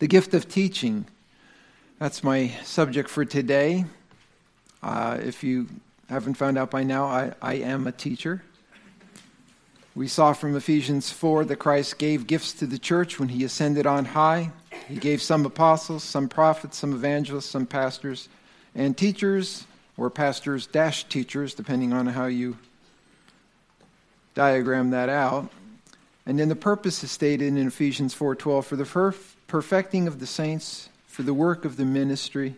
The 0.00 0.08
gift 0.08 0.32
of 0.32 0.48
teaching. 0.48 1.04
That's 1.98 2.24
my 2.24 2.48
subject 2.64 3.10
for 3.10 3.26
today. 3.26 3.84
Uh, 4.82 5.18
if 5.22 5.44
you 5.44 5.66
haven't 6.08 6.34
found 6.34 6.56
out 6.56 6.70
by 6.70 6.84
now, 6.84 7.04
I, 7.04 7.34
I 7.42 7.54
am 7.56 7.86
a 7.86 7.92
teacher. 7.92 8.42
We 9.94 10.08
saw 10.08 10.32
from 10.32 10.56
Ephesians 10.56 11.10
4 11.10 11.44
that 11.44 11.56
Christ 11.56 11.98
gave 11.98 12.26
gifts 12.26 12.54
to 12.54 12.66
the 12.66 12.78
church 12.78 13.20
when 13.20 13.28
he 13.28 13.44
ascended 13.44 13.86
on 13.86 14.06
high. 14.06 14.52
He 14.88 14.96
gave 14.96 15.20
some 15.20 15.44
apostles, 15.44 16.02
some 16.02 16.30
prophets, 16.30 16.78
some 16.78 16.94
evangelists, 16.94 17.50
some 17.50 17.66
pastors, 17.66 18.30
and 18.74 18.96
teachers, 18.96 19.66
or 19.98 20.08
pastors 20.08 20.66
dash 20.66 21.04
teachers, 21.04 21.52
depending 21.52 21.92
on 21.92 22.06
how 22.06 22.24
you 22.24 22.56
diagram 24.34 24.92
that 24.92 25.10
out. 25.10 25.50
And 26.24 26.38
then 26.38 26.48
the 26.48 26.56
purpose 26.56 27.04
is 27.04 27.10
stated 27.10 27.48
in 27.48 27.66
Ephesians 27.66 28.14
4:12 28.14 28.64
for 28.64 28.76
the 28.76 28.86
perfecting 29.50 30.06
of 30.06 30.20
the 30.20 30.26
saints, 30.26 30.88
for 31.08 31.24
the 31.24 31.34
work 31.34 31.64
of 31.64 31.76
the 31.76 31.84
ministry, 31.84 32.54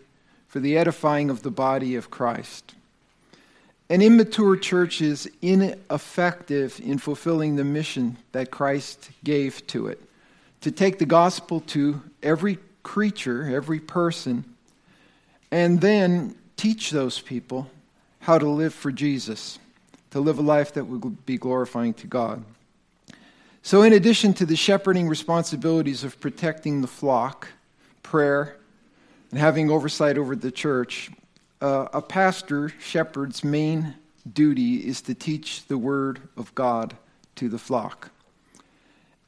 for 0.47 0.59
the 0.59 0.77
edifying 0.77 1.31
of 1.31 1.41
the 1.41 1.49
body 1.49 1.95
of 1.95 2.11
Christ. 2.11 2.75
An 3.89 4.03
immature 4.03 4.55
church 4.55 5.01
is 5.01 5.27
ineffective 5.41 6.79
in 6.83 6.99
fulfilling 6.99 7.55
the 7.55 7.63
mission 7.63 8.17
that 8.31 8.51
Christ 8.51 9.09
gave 9.23 9.65
to 9.67 9.87
it 9.87 9.99
to 10.61 10.69
take 10.71 10.99
the 10.99 11.07
gospel 11.07 11.61
to 11.61 11.99
every 12.21 12.59
creature, 12.83 13.53
every 13.53 13.79
person, 13.79 14.45
and 15.49 15.81
then 15.81 16.35
teach 16.57 16.91
those 16.91 17.19
people 17.19 17.71
how 18.19 18.37
to 18.37 18.47
live 18.47 18.73
for 18.73 18.91
Jesus, 18.91 19.57
to 20.11 20.19
live 20.19 20.37
a 20.37 20.43
life 20.43 20.73
that 20.73 20.85
would 20.85 21.25
be 21.25 21.39
glorifying 21.39 21.95
to 21.95 22.05
God. 22.05 22.43
So, 23.65 23.81
in 23.83 23.93
addition 23.93 24.33
to 24.33 24.45
the 24.45 24.57
shepherding 24.57 25.07
responsibilities 25.07 26.03
of 26.03 26.19
protecting 26.19 26.81
the 26.81 26.87
flock, 26.87 27.47
prayer, 28.03 28.57
and 29.31 29.39
having 29.39 29.71
oversight 29.71 30.17
over 30.17 30.35
the 30.35 30.51
church, 30.51 31.09
uh, 31.61 31.87
a 31.93 32.01
pastor, 32.01 32.73
shepherd's 32.81 33.41
main 33.41 33.95
duty 34.31 34.85
is 34.85 35.01
to 35.03 35.13
teach 35.15 35.65
the 35.67 35.77
word 35.77 36.19
of 36.35 36.53
God 36.55 36.97
to 37.35 37.47
the 37.47 37.57
flock. 37.57 38.11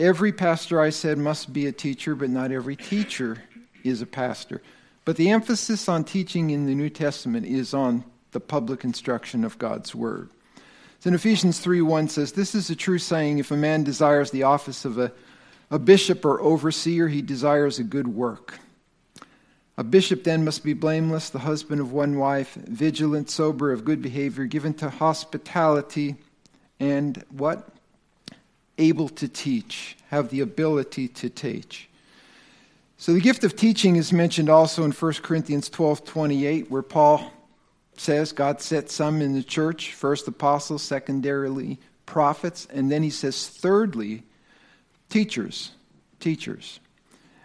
Every 0.02 0.34
pastor, 0.34 0.82
I 0.82 0.90
said, 0.90 1.18
must 1.18 1.54
be 1.54 1.68
a 1.68 1.72
teacher, 1.72 2.14
but 2.14 2.30
not 2.30 2.52
every 2.52 2.76
teacher 2.76 3.42
is 3.86 4.02
a 4.02 4.06
pastor. 4.06 4.62
But 5.06 5.16
the 5.16 5.30
emphasis 5.30 5.88
on 5.88 6.04
teaching 6.04 6.50
in 6.50 6.66
the 6.66 6.76
New 6.76 6.90
Testament 6.90 7.46
is 7.46 7.74
on 7.74 8.04
the 8.34 8.42
public 8.42 8.84
instruction 8.84 9.46
of 9.46 9.58
God's 9.58 9.96
word. 9.96 10.30
So 11.06 11.10
in 11.10 11.14
Ephesians 11.14 11.60
3 11.60 11.84
1 11.84 12.08
says, 12.08 12.32
This 12.32 12.56
is 12.56 12.72
a 12.72 12.76
true 12.76 12.98
saying 12.98 13.38
if 13.38 13.52
a 13.52 13.56
man 13.56 13.84
desires 13.84 14.32
the 14.32 14.42
office 14.42 14.86
of 14.86 14.98
a, 14.98 15.12
a 15.70 15.78
bishop 15.78 16.26
or 16.26 16.42
overseer, 16.42 17.08
he 17.08 17.22
desires 17.22 17.78
a 17.78 17.84
good 17.84 18.08
work. 18.08 18.58
A 19.78 19.84
bishop 19.84 20.24
then 20.24 20.44
must 20.44 20.64
be 20.64 20.74
blameless, 20.74 21.30
the 21.30 21.38
husband 21.38 21.80
of 21.80 21.92
one 21.92 22.18
wife, 22.18 22.56
vigilant, 22.56 23.30
sober, 23.30 23.72
of 23.72 23.86
good 23.86 24.02
behavior, 24.02 24.46
given 24.46 24.74
to 24.74 24.90
hospitality, 24.90 26.16
and 26.80 27.24
what? 27.30 27.70
Able 28.80 29.10
to 29.10 29.28
teach, 29.28 29.98
have 30.10 30.30
the 30.30 30.42
ability 30.42 31.08
to 31.10 31.30
teach. 31.30 31.88
So 32.98 33.14
the 33.14 33.22
gift 33.22 33.44
of 33.44 33.56
teaching 33.56 33.96
is 33.96 34.12
mentioned 34.12 34.50
also 34.50 34.84
in 34.84 34.92
1 34.92 35.14
Corinthians 35.22 35.70
12 35.70 36.04
28, 36.04 36.72
where 36.72 36.82
Paul 36.82 37.32
says 37.98 38.32
God 38.32 38.62
set 38.62 38.90
some 38.90 39.22
in 39.22 39.34
the 39.34 39.44
church, 39.44 39.94
first 39.94 40.28
apostles, 40.28 40.84
secondarily 40.84 41.80
prophets, 42.06 42.68
and 42.72 42.92
then 42.92 43.04
he 43.04 43.10
says, 43.10 43.48
thirdly, 43.48 44.24
teachers. 45.10 45.72
Teachers. 46.20 46.80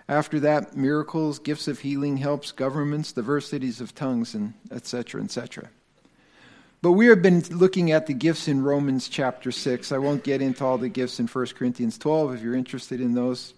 After 0.08 0.40
that, 0.40 0.76
miracles, 0.76 1.38
gifts 1.38 1.68
of 1.68 1.78
healing, 1.78 2.16
helps, 2.16 2.50
governments, 2.50 3.12
diversities 3.12 3.80
of 3.80 3.94
tongues, 3.94 4.34
and 4.34 4.54
etc., 4.70 5.22
etc. 5.22 5.70
But 6.82 6.92
we 6.92 7.06
have 7.06 7.22
been 7.22 7.42
looking 7.50 7.92
at 7.92 8.06
the 8.06 8.14
gifts 8.14 8.48
in 8.48 8.62
Romans 8.62 9.08
chapter 9.08 9.52
6. 9.52 9.92
I 9.92 9.98
won't 9.98 10.24
get 10.24 10.40
into 10.40 10.64
all 10.64 10.78
the 10.78 10.88
gifts 10.88 11.20
in 11.20 11.26
1 11.26 11.46
Corinthians 11.48 11.98
12. 11.98 12.36
If 12.36 12.42
you're 12.42 12.54
interested 12.54 13.00
in 13.00 13.14
those, 13.14 13.54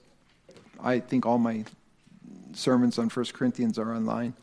I 0.83 0.99
think 0.99 1.25
all 1.25 1.39
my 1.39 1.65
sermons 2.53 2.99
on 2.99 3.09
1 3.09 3.27
Corinthians 3.33 3.79
are 3.79 3.95
online. 3.95 4.35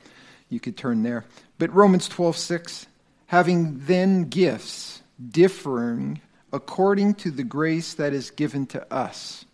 You 0.49 0.59
could 0.59 0.75
turn 0.75 1.03
there. 1.03 1.25
But 1.57 1.73
Romans 1.73 2.07
12, 2.07 2.35
6, 2.35 2.87
having 3.27 3.85
then 3.85 4.25
gifts 4.25 5.01
differing 5.31 6.21
according 6.51 7.13
to 7.13 7.31
the 7.31 7.43
grace 7.43 7.93
that 7.93 8.13
is 8.13 8.31
given 8.31 8.65
to 8.67 8.93
us. 8.93 9.45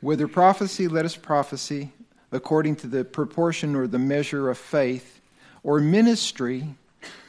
Whether 0.00 0.28
prophecy, 0.28 0.86
let 0.86 1.04
us 1.04 1.16
prophesy 1.16 1.90
according 2.30 2.76
to 2.76 2.86
the 2.86 3.04
proportion 3.04 3.74
or 3.74 3.86
the 3.86 3.98
measure 3.98 4.48
of 4.48 4.58
faith, 4.58 5.20
or 5.62 5.80
ministry, 5.80 6.74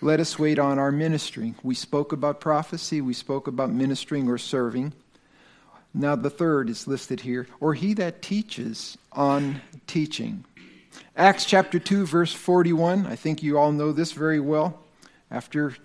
let 0.02 0.20
us 0.20 0.38
wait 0.38 0.60
on 0.60 0.78
our 0.78 0.92
ministry. 0.92 1.56
We 1.64 1.76
spoke 1.76 2.12
about 2.12 2.42
prophecy, 2.42 3.02
we 3.02 3.14
spoke 3.14 3.48
about 3.48 3.72
ministering 3.72 4.30
or 4.30 4.38
serving. 4.38 4.94
Now, 5.94 6.16
the 6.16 6.30
third 6.30 6.70
is 6.70 6.88
listed 6.88 7.22
here, 7.22 7.48
or 7.60 7.74
he 7.74 7.96
that 7.96 8.22
teaches 8.22 8.98
on 9.12 9.62
teaching. 9.88 10.46
Acts 11.16 11.46
chapter 11.46 11.80
2, 11.80 12.06
verse 12.06 12.34
41. 12.34 13.06
I 13.06 13.16
think 13.16 13.44
you 13.44 13.58
all 13.58 13.72
know 13.72 13.92
this 13.92 14.12
very 14.12 14.40
well. 14.40 14.80
After 15.32 15.76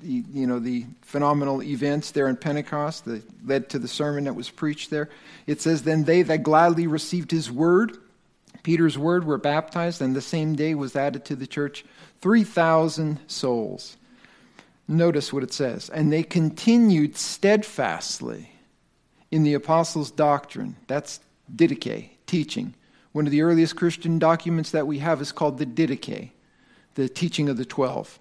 the, 0.00 0.24
you 0.32 0.46
know, 0.46 0.58
the 0.58 0.86
phenomenal 1.02 1.62
events 1.62 2.10
there 2.10 2.28
in 2.28 2.36
Pentecost 2.36 3.04
that 3.04 3.22
led 3.46 3.70
to 3.70 3.78
the 3.78 3.88
sermon 3.88 4.24
that 4.24 4.34
was 4.34 4.50
preached 4.50 4.90
there, 4.90 5.08
it 5.46 5.60
says, 5.60 5.82
Then 5.82 6.04
they 6.04 6.22
that 6.22 6.42
gladly 6.42 6.86
received 6.86 7.30
his 7.30 7.50
word, 7.50 7.96
Peter's 8.62 8.98
word, 8.98 9.24
were 9.24 9.38
baptized, 9.38 10.02
and 10.02 10.14
the 10.14 10.20
same 10.20 10.54
day 10.54 10.74
was 10.74 10.94
added 10.94 11.24
to 11.26 11.36
the 11.36 11.46
church 11.46 11.84
3,000 12.20 13.18
souls. 13.26 13.96
Notice 14.88 15.32
what 15.32 15.42
it 15.42 15.52
says. 15.52 15.88
And 15.90 16.12
they 16.12 16.22
continued 16.22 17.16
steadfastly 17.16 18.50
in 19.30 19.42
the 19.42 19.54
apostles' 19.54 20.10
doctrine. 20.10 20.76
That's 20.86 21.20
didache, 21.54 22.10
teaching 22.26 22.74
one 23.12 23.26
of 23.26 23.30
the 23.30 23.42
earliest 23.42 23.76
Christian 23.76 24.18
documents 24.18 24.70
that 24.70 24.86
we 24.86 24.98
have 24.98 25.20
is 25.20 25.32
called 25.32 25.58
the 25.58 25.66
Didache, 25.66 26.30
the 26.94 27.08
teaching 27.08 27.48
of 27.48 27.56
the 27.56 27.64
twelve, 27.64 28.18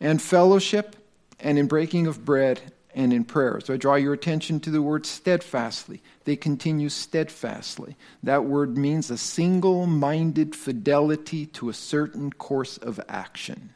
and 0.00 0.22
fellowship, 0.22 0.96
and 1.40 1.58
in 1.58 1.66
breaking 1.66 2.06
of 2.06 2.24
bread, 2.24 2.72
and 2.94 3.12
in 3.12 3.24
prayer. 3.24 3.60
So 3.60 3.74
I 3.74 3.76
draw 3.76 3.94
your 3.94 4.12
attention 4.12 4.58
to 4.60 4.70
the 4.70 4.82
word 4.82 5.06
steadfastly. 5.06 6.02
They 6.24 6.34
continue 6.34 6.88
steadfastly. 6.88 7.96
That 8.22 8.44
word 8.44 8.76
means 8.76 9.10
a 9.10 9.18
single 9.18 9.86
minded 9.86 10.56
fidelity 10.56 11.46
to 11.46 11.68
a 11.68 11.74
certain 11.74 12.32
course 12.32 12.76
of 12.78 12.98
action. 13.08 13.70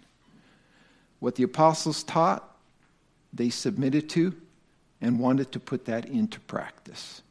What 1.20 1.36
the 1.36 1.44
apostles 1.44 2.02
taught, 2.02 2.56
they 3.32 3.50
submitted 3.50 4.08
to 4.10 4.34
and 5.00 5.20
wanted 5.20 5.52
to 5.52 5.60
put 5.60 5.84
that 5.84 6.06
into 6.06 6.40
practice. 6.40 7.22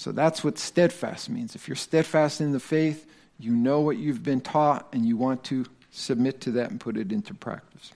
So 0.00 0.12
that's 0.12 0.42
what 0.42 0.58
steadfast 0.58 1.28
means. 1.28 1.54
If 1.54 1.68
you're 1.68 1.76
steadfast 1.76 2.40
in 2.40 2.52
the 2.52 2.58
faith, 2.58 3.06
you 3.38 3.52
know 3.52 3.80
what 3.80 3.98
you've 3.98 4.22
been 4.22 4.40
taught 4.40 4.88
and 4.94 5.04
you 5.04 5.18
want 5.18 5.44
to 5.44 5.66
submit 5.90 6.40
to 6.40 6.52
that 6.52 6.70
and 6.70 6.80
put 6.80 6.96
it 6.96 7.12
into 7.12 7.34
practice. 7.34 7.92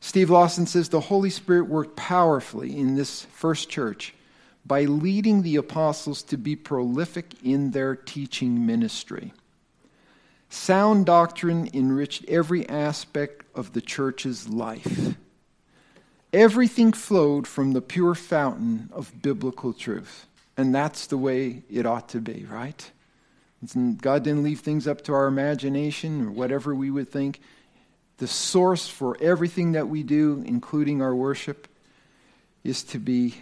Steve 0.00 0.30
Lawson 0.30 0.64
says 0.64 0.88
the 0.88 0.98
Holy 0.98 1.28
Spirit 1.28 1.64
worked 1.64 1.94
powerfully 1.96 2.74
in 2.74 2.94
this 2.94 3.26
first 3.26 3.68
church 3.68 4.14
by 4.64 4.84
leading 4.84 5.42
the 5.42 5.56
apostles 5.56 6.22
to 6.22 6.38
be 6.38 6.56
prolific 6.56 7.34
in 7.44 7.72
their 7.72 7.94
teaching 7.94 8.64
ministry. 8.64 9.34
Sound 10.48 11.04
doctrine 11.04 11.68
enriched 11.74 12.24
every 12.28 12.66
aspect 12.66 13.44
of 13.54 13.74
the 13.74 13.82
church's 13.82 14.48
life. 14.48 15.16
Everything 16.32 16.94
flowed 16.94 17.46
from 17.46 17.74
the 17.74 17.82
pure 17.82 18.14
fountain 18.14 18.88
of 18.90 19.20
biblical 19.20 19.74
truth. 19.74 20.26
And 20.56 20.74
that's 20.74 21.06
the 21.06 21.16
way 21.16 21.62
it 21.70 21.86
ought 21.86 22.10
to 22.10 22.20
be, 22.20 22.46
right? 22.50 22.90
God 23.74 24.24
didn't 24.24 24.42
leave 24.42 24.60
things 24.60 24.86
up 24.86 25.02
to 25.02 25.14
our 25.14 25.26
imagination 25.26 26.26
or 26.26 26.30
whatever 26.30 26.74
we 26.74 26.90
would 26.90 27.08
think. 27.10 27.40
The 28.18 28.26
source 28.26 28.88
for 28.88 29.16
everything 29.20 29.72
that 29.72 29.88
we 29.88 30.02
do, 30.02 30.42
including 30.46 31.00
our 31.00 31.14
worship, 31.14 31.68
is 32.64 32.82
to 32.84 32.98
be 32.98 33.34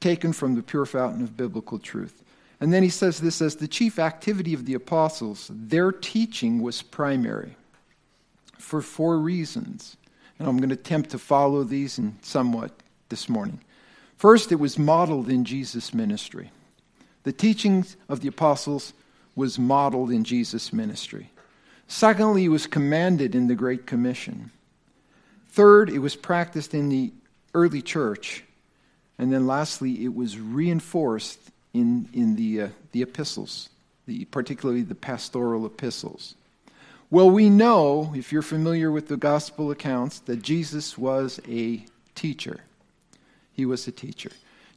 taken 0.00 0.32
from 0.32 0.54
the 0.54 0.62
pure 0.62 0.86
fountain 0.86 1.22
of 1.22 1.36
biblical 1.36 1.78
truth. 1.78 2.22
And 2.60 2.72
then 2.72 2.82
he 2.82 2.88
says 2.88 3.20
this 3.20 3.40
as 3.40 3.56
the 3.56 3.68
chief 3.68 3.98
activity 3.98 4.54
of 4.54 4.66
the 4.66 4.74
apostles, 4.74 5.50
their 5.52 5.90
teaching 5.90 6.62
was 6.62 6.82
primary 6.82 7.56
for 8.58 8.80
four 8.80 9.18
reasons. 9.18 9.96
And 10.38 10.48
I'm 10.48 10.56
going 10.56 10.68
to 10.70 10.74
attempt 10.74 11.10
to 11.10 11.18
follow 11.18 11.64
these 11.64 11.98
in 11.98 12.16
somewhat 12.22 12.72
this 13.08 13.28
morning. 13.28 13.60
First, 14.24 14.52
it 14.52 14.58
was 14.58 14.78
modeled 14.78 15.28
in 15.28 15.44
Jesus' 15.44 15.92
ministry. 15.92 16.50
The 17.24 17.32
teachings 17.32 17.98
of 18.08 18.20
the 18.20 18.28
apostles 18.28 18.94
was 19.36 19.58
modeled 19.58 20.10
in 20.10 20.24
Jesus' 20.24 20.72
ministry. 20.72 21.28
Secondly, 21.88 22.46
it 22.46 22.48
was 22.48 22.66
commanded 22.66 23.34
in 23.34 23.48
the 23.48 23.54
Great 23.54 23.84
Commission. 23.84 24.50
Third, 25.50 25.90
it 25.90 25.98
was 25.98 26.16
practiced 26.16 26.72
in 26.72 26.88
the 26.88 27.12
early 27.52 27.82
church. 27.82 28.44
And 29.18 29.30
then 29.30 29.46
lastly, 29.46 30.06
it 30.06 30.14
was 30.14 30.38
reinforced 30.38 31.38
in, 31.74 32.08
in 32.14 32.34
the, 32.36 32.62
uh, 32.62 32.68
the 32.92 33.02
epistles, 33.02 33.68
the, 34.06 34.24
particularly 34.24 34.80
the 34.80 34.94
pastoral 34.94 35.66
epistles. 35.66 36.34
Well, 37.10 37.28
we 37.28 37.50
know, 37.50 38.14
if 38.16 38.32
you're 38.32 38.40
familiar 38.40 38.90
with 38.90 39.08
the 39.08 39.18
gospel 39.18 39.70
accounts, 39.70 40.20
that 40.20 40.40
Jesus 40.40 40.96
was 40.96 41.40
a 41.46 41.84
teacher. 42.14 42.60
He 43.54 43.66
was 43.66 43.86
a 43.86 43.92
teacher. 43.92 44.30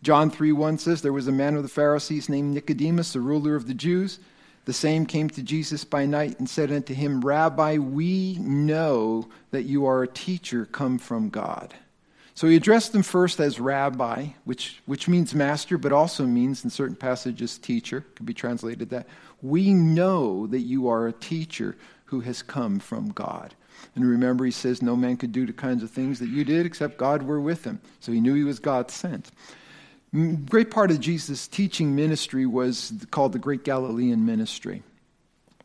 John 0.04 0.30
3 0.30 0.52
1 0.52 0.78
says, 0.78 1.02
There 1.02 1.14
was 1.14 1.28
a 1.28 1.32
man 1.32 1.56
of 1.56 1.64
the 1.64 1.70
Pharisees 1.70 2.30
named 2.30 2.54
Nicodemus, 2.54 3.16
a 3.16 3.20
ruler 3.20 3.56
of 3.56 3.68
the 3.68 3.74
Jews. 3.74 4.20
The 4.66 4.74
same 4.74 5.06
came 5.06 5.30
to 5.30 5.42
Jesus 5.42 5.84
by 5.84 6.06
night 6.06 6.40
and 6.40 6.50
said 6.50 6.72
unto 6.72 6.94
him, 6.94 7.22
Rabbi, 7.22 7.78
we 7.78 8.38
know 8.40 9.28
that 9.52 9.64
you 9.64 9.86
are 9.86 10.04
a 10.04 10.08
teacher 10.08 10.66
come 10.66 10.98
from 10.98 11.30
God. 11.30 11.74
So 12.38 12.48
he 12.48 12.56
addressed 12.56 12.92
them 12.92 13.02
first 13.02 13.40
as 13.40 13.60
rabbi, 13.60 14.28
which, 14.44 14.80
which 14.86 15.08
means 15.08 15.34
master, 15.34 15.78
but 15.78 15.92
also 15.92 16.26
means 16.26 16.64
in 16.64 16.70
certain 16.70 16.96
passages 16.96 17.58
teacher, 17.58 18.06
could 18.16 18.28
be 18.28 18.34
translated 18.34 18.90
that. 18.92 19.08
We 19.42 19.74
know 19.74 20.46
that 20.48 20.60
you 20.60 20.88
are 20.88 21.08
a 21.08 21.14
teacher 21.14 21.76
who 22.06 22.20
has 22.20 22.44
come 22.44 22.80
from 22.80 23.10
God. 23.10 23.56
And 23.96 24.08
remember, 24.08 24.46
he 24.46 24.52
says, 24.52 24.82
No 24.82 24.96
man 24.96 25.18
could 25.18 25.32
do 25.32 25.46
the 25.46 25.54
kinds 25.54 25.84
of 25.84 25.92
things 25.92 26.20
that 26.20 26.30
you 26.30 26.44
did 26.44 26.66
except 26.66 26.98
God 26.98 27.24
were 27.24 27.42
with 27.42 27.64
him. 27.64 27.82
So 28.00 28.12
he 28.12 28.22
knew 28.22 28.34
he 28.34 28.44
was 28.44 28.60
God 28.60 28.92
sent 28.92 29.32
mm, 30.14 30.48
great 30.50 30.72
part 30.72 30.92
of 30.92 31.00
Jesus' 31.00 31.48
teaching 31.48 31.96
ministry 31.96 32.46
was 32.46 32.94
called 33.12 33.34
the 33.34 33.40
Great 33.40 33.64
Galilean 33.64 34.26
Ministry 34.26 34.84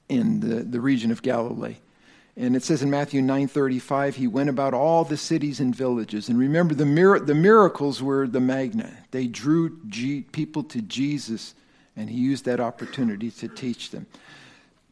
in 0.08 0.40
the, 0.40 0.62
the 0.62 0.80
region 0.80 1.10
of 1.10 1.22
Galilee. 1.22 1.76
And 2.36 2.56
it 2.56 2.62
says 2.62 2.82
in 2.82 2.90
Matthew 2.90 3.20
9:35, 3.20 4.14
he 4.14 4.26
went 4.26 4.48
about 4.48 4.72
all 4.72 5.04
the 5.04 5.18
cities 5.18 5.60
and 5.60 5.74
villages. 5.74 6.28
And 6.28 6.38
remember, 6.38 6.74
the, 6.74 6.86
mir- 6.86 7.20
the 7.20 7.34
miracles 7.34 8.02
were 8.02 8.26
the 8.26 8.40
magnet. 8.40 8.92
They 9.10 9.26
drew 9.26 9.78
G- 9.86 10.22
people 10.32 10.62
to 10.64 10.80
Jesus, 10.80 11.54
and 11.94 12.08
he 12.08 12.16
used 12.16 12.46
that 12.46 12.58
opportunity 12.58 13.30
to 13.32 13.48
teach 13.48 13.90
them. 13.90 14.06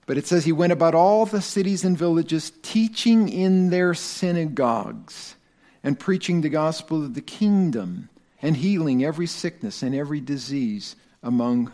But 0.07 0.19
it 0.19 0.27
says 0.27 0.45
he 0.45 0.53
went 0.53 0.73
about 0.73 0.95
all 0.95 1.27
the 1.27 1.43
cities 1.43 1.85
and 1.85 1.97
villages, 1.97 2.53
teaching 2.63 3.29
in 3.29 3.71
their 3.71 3.95
synagogues 3.95 5.37
and 5.83 5.99
preaching 5.99 6.41
the 6.41 6.49
gospel 6.49 7.05
of 7.05 7.15
the 7.15 7.21
kingdom 7.21 8.09
and 8.43 8.57
healing 8.57 9.05
every 9.05 9.27
sickness 9.27 9.83
and 9.83 9.95
every 9.95 10.21
disease 10.21 10.97
among 11.23 11.71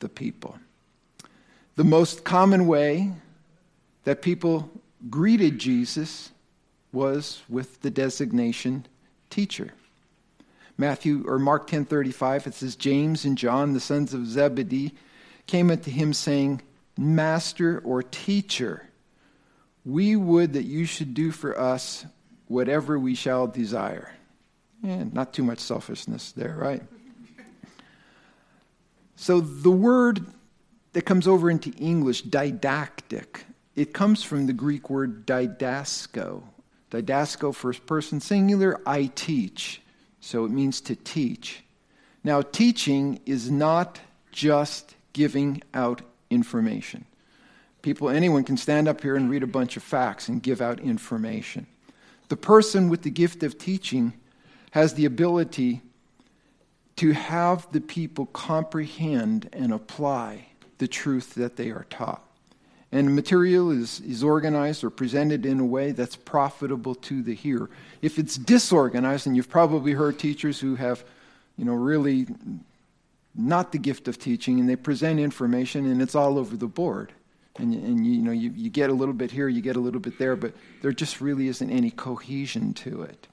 the 0.00 0.08
people. 0.08 0.58
The 1.76 1.84
most 1.84 2.24
common 2.24 2.66
way 2.66 3.12
that 4.04 4.22
people 4.22 4.70
greeted 5.08 5.58
Jesus 5.58 6.30
was 6.92 7.42
with 7.48 7.82
the 7.82 7.90
designation 7.90 8.86
teacher. 9.30 9.72
Matthew 10.76 11.24
or 11.26 11.38
Mark 11.38 11.68
10:35 11.68 12.46
it 12.46 12.54
says 12.54 12.76
James 12.76 13.24
and 13.24 13.36
John 13.36 13.74
the 13.74 13.80
sons 13.80 14.14
of 14.14 14.26
Zebedee 14.26 14.94
came 15.46 15.70
unto 15.70 15.90
him 15.90 16.12
saying, 16.12 16.62
"Master 16.98 17.78
or 17.84 18.02
teacher, 18.02 18.90
we 19.84 20.16
would 20.16 20.52
that 20.52 20.64
you 20.64 20.84
should 20.84 21.14
do 21.14 21.30
for 21.30 21.58
us 21.58 22.04
whatever 22.48 22.98
we 22.98 23.14
shall 23.14 23.46
desire." 23.46 24.12
Eh, 24.84 25.04
not 25.12 25.32
too 25.32 25.44
much 25.44 25.60
selfishness 25.60 26.32
there, 26.32 26.56
right? 26.56 26.82
So 29.16 29.40
the 29.40 29.70
word 29.70 30.26
that 30.92 31.02
comes 31.02 31.26
over 31.26 31.50
into 31.50 31.70
English, 31.72 32.22
didactic, 32.22 33.46
it 33.74 33.92
comes 33.92 34.22
from 34.22 34.46
the 34.46 34.52
Greek 34.52 34.88
word 34.90 35.26
didasko. 35.26 36.42
Didasko, 36.90 37.54
first 37.54 37.84
person 37.86 38.20
singular, 38.20 38.80
I 38.86 39.06
teach. 39.06 39.82
So 40.20 40.44
it 40.44 40.50
means 40.50 40.80
to 40.82 40.96
teach. 40.96 41.62
Now, 42.24 42.42
teaching 42.42 43.20
is 43.26 43.50
not 43.50 44.00
just 44.32 44.94
giving 45.12 45.62
out 45.74 46.02
information. 46.30 47.04
People, 47.82 48.10
anyone 48.10 48.44
can 48.44 48.56
stand 48.56 48.88
up 48.88 49.02
here 49.02 49.16
and 49.16 49.30
read 49.30 49.42
a 49.42 49.46
bunch 49.46 49.76
of 49.76 49.82
facts 49.82 50.28
and 50.28 50.42
give 50.42 50.60
out 50.60 50.80
information. 50.80 51.66
The 52.28 52.36
person 52.36 52.88
with 52.88 53.02
the 53.02 53.10
gift 53.10 53.42
of 53.42 53.58
teaching 53.58 54.12
has 54.72 54.94
the 54.94 55.04
ability 55.04 55.80
to 56.96 57.12
have 57.12 57.70
the 57.72 57.80
people 57.80 58.26
comprehend 58.26 59.48
and 59.52 59.72
apply 59.72 60.46
the 60.78 60.88
truth 60.88 61.34
that 61.34 61.56
they 61.56 61.70
are 61.70 61.86
taught. 61.88 62.24
And 62.90 63.14
material 63.14 63.70
is, 63.70 64.00
is 64.00 64.24
organized 64.24 64.82
or 64.82 64.90
presented 64.90 65.44
in 65.44 65.60
a 65.60 65.64
way 65.64 65.92
that's 65.92 66.16
profitable 66.16 66.94
to 66.96 67.22
the 67.22 67.34
hearer. 67.34 67.68
If 68.00 68.18
it's 68.18 68.36
disorganized, 68.36 69.26
and 69.26 69.36
you've 69.36 69.50
probably 69.50 69.92
heard 69.92 70.18
teachers 70.18 70.58
who 70.58 70.74
have, 70.76 71.04
you 71.56 71.64
know, 71.64 71.74
really 71.74 72.26
not 73.34 73.72
the 73.72 73.78
gift 73.78 74.08
of 74.08 74.18
teaching, 74.18 74.58
and 74.58 74.68
they 74.68 74.76
present 74.76 75.20
information 75.20 75.86
and 75.86 76.02
it's 76.02 76.14
all 76.14 76.38
over 76.38 76.56
the 76.56 76.66
board. 76.66 77.12
And, 77.58 77.74
and 77.74 78.06
you 78.06 78.22
know, 78.22 78.30
you, 78.30 78.50
you 78.54 78.70
get 78.70 78.90
a 78.90 78.92
little 78.92 79.14
bit 79.14 79.30
here, 79.30 79.48
you 79.48 79.60
get 79.60 79.76
a 79.76 79.80
little 79.80 80.00
bit 80.00 80.18
there, 80.18 80.36
but 80.36 80.54
there 80.80 80.92
just 80.92 81.20
really 81.20 81.48
isn't 81.48 81.70
any 81.70 81.90
cohesion 81.90 82.72
to 82.74 83.02
it. 83.02 83.26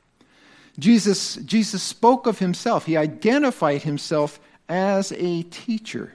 Jesus, 0.78 1.36
Jesus 1.38 1.82
spoke 1.82 2.28
of 2.28 2.40
himself, 2.40 2.86
he 2.86 2.98
identified 2.98 3.84
himself 3.84 4.40
as 4.68 5.12
a 5.14 5.44
teacher. 5.44 6.14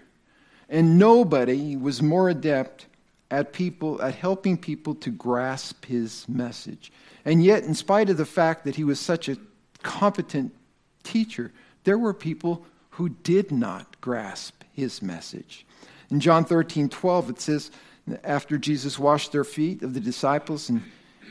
And 0.69 0.99
nobody 0.99 1.77
was 1.77 2.03
more 2.03 2.29
adept 2.29 2.87
at 3.31 3.53
people 3.53 4.01
at 4.03 4.15
helping 4.15 4.57
people 4.57 4.95
to 4.97 5.11
grasp 5.11 5.85
his 5.85 6.29
message. 6.29 6.93
And 7.25 7.43
yet, 7.43 7.65
in 7.65 7.75
spite 7.75 8.11
of 8.11 8.17
the 8.17 8.27
fact 8.27 8.65
that 8.65 8.77
he 8.77 8.85
was 8.85 8.99
such 8.99 9.29
a 9.29 9.37
competent 9.83 10.55
teacher, 11.03 11.53
there 11.85 11.99
were 11.99 12.15
people 12.15 12.65
who 12.91 13.09
did 13.09 13.51
not 13.51 14.01
grasp 14.01 14.63
his 14.73 15.03
message. 15.03 15.67
In 16.11 16.21
John 16.21 16.45
13, 16.45 16.89
12, 16.89 17.31
it 17.31 17.41
says, 17.41 17.71
after 18.25 18.59
Jesus 18.59 18.99
washed 18.99 19.33
their 19.33 19.45
feet 19.45 19.83
of 19.83 19.95
the 19.95 20.01
disciples 20.01 20.69
and 20.69 20.83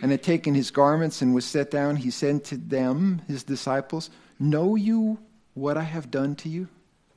and 0.01 0.11
had 0.11 0.23
taken 0.23 0.53
his 0.53 0.71
garments 0.71 1.21
and 1.21 1.33
was 1.33 1.45
set 1.45 1.71
down, 1.71 1.97
he 1.97 2.11
said 2.11 2.43
to 2.45 2.57
them, 2.57 3.21
his 3.27 3.43
disciples, 3.43 4.09
Know 4.39 4.75
you 4.75 5.19
what 5.53 5.77
I 5.77 5.83
have 5.83 6.11
done 6.11 6.35
to 6.37 6.49
you? 6.49 6.67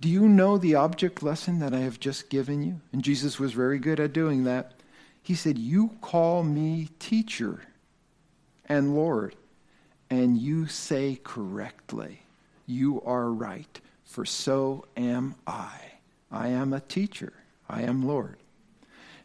Do 0.01 0.09
you 0.09 0.29
know 0.29 0.59
the 0.59 0.75
object 0.75 1.23
lesson 1.23 1.61
that 1.61 1.73
I 1.73 1.79
have 1.79 2.01
just 2.01 2.29
given 2.29 2.63
you? 2.63 2.81
And 2.93 3.05
Jesus 3.05 3.39
was 3.39 3.53
very 3.53 3.79
good 3.79 4.01
at 4.01 4.13
doing 4.13 4.45
that. 4.45 4.73
He 5.23 5.37
said, 5.37 5.59
You 5.59 5.91
call 6.01 6.43
me 6.43 6.89
teacher 6.99 7.61
and 8.67 8.97
Lord, 8.97 9.37
and 10.11 10.37
you 10.37 10.67
say 10.67 11.21
correctly, 11.23 12.23
You 12.67 13.01
are 13.03 13.31
right, 13.31 13.81
for 14.13 14.27
so 14.27 14.85
am 14.95 15.35
I. 15.47 15.73
I 16.31 16.49
am 16.49 16.73
a 16.73 16.81
teacher, 16.81 17.33
I 17.69 17.83
am 17.83 18.07
Lord. 18.07 18.37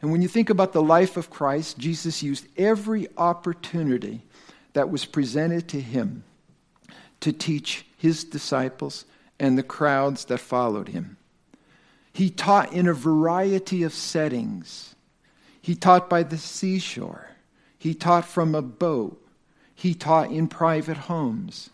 And 0.01 0.11
when 0.11 0.21
you 0.21 0.29
think 0.29 0.49
about 0.49 0.71
the 0.71 0.81
life 0.81 1.17
of 1.17 1.29
Christ, 1.29 1.77
Jesus 1.77 2.23
used 2.23 2.47
every 2.57 3.07
opportunity 3.17 4.21
that 4.73 4.89
was 4.89 5.06
presented 5.06 5.67
to 5.69 5.81
him 5.81 6.23
to 7.19 7.33
teach 7.33 7.85
his 7.97 8.23
disciples 8.23 9.06
and 9.39 9.57
the 9.57 9.63
crowds 9.63 10.25
that 10.25 10.39
followed 10.39 10.89
him. 10.89 11.17
He 12.13 12.29
taught 12.29 12.71
in 12.71 12.87
a 12.87 12.94
variety 12.94 13.83
of 13.83 13.94
settings. 13.94 14.95
He 15.61 15.75
taught 15.75 16.09
by 16.09 16.23
the 16.23 16.37
seashore. 16.37 17.31
He 17.77 17.94
taught 17.94 18.25
from 18.25 18.56
a 18.56 18.61
boat. 18.61 19.21
He 19.75 19.94
taught 19.94 20.31
in 20.31 20.47
private 20.47 20.97
homes. 20.97 21.71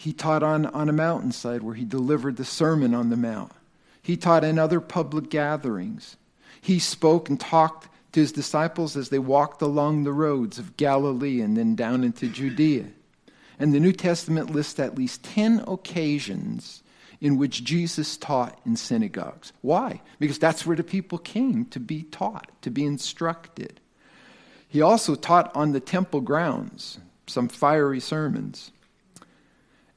He 0.00 0.14
taught 0.14 0.42
on, 0.42 0.64
on 0.64 0.88
a 0.88 0.94
mountainside 0.94 1.62
where 1.62 1.74
he 1.74 1.84
delivered 1.84 2.38
the 2.38 2.44
Sermon 2.46 2.94
on 2.94 3.10
the 3.10 3.18
Mount. 3.18 3.52
He 4.00 4.16
taught 4.16 4.44
in 4.44 4.58
other 4.58 4.80
public 4.80 5.28
gatherings. 5.28 6.16
He 6.58 6.78
spoke 6.78 7.28
and 7.28 7.38
talked 7.38 7.86
to 8.12 8.20
his 8.20 8.32
disciples 8.32 8.96
as 8.96 9.10
they 9.10 9.18
walked 9.18 9.60
along 9.60 10.04
the 10.04 10.12
roads 10.14 10.58
of 10.58 10.78
Galilee 10.78 11.42
and 11.42 11.54
then 11.54 11.74
down 11.74 12.02
into 12.02 12.30
Judea. 12.30 12.86
And 13.58 13.74
the 13.74 13.78
New 13.78 13.92
Testament 13.92 14.48
lists 14.48 14.80
at 14.80 14.94
least 14.96 15.22
10 15.22 15.64
occasions 15.68 16.82
in 17.20 17.36
which 17.36 17.62
Jesus 17.62 18.16
taught 18.16 18.58
in 18.64 18.76
synagogues. 18.76 19.52
Why? 19.60 20.00
Because 20.18 20.38
that's 20.38 20.64
where 20.64 20.76
the 20.76 20.82
people 20.82 21.18
came 21.18 21.66
to 21.66 21.78
be 21.78 22.04
taught, 22.04 22.50
to 22.62 22.70
be 22.70 22.86
instructed. 22.86 23.80
He 24.66 24.80
also 24.80 25.14
taught 25.14 25.54
on 25.54 25.72
the 25.72 25.80
temple 25.80 26.22
grounds, 26.22 26.98
some 27.26 27.48
fiery 27.48 28.00
sermons. 28.00 28.70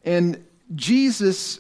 And 0.03 0.43
Jesus 0.75 1.60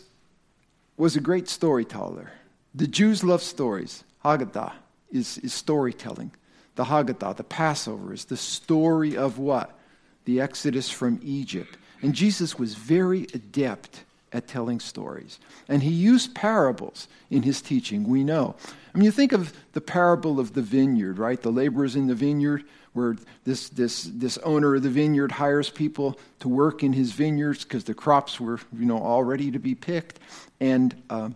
was 0.97 1.15
a 1.15 1.21
great 1.21 1.47
storyteller. 1.47 2.31
The 2.75 2.87
Jews 2.87 3.23
love 3.23 3.41
stories, 3.41 4.03
Haggadah 4.23 4.73
is, 5.11 5.37
is 5.39 5.53
storytelling. 5.53 6.31
The 6.75 6.85
Haggadah, 6.85 7.35
the 7.35 7.43
Passover, 7.43 8.13
is 8.13 8.25
the 8.25 8.37
story 8.37 9.15
of 9.15 9.37
what? 9.37 9.77
The 10.25 10.41
Exodus 10.41 10.89
from 10.89 11.19
Egypt. 11.23 11.77
And 12.01 12.13
Jesus 12.13 12.57
was 12.57 12.75
very 12.75 13.23
adept 13.33 14.03
at 14.33 14.47
telling 14.47 14.79
stories. 14.79 15.39
And 15.69 15.83
he 15.83 15.91
used 15.91 16.33
parables 16.33 17.07
in 17.29 17.43
his 17.43 17.61
teaching, 17.61 18.07
we 18.07 18.23
know. 18.23 18.55
I 18.93 18.97
mean, 18.97 19.05
you 19.05 19.11
think 19.11 19.31
of 19.31 19.53
the 19.73 19.81
parable 19.81 20.39
of 20.39 20.53
the 20.53 20.61
vineyard, 20.61 21.19
right? 21.19 21.39
The 21.39 21.51
laborers 21.51 21.95
in 21.95 22.07
the 22.07 22.15
vineyard, 22.15 22.63
where 22.93 23.15
this, 23.43 23.69
this, 23.69 24.03
this 24.03 24.37
owner 24.39 24.75
of 24.75 24.83
the 24.83 24.89
vineyard 24.89 25.31
hires 25.31 25.69
people 25.69 26.17
to 26.39 26.47
work 26.47 26.83
in 26.83 26.93
his 26.93 27.11
vineyards 27.11 27.63
because 27.63 27.83
the 27.83 27.93
crops 27.93 28.39
were, 28.39 28.59
you 28.77 28.85
know, 28.85 28.99
all 28.99 29.23
ready 29.23 29.51
to 29.51 29.59
be 29.59 29.75
picked. 29.75 30.19
And 30.59 30.95
uh, 31.09 31.29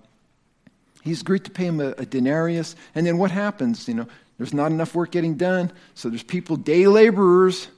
He's 1.07 1.21
agreed 1.21 1.45
to 1.45 1.51
pay 1.51 1.65
him 1.65 1.79
a, 1.79 1.91
a 1.91 2.05
denarius. 2.05 2.75
And 2.93 3.07
then 3.07 3.17
what 3.17 3.31
happens? 3.31 3.87
You 3.87 3.93
know, 3.95 4.07
there's 4.37 4.53
not 4.53 4.71
enough 4.71 4.93
work 4.93 5.11
getting 5.11 5.35
done, 5.35 5.71
so 5.95 6.09
there's 6.09 6.23
people, 6.23 6.57
day 6.57 6.85
laborers. 6.87 7.69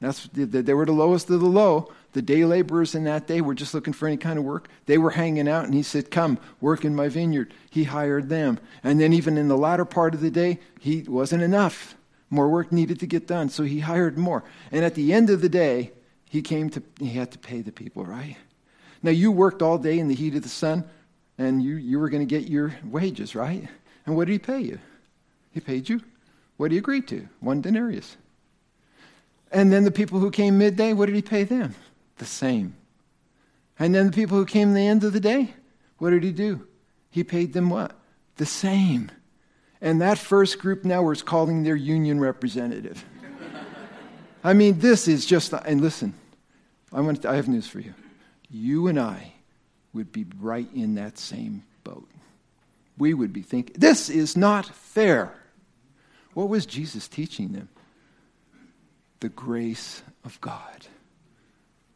That's 0.00 0.28
they 0.32 0.74
were 0.74 0.86
the 0.86 0.92
lowest 0.92 1.28
of 1.28 1.40
the 1.40 1.46
low. 1.46 1.92
The 2.12 2.22
day 2.22 2.44
laborers 2.44 2.94
in 2.94 3.04
that 3.04 3.26
day 3.26 3.40
were 3.40 3.54
just 3.54 3.74
looking 3.74 3.92
for 3.92 4.08
any 4.08 4.16
kind 4.16 4.38
of 4.38 4.44
work. 4.44 4.68
They 4.86 4.96
were 4.96 5.10
hanging 5.10 5.48
out, 5.48 5.64
and 5.66 5.74
he 5.74 5.82
said, 5.82 6.10
"Come, 6.10 6.38
work 6.60 6.84
in 6.84 6.94
my 6.94 7.08
vineyard." 7.08 7.52
He 7.68 7.84
hired 7.84 8.28
them, 8.28 8.58
and 8.82 8.98
then 9.00 9.12
even 9.12 9.36
in 9.36 9.48
the 9.48 9.58
latter 9.58 9.84
part 9.84 10.14
of 10.14 10.20
the 10.20 10.30
day, 10.30 10.58
he 10.80 11.02
wasn't 11.02 11.42
enough. 11.42 11.94
More 12.30 12.48
work 12.48 12.72
needed 12.72 13.00
to 13.00 13.06
get 13.06 13.26
done, 13.26 13.48
so 13.48 13.62
he 13.62 13.80
hired 13.80 14.18
more. 14.18 14.44
And 14.70 14.84
at 14.84 14.94
the 14.94 15.12
end 15.12 15.30
of 15.30 15.40
the 15.40 15.48
day, 15.48 15.92
he 16.28 16.42
came 16.42 16.68
to 16.70 16.82
he 17.00 17.10
had 17.10 17.30
to 17.32 17.38
pay 17.38 17.62
the 17.62 17.72
people, 17.72 18.04
right? 18.04 18.36
Now 19.02 19.10
you 19.12 19.32
worked 19.32 19.62
all 19.62 19.78
day 19.78 19.98
in 19.98 20.08
the 20.08 20.14
heat 20.14 20.34
of 20.34 20.42
the 20.42 20.48
sun, 20.48 20.84
and 21.38 21.62
you, 21.62 21.76
you 21.76 21.98
were 21.98 22.10
going 22.10 22.26
to 22.26 22.38
get 22.38 22.50
your 22.50 22.74
wages, 22.84 23.34
right? 23.34 23.68
And 24.04 24.16
what 24.16 24.26
did 24.26 24.32
he 24.32 24.38
pay 24.38 24.60
you? 24.60 24.78
He 25.52 25.60
paid 25.60 25.88
you 25.88 26.02
what 26.58 26.68
did 26.68 26.74
he 26.74 26.78
agreed 26.78 27.08
to, 27.08 27.28
one 27.40 27.62
denarius. 27.62 28.16
And 29.50 29.72
then 29.72 29.84
the 29.84 29.90
people 29.90 30.18
who 30.18 30.30
came 30.30 30.58
midday, 30.58 30.92
what 30.92 31.06
did 31.06 31.14
he 31.14 31.22
pay 31.22 31.44
them? 31.44 31.74
The 32.18 32.26
same. 32.26 32.74
And 33.78 33.94
then 33.94 34.06
the 34.06 34.12
people 34.12 34.36
who 34.36 34.44
came 34.44 34.74
the 34.74 34.86
end 34.86 35.04
of 35.04 35.12
the 35.12 35.20
day, 35.20 35.54
what 35.98 36.10
did 36.10 36.24
he 36.24 36.32
do? 36.32 36.66
He 37.10 37.24
paid 37.24 37.54
them 37.54 37.70
what? 37.70 37.96
The 38.36 38.44
same. 38.44 39.10
And 39.80 40.00
that 40.00 40.18
first 40.18 40.58
group 40.58 40.84
now 40.84 41.02
was 41.02 41.22
calling 41.22 41.62
their 41.62 41.76
union 41.76 42.18
representative. 42.20 43.04
I 44.42 44.52
mean, 44.52 44.78
this 44.78 45.08
is 45.08 45.26
just, 45.26 45.52
and 45.52 45.80
listen, 45.80 46.14
I, 46.92 47.00
want 47.00 47.22
to, 47.22 47.30
I 47.30 47.36
have 47.36 47.48
news 47.48 47.66
for 47.66 47.80
you. 47.80 47.94
You 48.50 48.86
and 48.88 48.98
I 48.98 49.34
would 49.92 50.12
be 50.12 50.26
right 50.40 50.68
in 50.74 50.94
that 50.96 51.18
same 51.18 51.64
boat. 51.84 52.08
We 52.96 53.14
would 53.14 53.32
be 53.32 53.42
thinking, 53.42 53.76
this 53.78 54.08
is 54.08 54.36
not 54.36 54.66
fair. 54.66 55.34
What 56.34 56.48
was 56.48 56.66
Jesus 56.66 57.08
teaching 57.08 57.52
them? 57.52 57.68
The 59.20 59.28
grace 59.28 60.02
of 60.24 60.40
God. 60.40 60.86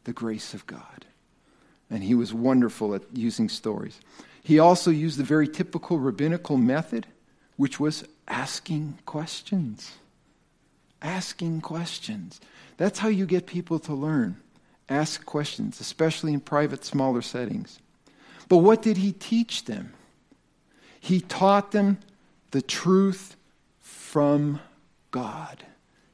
The 0.03 0.13
grace 0.13 0.53
of 0.53 0.67
God. 0.67 1.05
And 1.89 2.03
he 2.03 2.15
was 2.15 2.33
wonderful 2.33 2.95
at 2.95 3.03
using 3.13 3.49
stories. 3.49 3.99
He 4.41 4.59
also 4.59 4.91
used 4.91 5.17
the 5.17 5.23
very 5.23 5.47
typical 5.47 5.99
rabbinical 5.99 6.57
method 6.57 7.07
which 7.55 7.79
was 7.79 8.03
asking 8.27 8.97
questions. 9.05 9.93
Asking 11.01 11.61
questions. 11.61 12.39
That's 12.77 12.99
how 12.99 13.09
you 13.09 13.25
get 13.25 13.45
people 13.45 13.79
to 13.79 13.93
learn. 13.93 14.37
Ask 14.89 15.25
questions, 15.25 15.79
especially 15.79 16.33
in 16.33 16.39
private, 16.39 16.83
smaller 16.83 17.21
settings. 17.21 17.79
But 18.49 18.57
what 18.57 18.81
did 18.81 18.97
he 18.97 19.11
teach 19.11 19.65
them? 19.65 19.93
He 20.99 21.21
taught 21.21 21.71
them 21.71 21.99
the 22.51 22.61
truth 22.61 23.35
from 23.79 24.59
God. 25.11 25.65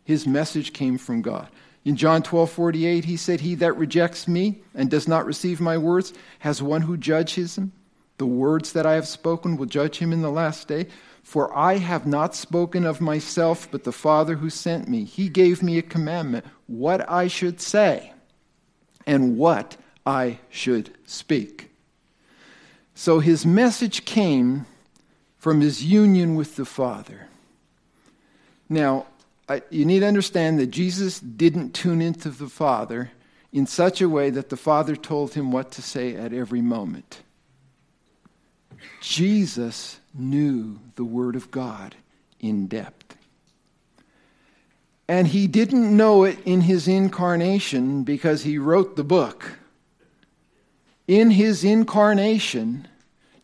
His 0.03 0.25
message 0.25 0.73
came 0.73 0.97
from 0.97 1.21
God. 1.21 1.49
In 1.85 1.95
John 1.95 2.21
12 2.23 2.51
48, 2.51 3.05
he 3.05 3.17
said, 3.17 3.41
He 3.41 3.55
that 3.55 3.77
rejects 3.77 4.27
me 4.27 4.61
and 4.75 4.89
does 4.89 5.07
not 5.07 5.25
receive 5.25 5.61
my 5.61 5.77
words 5.77 6.13
has 6.39 6.61
one 6.61 6.81
who 6.81 6.97
judges 6.97 7.57
him. 7.57 7.71
The 8.17 8.25
words 8.25 8.73
that 8.73 8.85
I 8.85 8.93
have 8.93 9.07
spoken 9.07 9.55
will 9.55 9.65
judge 9.65 9.97
him 9.97 10.11
in 10.11 10.21
the 10.21 10.31
last 10.31 10.67
day. 10.67 10.87
For 11.29 11.55
I 11.55 11.77
have 11.77 12.07
not 12.07 12.33
spoken 12.33 12.87
of 12.87 12.99
myself, 12.99 13.67
but 13.69 13.83
the 13.83 13.91
Father 13.91 14.37
who 14.37 14.49
sent 14.49 14.87
me. 14.89 15.03
He 15.03 15.29
gave 15.29 15.61
me 15.61 15.77
a 15.77 15.83
commandment 15.83 16.43
what 16.65 17.07
I 17.07 17.27
should 17.27 17.61
say 17.61 18.13
and 19.05 19.37
what 19.37 19.77
I 20.07 20.39
should 20.49 20.89
speak. 21.05 21.69
So 22.95 23.19
his 23.19 23.45
message 23.45 24.05
came 24.05 24.65
from 25.37 25.61
his 25.61 25.83
union 25.83 26.33
with 26.33 26.55
the 26.55 26.65
Father. 26.65 27.27
Now, 28.67 29.05
I, 29.47 29.61
you 29.69 29.85
need 29.85 29.99
to 29.99 30.07
understand 30.07 30.57
that 30.57 30.71
Jesus 30.71 31.19
didn't 31.19 31.75
tune 31.75 32.01
into 32.01 32.31
the 32.31 32.49
Father 32.49 33.11
in 33.53 33.67
such 33.67 34.01
a 34.01 34.09
way 34.09 34.31
that 34.31 34.49
the 34.49 34.57
Father 34.57 34.95
told 34.95 35.35
him 35.35 35.51
what 35.51 35.69
to 35.73 35.83
say 35.83 36.15
at 36.15 36.33
every 36.33 36.63
moment. 36.63 37.21
Jesus 39.01 39.99
knew 40.13 40.79
the 40.95 41.03
Word 41.03 41.35
of 41.35 41.51
God 41.51 41.95
in 42.39 42.67
depth. 42.67 43.17
And 45.07 45.27
he 45.27 45.47
didn't 45.47 45.95
know 45.95 46.23
it 46.23 46.39
in 46.45 46.61
his 46.61 46.87
incarnation 46.87 48.03
because 48.03 48.43
he 48.43 48.57
wrote 48.57 48.95
the 48.95 49.03
book. 49.03 49.57
In 51.07 51.31
his 51.31 51.63
incarnation, 51.63 52.87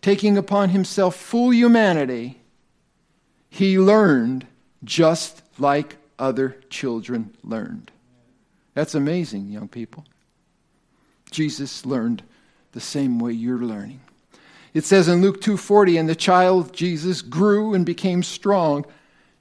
taking 0.02 0.38
upon 0.38 0.70
himself 0.70 1.16
full 1.16 1.52
humanity, 1.52 2.40
he 3.50 3.80
learned 3.80 4.46
just 4.84 5.42
like 5.58 5.98
other 6.20 6.58
children 6.70 7.36
learned. 7.44 7.90
That's 8.76 8.94
amazing, 8.94 9.50
young 9.50 9.68
people. 9.68 10.06
Jesus 11.32 11.86
learned 11.86 12.22
the 12.74 12.82
same 12.82 13.18
way 13.18 13.32
you're 13.32 13.58
learning. 13.58 14.02
It 14.76 14.84
says 14.84 15.08
in 15.08 15.22
Luke 15.22 15.40
2:40 15.40 15.98
and 15.98 16.10
the 16.10 16.16
child 16.16 16.74
Jesus 16.74 17.22
grew 17.22 17.74
and 17.74 17.86
became 17.86 18.22
strong. 18.22 18.86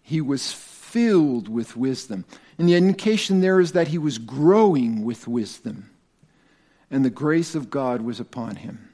He 0.00 0.20
was 0.20 0.52
filled 0.52 1.48
with 1.48 1.76
wisdom. 1.76 2.24
And 2.56 2.68
the 2.68 2.76
indication 2.76 3.40
there 3.40 3.58
is 3.58 3.72
that 3.72 3.88
he 3.88 3.98
was 3.98 4.18
growing 4.18 5.04
with 5.04 5.26
wisdom. 5.26 5.90
And 6.88 7.04
the 7.04 7.10
grace 7.10 7.56
of 7.56 7.68
God 7.68 8.02
was 8.02 8.20
upon 8.20 8.56
him. 8.56 8.90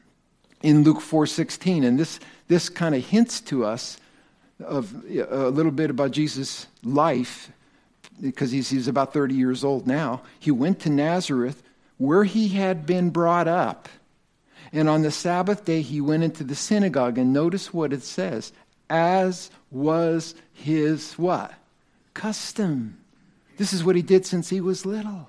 In 0.63 0.83
Luke 0.83 1.03
4:16 1.03 1.85
and 1.85 1.99
this 1.99 2.19
this 2.49 2.71
kind 2.71 2.95
of 2.95 3.05
hints 3.05 3.43
to 3.43 3.67
us 3.67 3.99
of 4.65 5.05
a 5.11 5.51
little 5.51 5.73
bit 5.73 5.91
about 5.91 6.13
Jesus' 6.13 6.67
life 6.83 7.53
because 8.19 8.51
he's, 8.51 8.71
he's 8.71 8.89
about 8.89 9.13
30 9.13 9.35
years 9.35 9.63
old 9.63 9.87
now. 9.87 10.23
He 10.39 10.51
went 10.51 10.81
to 10.81 10.91
Nazareth 10.91 11.63
where 11.99 12.25
he 12.25 12.49
had 12.49 12.87
been 12.87 13.11
brought 13.11 13.47
up 13.47 13.91
and 14.73 14.89
on 14.89 15.03
the 15.03 15.11
Sabbath 15.11 15.65
day, 15.65 15.83
he 15.83 16.01
went 16.01 16.23
into 16.23 16.45
the 16.45 16.55
synagogue, 16.55 17.19
and 17.19 17.33
notice 17.33 17.75
what 17.75 17.93
it 17.93 18.03
says 18.03 18.53
as 18.91 19.51
was 19.71 20.35
his 20.53 21.15
what? 21.15 21.55
Custom. 22.13 22.99
This 23.57 23.73
is 23.73 23.85
what 23.85 23.97
he 23.97 24.03
did 24.03 24.27
since 24.27 24.49
he 24.49 24.61
was 24.61 24.85
little. 24.85 25.29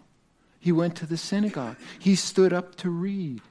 He 0.60 0.72
went 0.72 0.96
to 0.98 1.06
the 1.06 1.18
synagogue, 1.18 1.78
he 2.00 2.16
stood 2.16 2.54
up 2.54 2.76
to 2.78 2.90
read. 2.90 3.42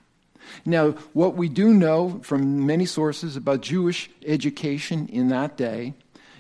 Now, 0.65 0.93
what 1.13 1.37
we 1.37 1.49
do 1.49 1.75
know 1.75 2.21
from 2.23 2.67
many 2.67 2.87
sources 2.87 3.37
about 3.37 3.61
Jewish 3.61 4.11
education 4.25 5.07
in 5.09 5.29
that 5.29 5.57
day, 5.57 5.95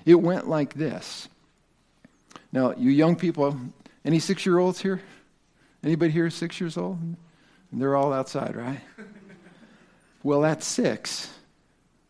it 0.04 0.16
went 0.16 0.48
like 0.48 0.74
this. 0.74 1.28
Now, 2.52 2.74
you 2.76 2.90
young 2.90 3.14
people, 3.14 3.56
any 4.04 4.18
six 4.18 4.46
year 4.46 4.58
olds 4.58 4.80
here? 4.80 5.00
Anybody 5.84 6.12
here 6.12 6.30
six 6.30 6.60
years 6.60 6.76
old? 6.76 6.98
They're 7.72 7.96
all 7.96 8.12
outside, 8.12 8.56
right? 8.56 8.80
Well, 10.22 10.44
at 10.44 10.62
six, 10.62 11.30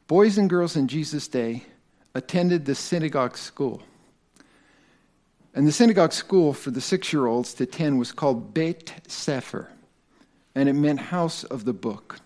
boys 0.09 0.37
and 0.37 0.51
girls 0.51 0.75
in 0.75 0.89
Jesus' 0.89 1.29
day 1.29 1.65
attended 2.13 2.65
the 2.65 2.75
synagogue 2.75 3.37
school. 3.37 3.83
And 5.55 5.65
the 5.65 5.73
synagogue 5.73 6.13
school 6.13 6.53
for 6.53 6.73
the 6.73 6.81
six 6.81 7.13
year 7.13 7.27
olds 7.27 7.55
to 7.55 7.67
10 7.67 7.99
was 7.99 8.11
called 8.11 8.53
Beit 8.53 8.93
Sefer, 9.07 9.71
and 10.57 10.69
it 10.69 10.73
meant 10.73 10.99
house 10.99 11.45
of 11.45 11.65
the 11.65 11.73
book. 11.73 12.19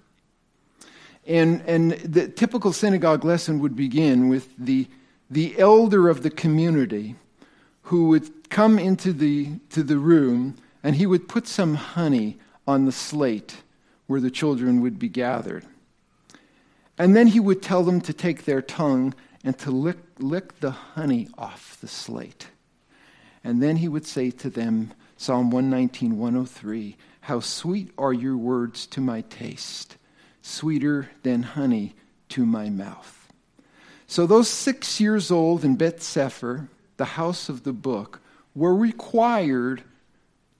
And, 1.26 1.62
and 1.66 1.92
the 1.92 2.28
typical 2.28 2.72
synagogue 2.72 3.24
lesson 3.24 3.60
would 3.60 3.76
begin 3.76 4.30
with 4.30 4.48
the, 4.58 4.88
the 5.30 5.58
elder 5.58 6.08
of 6.08 6.22
the 6.22 6.30
community 6.30 7.16
who 7.82 8.08
would 8.08 8.48
come 8.48 8.78
into 8.78 9.12
the, 9.12 9.50
to 9.70 9.82
the 9.82 9.98
room 9.98 10.56
and 10.82 10.96
he 10.96 11.06
would 11.06 11.28
put 11.28 11.46
some 11.46 11.74
honey 11.74 12.38
on 12.66 12.86
the 12.86 12.92
slate 12.92 13.56
where 14.06 14.20
the 14.20 14.30
children 14.30 14.80
would 14.80 14.98
be 14.98 15.08
gathered. 15.08 15.64
And 16.98 17.16
then 17.16 17.28
he 17.28 17.40
would 17.40 17.62
tell 17.62 17.82
them 17.82 18.00
to 18.02 18.12
take 18.12 18.44
their 18.44 18.62
tongue 18.62 19.14
and 19.42 19.58
to 19.58 19.70
lick, 19.70 19.98
lick 20.18 20.60
the 20.60 20.70
honey 20.70 21.28
off 21.36 21.78
the 21.80 21.88
slate. 21.88 22.48
And 23.42 23.62
then 23.62 23.76
he 23.76 23.88
would 23.88 24.06
say 24.06 24.30
to 24.30 24.50
them, 24.50 24.92
Psalm 25.16 25.50
119, 25.50 26.18
103, 26.18 26.96
How 27.22 27.40
sweet 27.40 27.90
are 27.98 28.12
your 28.12 28.36
words 28.36 28.86
to 28.88 29.00
my 29.00 29.22
taste, 29.22 29.96
sweeter 30.42 31.10
than 31.22 31.42
honey 31.42 31.94
to 32.30 32.46
my 32.46 32.70
mouth. 32.70 33.32
So 34.06 34.26
those 34.26 34.48
six 34.48 35.00
years 35.00 35.30
old 35.30 35.64
in 35.64 35.76
Beth 35.76 36.02
Sefer, 36.02 36.68
the 36.96 37.04
house 37.04 37.48
of 37.48 37.64
the 37.64 37.72
book, 37.72 38.20
were 38.54 38.74
required 38.74 39.82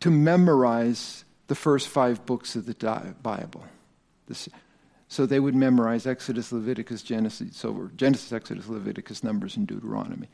to 0.00 0.10
memorize 0.10 1.24
the 1.46 1.54
first 1.54 1.88
five 1.88 2.26
books 2.26 2.56
of 2.56 2.66
the 2.66 3.14
Bible. 3.22 3.64
So 5.14 5.26
they 5.26 5.38
would 5.38 5.54
memorize 5.54 6.09
Exodus, 6.09 6.50
Leviticus, 6.50 7.00
Genesis, 7.00 7.56
so 7.56 7.88
Genesis, 7.97 8.33
Exodus, 8.33 8.66
Leviticus, 8.66 9.23
Numbers, 9.23 9.56
and 9.56 9.64
Deuteronomy. 9.64 10.28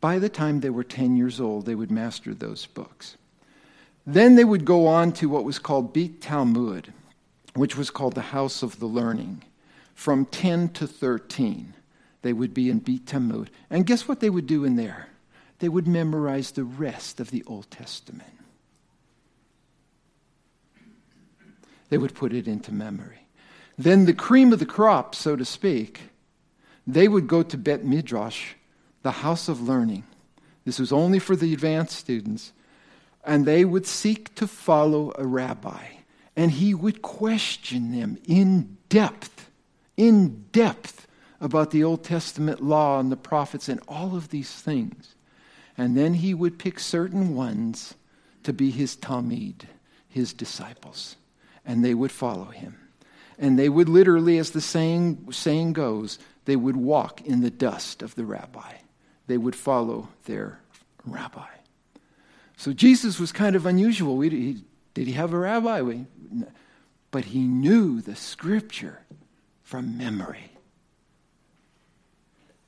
By 0.00 0.18
the 0.18 0.30
time 0.30 0.60
they 0.60 0.70
were 0.70 0.84
10 0.84 1.18
years 1.18 1.38
old, 1.38 1.66
they 1.66 1.74
would 1.74 1.90
master 1.90 2.32
those 2.32 2.64
books. 2.64 3.18
Then 4.06 4.34
they 4.34 4.44
would 4.44 4.64
go 4.64 4.86
on 4.86 5.12
to 5.12 5.28
what 5.28 5.44
was 5.44 5.58
called 5.58 5.92
Beit 5.92 6.22
Talmud, 6.22 6.94
which 7.52 7.76
was 7.76 7.90
called 7.90 8.14
the 8.14 8.22
House 8.22 8.62
of 8.62 8.78
the 8.78 8.86
Learning, 8.86 9.42
from 9.94 10.24
10 10.24 10.70
to 10.70 10.86
13. 10.86 11.74
they 12.22 12.32
would 12.32 12.54
be 12.54 12.70
in 12.70 12.78
Beit 12.78 13.06
Talmud. 13.06 13.50
And 13.68 13.84
guess 13.84 14.08
what 14.08 14.20
they 14.20 14.30
would 14.30 14.46
do 14.46 14.64
in 14.64 14.76
there? 14.76 15.08
They 15.58 15.68
would 15.68 15.86
memorize 15.86 16.52
the 16.52 16.64
rest 16.64 17.20
of 17.20 17.30
the 17.30 17.44
Old 17.46 17.70
Testament. 17.70 18.32
They 21.90 21.98
would 21.98 22.14
put 22.14 22.32
it 22.32 22.48
into 22.48 22.72
memory. 22.72 23.21
Then 23.78 24.04
the 24.04 24.14
cream 24.14 24.52
of 24.52 24.58
the 24.58 24.66
crop, 24.66 25.14
so 25.14 25.36
to 25.36 25.44
speak, 25.44 26.00
they 26.86 27.08
would 27.08 27.26
go 27.26 27.42
to 27.42 27.56
Bet 27.56 27.84
Midrash, 27.84 28.54
the 29.02 29.10
house 29.10 29.48
of 29.48 29.60
learning. 29.60 30.04
This 30.64 30.78
was 30.78 30.92
only 30.92 31.18
for 31.18 31.36
the 31.36 31.52
advanced 31.52 31.98
students. 31.98 32.52
And 33.24 33.46
they 33.46 33.64
would 33.64 33.86
seek 33.86 34.34
to 34.36 34.46
follow 34.46 35.12
a 35.16 35.26
rabbi. 35.26 35.84
And 36.36 36.50
he 36.50 36.74
would 36.74 37.02
question 37.02 37.92
them 37.92 38.18
in 38.26 38.78
depth, 38.88 39.50
in 39.96 40.44
depth 40.52 41.06
about 41.40 41.70
the 41.70 41.84
Old 41.84 42.04
Testament 42.04 42.62
law 42.62 42.98
and 43.00 43.12
the 43.12 43.16
prophets 43.16 43.68
and 43.68 43.80
all 43.86 44.16
of 44.16 44.30
these 44.30 44.50
things. 44.50 45.14
And 45.76 45.96
then 45.96 46.14
he 46.14 46.34
would 46.34 46.58
pick 46.58 46.78
certain 46.78 47.34
ones 47.34 47.94
to 48.42 48.52
be 48.52 48.70
his 48.70 48.96
Talmud, 48.96 49.68
his 50.08 50.32
disciples. 50.32 51.16
And 51.64 51.84
they 51.84 51.94
would 51.94 52.12
follow 52.12 52.46
him. 52.46 52.76
And 53.38 53.58
they 53.58 53.68
would 53.68 53.88
literally, 53.88 54.38
as 54.38 54.50
the 54.50 54.60
saying, 54.60 55.28
saying 55.32 55.72
goes, 55.72 56.18
they 56.44 56.56
would 56.56 56.76
walk 56.76 57.20
in 57.22 57.40
the 57.40 57.50
dust 57.50 58.02
of 58.02 58.14
the 58.14 58.24
rabbi. 58.24 58.72
They 59.26 59.38
would 59.38 59.56
follow 59.56 60.08
their 60.24 60.60
rabbi. 61.04 61.46
So 62.56 62.72
Jesus 62.72 63.18
was 63.18 63.32
kind 63.32 63.56
of 63.56 63.66
unusual. 63.66 64.16
We, 64.16 64.30
he, 64.30 64.64
did 64.94 65.06
he 65.06 65.14
have 65.14 65.32
a 65.32 65.38
rabbi? 65.38 65.80
We, 65.82 66.06
but 67.10 67.26
he 67.26 67.40
knew 67.40 68.00
the 68.00 68.16
scripture 68.16 69.00
from 69.62 69.96
memory. 69.96 70.52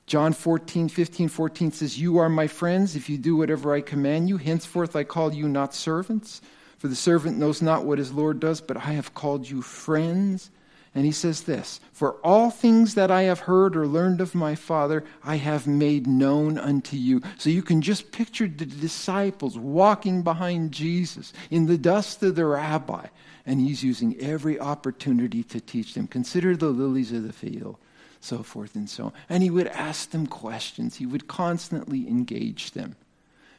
John 0.07 0.33
14, 0.33 0.87
15, 0.87 1.29
14 1.29 1.71
says, 1.71 1.99
You 1.99 2.19
are 2.19 2.29
my 2.29 2.47
friends 2.47 2.95
if 2.95 3.09
you 3.09 3.17
do 3.17 3.35
whatever 3.35 3.73
I 3.73 3.81
command 3.81 4.29
you. 4.29 4.37
Henceforth 4.37 4.95
I 4.95 5.03
call 5.03 5.33
you 5.33 5.49
not 5.49 5.73
servants, 5.73 6.41
for 6.77 6.87
the 6.87 6.95
servant 6.95 7.37
knows 7.37 7.61
not 7.61 7.85
what 7.85 7.97
his 7.97 8.11
Lord 8.11 8.39
does, 8.39 8.61
but 8.61 8.77
I 8.77 8.91
have 8.91 9.13
called 9.13 9.49
you 9.49 9.61
friends. 9.61 10.51
And 10.95 11.03
he 11.05 11.11
says 11.11 11.43
this 11.43 11.81
For 11.91 12.13
all 12.23 12.49
things 12.49 12.95
that 12.95 13.11
I 13.11 13.23
have 13.23 13.41
heard 13.41 13.75
or 13.75 13.85
learned 13.85 14.21
of 14.21 14.33
my 14.33 14.55
Father, 14.55 15.03
I 15.23 15.35
have 15.35 15.67
made 15.67 16.07
known 16.07 16.57
unto 16.57 16.95
you. 16.95 17.21
So 17.37 17.49
you 17.49 17.61
can 17.61 17.81
just 17.81 18.13
picture 18.13 18.47
the 18.47 18.65
disciples 18.65 19.57
walking 19.57 20.23
behind 20.23 20.71
Jesus 20.71 21.33
in 21.51 21.65
the 21.65 21.77
dust 21.77 22.23
of 22.23 22.35
the 22.35 22.45
rabbi, 22.45 23.07
and 23.45 23.59
he's 23.59 23.83
using 23.83 24.17
every 24.21 24.57
opportunity 24.57 25.43
to 25.43 25.59
teach 25.59 25.93
them. 25.93 26.07
Consider 26.07 26.55
the 26.55 26.69
lilies 26.69 27.11
of 27.11 27.23
the 27.23 27.33
field, 27.33 27.77
so 28.21 28.41
forth 28.41 28.75
and 28.75 28.89
so 28.89 29.05
on. 29.05 29.13
And 29.27 29.43
he 29.43 29.49
would 29.49 29.67
ask 29.67 30.11
them 30.11 30.25
questions, 30.25 30.95
he 30.95 31.05
would 31.05 31.27
constantly 31.27 32.07
engage 32.07 32.71
them. 32.71 32.95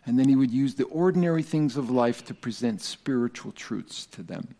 And 0.07 0.19
then 0.19 0.29
he 0.29 0.37
would 0.37 0.53
use 0.53 0.77
the 0.77 0.85
ordinary 0.85 1.43
things 1.43 1.77
of 1.77 1.91
life 1.91 2.25
to 2.27 2.35
present 2.35 2.81
spiritual 2.81 3.53
truths 3.53 4.07
to 4.07 4.23
them. 4.23 4.55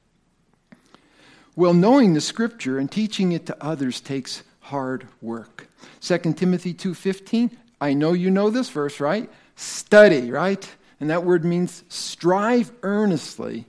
Well, 1.55 1.73
knowing 1.73 2.13
the 2.13 2.21
scripture 2.21 2.79
and 2.79 2.91
teaching 2.91 3.33
it 3.33 3.47
to 3.47 3.65
others 3.65 4.01
takes 4.01 4.43
hard 4.61 5.07
work. 5.23 5.69
2 6.01 6.37
Timothy 6.37 6.75
2:15, 6.75 7.57
I 7.81 7.95
know 7.95 8.13
you 8.13 8.31
know 8.31 8.51
this 8.51 8.69
verse, 8.69 9.01
right? 9.01 9.31
Study, 9.55 10.31
right? 10.31 10.69
And 11.01 11.09
that 11.11 11.25
word 11.25 11.45
means 11.45 11.85
strive 11.89 12.73
earnestly 12.83 13.67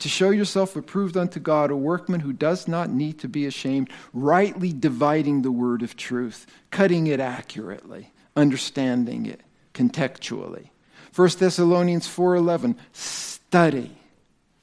to 0.00 0.08
show 0.08 0.30
yourself 0.30 0.76
approved 0.76 1.16
unto 1.16 1.38
God, 1.38 1.70
a 1.70 1.76
workman 1.76 2.20
who 2.20 2.32
does 2.32 2.66
not 2.66 2.90
need 2.90 3.18
to 3.20 3.28
be 3.28 3.46
ashamed, 3.46 3.90
rightly 4.12 4.72
dividing 4.72 5.42
the 5.42 5.52
word 5.52 5.82
of 5.82 5.96
truth, 5.96 6.46
cutting 6.70 7.06
it 7.06 7.20
accurately, 7.20 8.10
understanding 8.34 9.26
it 9.26 9.42
contextually. 9.74 10.70
1 11.14 11.28
Thessalonians 11.38 12.06
4:11, 12.06 12.76
study, 12.92 13.96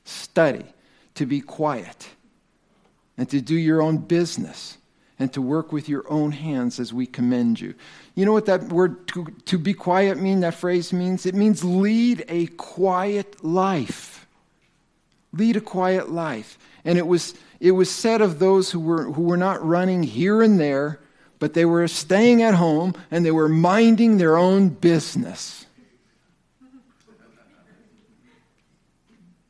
study 0.06 0.65
to 1.15 1.26
be 1.26 1.41
quiet 1.41 2.10
and 3.17 3.30
to 3.30 3.41
do 3.41 3.56
your 3.56 3.82
own 3.82 3.98
business 3.98 4.78
and 5.19 5.34
to 5.34 5.41
work 5.41 5.72
with 5.72 5.89
your 5.89 6.10
own 6.12 6.32
hands 6.32 6.80
as 6.80 6.93
we 6.93 7.06
commend 7.06 7.60
you. 7.60 7.74
You 8.15 8.26
know 8.26 8.34
what 8.34 8.45
that 8.45 8.63
word 8.69 9.08
to, 9.10 9.26
to 9.45 9.58
be 9.58 9.74
quiet 9.74 10.19
mean, 10.19 10.41
that 10.41 10.54
phrase 10.54 10.93
means? 10.93 11.26
It 11.26 11.36
means 11.36 11.63
lead 11.63 12.24
a 12.30 12.48
quiet 12.48 13.43
life. 13.43 14.28
Lead 15.34 15.58
a 15.58 15.62
quiet 15.62 16.12
life. 16.12 16.58
And 16.86 16.98
it 16.98 17.08
was, 17.08 17.34
it 17.60 17.72
was 17.72 17.91
said 17.91 18.22
of 18.22 18.39
those 18.39 18.72
who 18.72 18.80
were, 18.80 19.12
who 19.12 19.24
were 19.24 19.38
not 19.38 19.65
running 19.65 20.04
here 20.04 20.41
and 20.41 20.60
there, 20.60 21.00
but 21.39 21.54
they 21.54 21.65
were 21.65 21.88
staying 21.88 22.41
at 22.41 22.56
home 22.56 22.93
and 23.12 23.26
they 23.26 23.32
were 23.32 23.50
minding 23.50 24.17
their 24.17 24.38
own 24.38 24.69
business. 24.69 25.66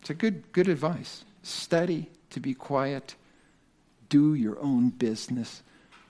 It's 0.07 0.11
a 0.11 0.13
good, 0.13 0.53
good 0.53 0.69
advice. 0.69 1.25
Study 1.43 2.09
to 2.29 2.39
be 2.39 2.53
quiet 2.53 3.15
do 4.07 4.35
your 4.35 4.57
own 4.61 4.87
business. 4.87 5.61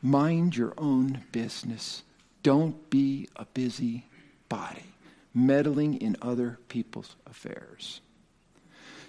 Mind 0.03 0.55
your 0.55 0.75
own 0.77 1.23
business. 1.31 2.03
Don't 2.43 2.91
be 2.91 3.27
a 3.35 3.45
busy 3.45 4.05
body, 4.49 4.93
meddling 5.33 5.99
in 5.99 6.15
other 6.21 6.59
people's 6.69 7.15
affairs. 7.25 8.01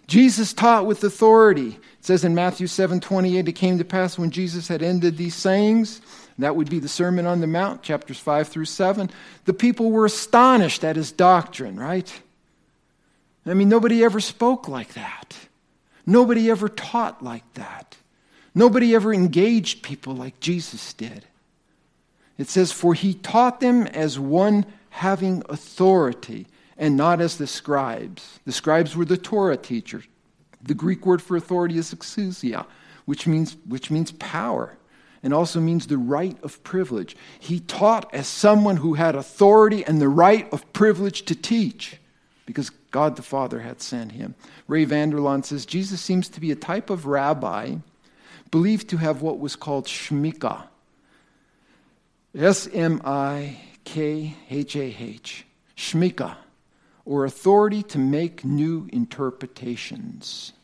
Jesus 0.06 0.54
taught 0.54 0.86
with 0.86 1.04
authority. 1.04 1.78
It 1.98 2.04
says 2.06 2.24
in 2.24 2.34
Matthew 2.34 2.66
7 2.66 2.98
28, 2.98 3.46
it 3.46 3.52
came 3.52 3.76
to 3.76 3.84
pass 3.84 4.18
when 4.18 4.30
Jesus 4.30 4.68
had 4.68 4.82
ended 4.82 5.18
these 5.18 5.34
sayings, 5.34 6.00
that 6.38 6.56
would 6.56 6.70
be 6.70 6.78
the 6.78 6.88
Sermon 6.88 7.26
on 7.26 7.42
the 7.42 7.46
Mount, 7.46 7.82
chapters 7.82 8.18
5 8.20 8.48
through 8.48 8.64
7. 8.64 9.10
The 9.44 9.52
people 9.52 9.90
were 9.90 10.06
astonished 10.06 10.82
at 10.82 10.96
his 10.96 11.12
doctrine, 11.12 11.78
right? 11.78 12.10
I 13.48 13.54
mean, 13.54 13.68
nobody 13.68 14.04
ever 14.04 14.20
spoke 14.20 14.68
like 14.68 14.94
that. 14.94 15.36
Nobody 16.04 16.50
ever 16.50 16.68
taught 16.68 17.22
like 17.22 17.54
that. 17.54 17.96
Nobody 18.54 18.94
ever 18.94 19.12
engaged 19.12 19.82
people 19.82 20.14
like 20.14 20.40
Jesus 20.40 20.92
did. 20.92 21.26
It 22.36 22.48
says, 22.48 22.72
For 22.72 22.94
he 22.94 23.14
taught 23.14 23.60
them 23.60 23.86
as 23.88 24.18
one 24.18 24.66
having 24.90 25.42
authority 25.48 26.46
and 26.76 26.96
not 26.96 27.20
as 27.20 27.38
the 27.38 27.46
scribes. 27.46 28.40
The 28.44 28.52
scribes 28.52 28.96
were 28.96 29.04
the 29.04 29.16
Torah 29.16 29.56
teachers. 29.56 30.04
The 30.62 30.74
Greek 30.74 31.06
word 31.06 31.22
for 31.22 31.36
authority 31.36 31.78
is 31.78 31.94
exousia, 31.94 32.66
which 33.04 33.26
means, 33.26 33.56
which 33.66 33.90
means 33.90 34.12
power 34.12 34.76
and 35.22 35.34
also 35.34 35.60
means 35.60 35.86
the 35.86 35.98
right 35.98 36.36
of 36.42 36.62
privilege. 36.62 37.16
He 37.38 37.60
taught 37.60 38.12
as 38.14 38.26
someone 38.26 38.76
who 38.76 38.94
had 38.94 39.14
authority 39.14 39.84
and 39.84 40.00
the 40.00 40.08
right 40.08 40.50
of 40.52 40.72
privilege 40.72 41.24
to 41.26 41.34
teach 41.34 41.96
because 42.48 42.70
God 42.90 43.16
the 43.16 43.22
Father 43.22 43.60
had 43.60 43.82
sent 43.82 44.12
him. 44.12 44.34
Ray 44.68 44.86
Vander 44.86 45.18
Laan 45.18 45.44
says 45.44 45.66
Jesus 45.66 46.00
seems 46.00 46.30
to 46.30 46.40
be 46.40 46.50
a 46.50 46.56
type 46.56 46.88
of 46.88 47.04
rabbi 47.04 47.74
believed 48.50 48.88
to 48.88 48.96
have 48.96 49.20
what 49.20 49.38
was 49.38 49.54
called 49.54 49.84
Shmika. 49.84 50.62
S 52.34 52.66
M 52.72 53.02
I 53.04 53.60
K 53.84 54.34
H 54.48 54.76
A 54.76 54.96
H. 54.98 55.44
Shmika, 55.76 56.36
or 57.04 57.26
authority 57.26 57.82
to 57.82 57.98
make 57.98 58.46
new 58.46 58.88
interpretations. 58.94 60.54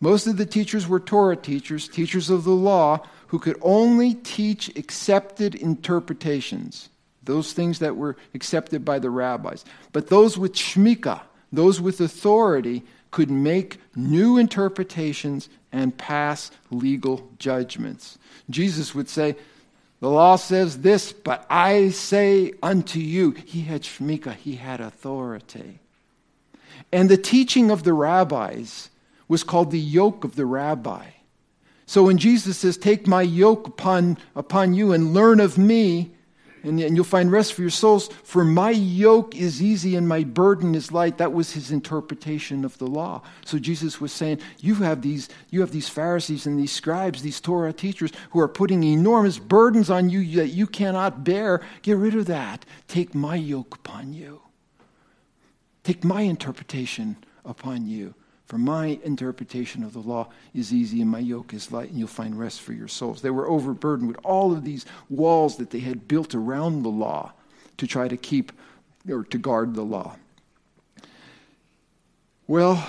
Most 0.00 0.26
of 0.26 0.36
the 0.36 0.44
teachers 0.44 0.86
were 0.86 1.00
Torah 1.00 1.36
teachers, 1.36 1.88
teachers 1.88 2.28
of 2.28 2.44
the 2.44 2.50
law, 2.50 3.00
who 3.28 3.38
could 3.38 3.56
only 3.62 4.12
teach 4.12 4.68
accepted 4.76 5.54
interpretations, 5.54 6.90
those 7.24 7.52
things 7.52 7.78
that 7.78 7.96
were 7.96 8.16
accepted 8.34 8.84
by 8.84 8.98
the 8.98 9.10
rabbis. 9.10 9.64
But 9.92 10.08
those 10.08 10.36
with 10.38 10.54
shmika, 10.54 11.20
those 11.52 11.80
with 11.80 12.00
authority, 12.00 12.82
could 13.10 13.30
make 13.30 13.78
new 13.94 14.38
interpretations 14.38 15.48
and 15.70 15.96
pass 15.96 16.50
legal 16.70 17.28
judgments. 17.38 18.18
Jesus 18.50 18.94
would 18.94 19.08
say, 19.08 19.36
The 20.00 20.10
law 20.10 20.36
says 20.36 20.78
this, 20.78 21.12
but 21.12 21.46
I 21.48 21.90
say 21.90 22.52
unto 22.62 22.98
you. 22.98 23.32
He 23.32 23.62
had 23.62 23.82
shmika, 23.82 24.34
he 24.34 24.56
had 24.56 24.80
authority. 24.80 25.80
And 26.90 27.08
the 27.08 27.16
teaching 27.16 27.70
of 27.70 27.84
the 27.84 27.92
rabbis 27.92 28.90
was 29.28 29.44
called 29.44 29.70
the 29.70 29.80
yoke 29.80 30.24
of 30.24 30.36
the 30.36 30.46
rabbi. 30.46 31.06
So 31.86 32.04
when 32.04 32.18
Jesus 32.18 32.58
says, 32.58 32.76
Take 32.76 33.06
my 33.06 33.22
yoke 33.22 33.66
upon, 33.66 34.18
upon 34.34 34.74
you 34.74 34.92
and 34.92 35.14
learn 35.14 35.40
of 35.40 35.58
me, 35.58 36.12
and, 36.62 36.80
and 36.80 36.96
you'll 36.96 37.04
find 37.04 37.30
rest 37.30 37.54
for 37.54 37.62
your 37.62 37.70
souls. 37.70 38.08
For 38.24 38.44
my 38.44 38.70
yoke 38.70 39.36
is 39.36 39.62
easy 39.62 39.96
and 39.96 40.06
my 40.06 40.24
burden 40.24 40.74
is 40.74 40.92
light. 40.92 41.18
That 41.18 41.32
was 41.32 41.52
his 41.52 41.70
interpretation 41.70 42.64
of 42.64 42.78
the 42.78 42.86
law. 42.86 43.22
So 43.44 43.58
Jesus 43.58 44.00
was 44.00 44.12
saying, 44.12 44.40
you 44.58 44.76
have 44.76 45.02
these, 45.02 45.28
you 45.50 45.60
have 45.60 45.72
these 45.72 45.88
Pharisees 45.88 46.46
and 46.46 46.58
these 46.58 46.72
scribes, 46.72 47.22
these 47.22 47.40
Torah 47.40 47.72
teachers 47.72 48.12
who 48.30 48.40
are 48.40 48.48
putting 48.48 48.84
enormous 48.84 49.38
burdens 49.38 49.90
on 49.90 50.08
you 50.08 50.36
that 50.36 50.48
you 50.48 50.66
cannot 50.66 51.24
bear. 51.24 51.60
Get 51.82 51.96
rid 51.96 52.14
of 52.14 52.26
that. 52.26 52.64
Take 52.88 53.14
my 53.14 53.36
yoke 53.36 53.74
upon 53.76 54.12
you. 54.12 54.42
Take 55.82 56.04
my 56.04 56.22
interpretation 56.22 57.16
upon 57.44 57.86
you. 57.86 58.14
For 58.52 58.58
my 58.58 59.00
interpretation 59.02 59.82
of 59.82 59.94
the 59.94 60.00
law 60.00 60.28
is 60.52 60.74
easy 60.74 61.00
and 61.00 61.10
my 61.10 61.20
yoke 61.20 61.54
is 61.54 61.72
light, 61.72 61.88
and 61.88 61.98
you'll 61.98 62.06
find 62.06 62.38
rest 62.38 62.60
for 62.60 62.74
your 62.74 62.86
souls. 62.86 63.22
They 63.22 63.30
were 63.30 63.48
overburdened 63.48 64.08
with 64.08 64.18
all 64.22 64.52
of 64.52 64.62
these 64.62 64.84
walls 65.08 65.56
that 65.56 65.70
they 65.70 65.78
had 65.78 66.06
built 66.06 66.34
around 66.34 66.82
the 66.82 66.90
law 66.90 67.32
to 67.78 67.86
try 67.86 68.08
to 68.08 68.16
keep 68.18 68.52
or 69.08 69.24
to 69.24 69.38
guard 69.38 69.74
the 69.74 69.80
law. 69.80 70.16
Well, 72.46 72.86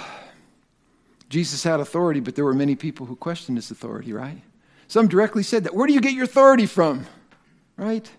Jesus 1.30 1.64
had 1.64 1.80
authority, 1.80 2.20
but 2.20 2.36
there 2.36 2.44
were 2.44 2.54
many 2.54 2.76
people 2.76 3.06
who 3.06 3.16
questioned 3.16 3.58
his 3.58 3.72
authority, 3.72 4.12
right? 4.12 4.42
Some 4.90 5.08
directly 5.08 5.44
said 5.44 5.64
that. 5.64 5.74
Where 5.74 5.88
do 5.88 5.94
you 5.94 6.02
get 6.02 6.12
your 6.12 6.26
authority 6.26 6.66
from? 6.66 7.06
Right? 7.78 8.12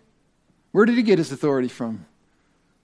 Where 0.72 0.86
did 0.86 0.96
he 0.96 1.02
get 1.02 1.18
his 1.18 1.30
authority 1.30 1.68
from? 1.68 2.06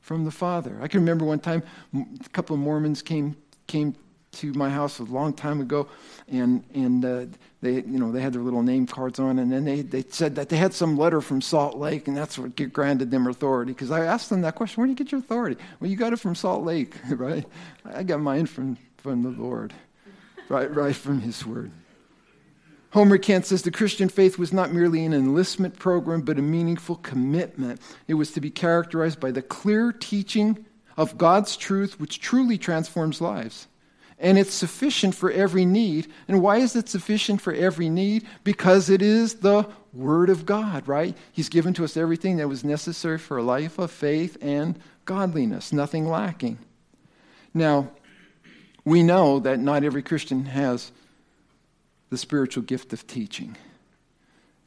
From 0.03 0.27
the 0.27 0.31
Father. 0.31 0.77
I 0.83 0.89
can 0.89 1.01
remember 1.01 1.25
one 1.25 1.41
time 1.41 1.63
a 1.95 2.29
couple 2.35 2.53
of 2.53 2.61
Mormons 2.61 3.01
came 3.01 3.37
came 3.67 3.95
to 4.33 4.53
my 4.53 4.71
house 4.71 4.99
a 4.99 5.05
long 5.05 5.33
time 5.33 5.61
ago, 5.61 5.89
and 6.29 6.65
and 6.75 7.05
uh, 7.05 7.27
they 7.61 7.75
you 7.75 7.99
know 7.99 8.13
they 8.13 8.21
had 8.21 8.33
their 8.33 8.43
little 8.43 8.63
name 8.63 8.87
cards 8.87 9.19
on, 9.19 9.39
and 9.39 9.51
then 9.51 9.65
they 9.65 9.83
they 9.83 10.05
said 10.09 10.37
that 10.37 10.49
they 10.49 10.57
had 10.57 10.73
some 10.73 10.97
letter 10.97 11.21
from 11.21 11.41
Salt 11.41 11.77
Lake, 11.77 12.07
and 12.07 12.17
that's 12.17 12.39
what 12.39 12.55
granted 12.73 13.11
them 13.11 13.27
authority. 13.27 13.73
Because 13.73 13.91
I 13.91 14.05
asked 14.05 14.31
them 14.31 14.43
that 14.43 14.55
question, 14.55 14.81
where 14.81 14.87
do 14.87 14.93
you 14.93 14.97
get 14.97 15.13
your 15.13 15.21
authority? 15.21 15.57
Well, 15.81 15.91
you 15.91 15.97
got 15.97 16.13
it 16.13 16.19
from 16.19 16.35
Salt 16.35 16.65
Lake, 16.65 16.95
right? 17.11 17.45
I 17.85 18.03
got 18.03 18.21
mine 18.21 18.47
from 18.47 18.77
from 18.99 19.23
the 19.23 19.31
Lord, 19.31 19.75
right 20.49 20.73
right 20.75 20.97
from 20.97 21.21
His 21.21 21.45
Word. 21.45 21.73
Homer 22.93 23.19
Kent 23.19 23.47
says 23.47 23.63
the 23.63 23.71
Christian 23.71 24.09
faith 24.09 24.37
was 24.37 24.53
not 24.53 24.73
merely 24.73 25.05
an 25.05 25.13
enlistment 25.13 25.79
program, 25.79 26.23
but 26.23 26.41
a 26.41 26.43
meaningful 26.43 26.97
commitment. 26.97 27.81
It 28.09 28.15
was 28.15 28.33
to 28.33 28.41
be 28.41 28.51
characterized 28.51 29.21
by 29.21 29.31
the 29.31 29.43
clear 29.43 29.93
teaching 29.93 30.65
of 30.97 31.17
God's 31.17 31.57
truth, 31.57 32.01
which 32.01 32.21
truly 32.21 32.59
transforms 32.59 33.21
lives 33.21 33.69
and 34.21 34.39
it's 34.39 34.55
sufficient 34.55 35.15
for 35.15 35.31
every 35.31 35.65
need. 35.65 36.07
And 36.29 36.43
why 36.43 36.59
is 36.59 36.77
it 36.77 36.89
sufficient 36.89 37.41
for 37.41 37.53
every 37.53 37.89
need? 37.89 38.27
Because 38.45 38.91
it 38.91 39.01
is 39.01 39.37
the 39.37 39.67
Word 39.95 40.29
of 40.29 40.47
God, 40.47 40.87
right? 40.87 41.17
He's 41.33 41.49
given 41.49 41.73
to 41.75 41.85
us 41.85 41.97
everything 41.97 42.37
that 42.37 42.49
was 42.49 42.63
necessary 42.63 43.19
for 43.19 43.39
a 43.39 43.43
life 43.43 43.79
of 43.79 43.91
faith 43.91 44.37
and 44.41 44.79
godliness, 45.07 45.73
nothing 45.73 46.07
lacking. 46.07 46.59
Now, 47.55 47.91
we 48.85 49.03
know 49.03 49.41
that 49.41 49.59
not 49.59 49.85
every 49.85 50.03
Christian 50.03 50.45
has 50.45 50.93
the 52.11 52.19
spiritual 52.19 52.63
gift 52.63 52.93
of 52.93 53.07
teaching. 53.07 53.57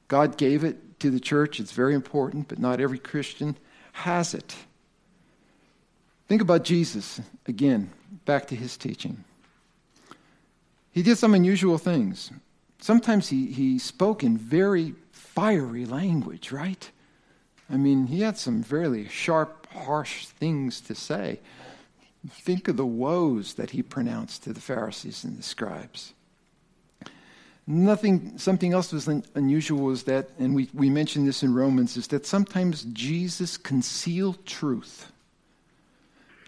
God 0.08 0.38
gave 0.38 0.64
it 0.64 1.00
to 1.00 1.12
the 1.12 1.20
church, 1.20 1.60
it's 1.60 1.72
very 1.72 1.94
important, 1.94 2.48
but 2.48 2.60
not 2.60 2.80
every 2.80 3.00
Christian 3.00 3.58
has 3.92 4.34
it. 4.34 4.56
Think 6.28 6.42
about 6.42 6.64
Jesus 6.64 7.22
again, 7.46 7.92
back 8.26 8.48
to 8.48 8.56
his 8.56 8.78
teaching. 8.78 9.24
He 10.94 11.02
did 11.02 11.18
some 11.18 11.34
unusual 11.34 11.80
things. 11.80 12.32
Sometimes 12.80 13.30
he, 13.30 13.48
he 13.48 13.80
spoke 13.80 14.24
in 14.24 14.38
very 14.38 14.94
fiery 15.12 15.86
language, 15.86 16.52
right? 16.52 16.90
I 17.70 17.78
mean, 17.78 18.08
he 18.08 18.22
had 18.22 18.38
some 18.38 18.62
very 18.62 19.08
sharp, 19.08 19.68
harsh 19.72 20.28
things 20.28 20.80
to 20.82 20.94
say. 20.94 21.40
Think 22.30 22.68
of 22.68 22.78
the 22.78 22.86
woes 22.86 23.56
that 23.56 23.72
he 23.72 23.82
pronounced 23.82 24.44
to 24.44 24.54
the 24.54 24.62
Pharisees 24.62 25.24
and 25.24 25.38
the 25.38 25.44
scribes. 25.44 26.14
Nothing, 27.66 28.38
something 28.38 28.74
else 28.74 28.92
was 28.92 29.08
unusual 29.08 29.90
is 29.90 30.04
that, 30.04 30.30
and 30.38 30.54
we, 30.54 30.70
we 30.74 30.90
mentioned 30.90 31.28
this 31.28 31.42
in 31.42 31.54
Romans, 31.54 31.98
is 31.98 32.08
that 32.08 32.26
sometimes 32.26 32.84
Jesus 32.92 33.58
concealed 33.58 34.46
truth. 34.46 35.12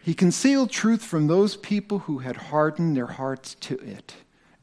He 0.03 0.13
concealed 0.13 0.69
truth 0.69 1.03
from 1.03 1.25
those 1.25 1.55
people 1.55 1.99
who 1.99 2.19
had 2.19 2.35
hardened 2.35 2.95
their 2.95 3.07
hearts 3.07 3.55
to 3.61 3.79
it 3.79 4.13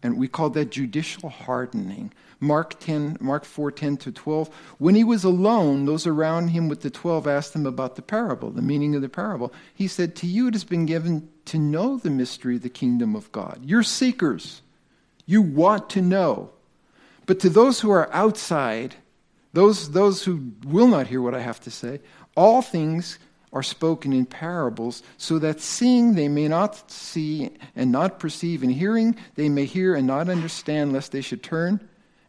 and 0.03 0.17
we 0.17 0.29
call 0.29 0.51
that 0.51 0.71
judicial 0.71 1.29
hardening. 1.29 2.13
Mark 2.41 2.81
10, 2.81 3.19
Mark 3.21 3.45
4, 3.45 3.71
10 3.71 3.97
to 3.99 4.13
12. 4.13 4.49
When 4.79 4.97
he 4.97 5.05
was 5.05 5.23
alone, 5.23 5.85
those 5.85 6.07
around 6.07 6.49
him 6.49 6.69
with 6.69 6.81
the 6.81 6.91
12 6.91 7.29
asked 7.29 7.55
him 7.55 7.67
about 7.67 7.95
the 7.95 8.03
parable, 8.03 8.51
the 8.51 8.63
meaning 8.63 8.97
of 8.97 9.03
the 9.03 9.09
parable. 9.09 9.53
He 9.73 9.87
said, 9.87 10.17
To 10.17 10.27
you 10.27 10.49
it 10.49 10.55
has 10.55 10.65
been 10.65 10.85
given 10.85 11.29
to 11.45 11.59
know 11.59 11.99
the 11.99 12.11
mystery 12.11 12.57
of 12.57 12.63
the 12.63 12.69
kingdom 12.69 13.15
of 13.15 13.31
God. 13.31 13.61
You're 13.65 13.85
seekers. 13.85 14.63
You 15.25 15.41
want 15.41 15.89
to 15.91 16.03
know. 16.03 16.51
But 17.27 17.39
to 17.41 17.49
those 17.49 17.81
who 17.81 17.91
are 17.91 18.13
outside, 18.13 18.97
those, 19.53 19.93
those 19.93 20.25
who 20.25 20.53
will 20.65 20.89
not 20.89 21.07
hear 21.07 21.23
what 21.23 21.35
I 21.35 21.41
have 21.41 21.61
to 21.61 21.71
say, 21.71 22.01
all 22.37 22.61
things 22.61 23.19
are 23.53 23.63
spoken 23.63 24.13
in 24.13 24.27
parables, 24.27 25.03
so 25.19 25.39
that 25.39 25.61
seeing 25.61 26.15
they 26.15 26.29
may 26.29 26.49
not 26.49 26.91
see 26.91 27.51
and 27.77 27.93
not 27.93 28.19
perceive, 28.19 28.63
and 28.63 28.73
hearing 28.73 29.15
they 29.35 29.49
may 29.49 29.65
hear 29.65 29.95
and 29.95 30.07
not 30.07 30.29
understand, 30.29 30.93
lest 30.93 31.13
they 31.13 31.21
should 31.21 31.43
turn 31.43 31.81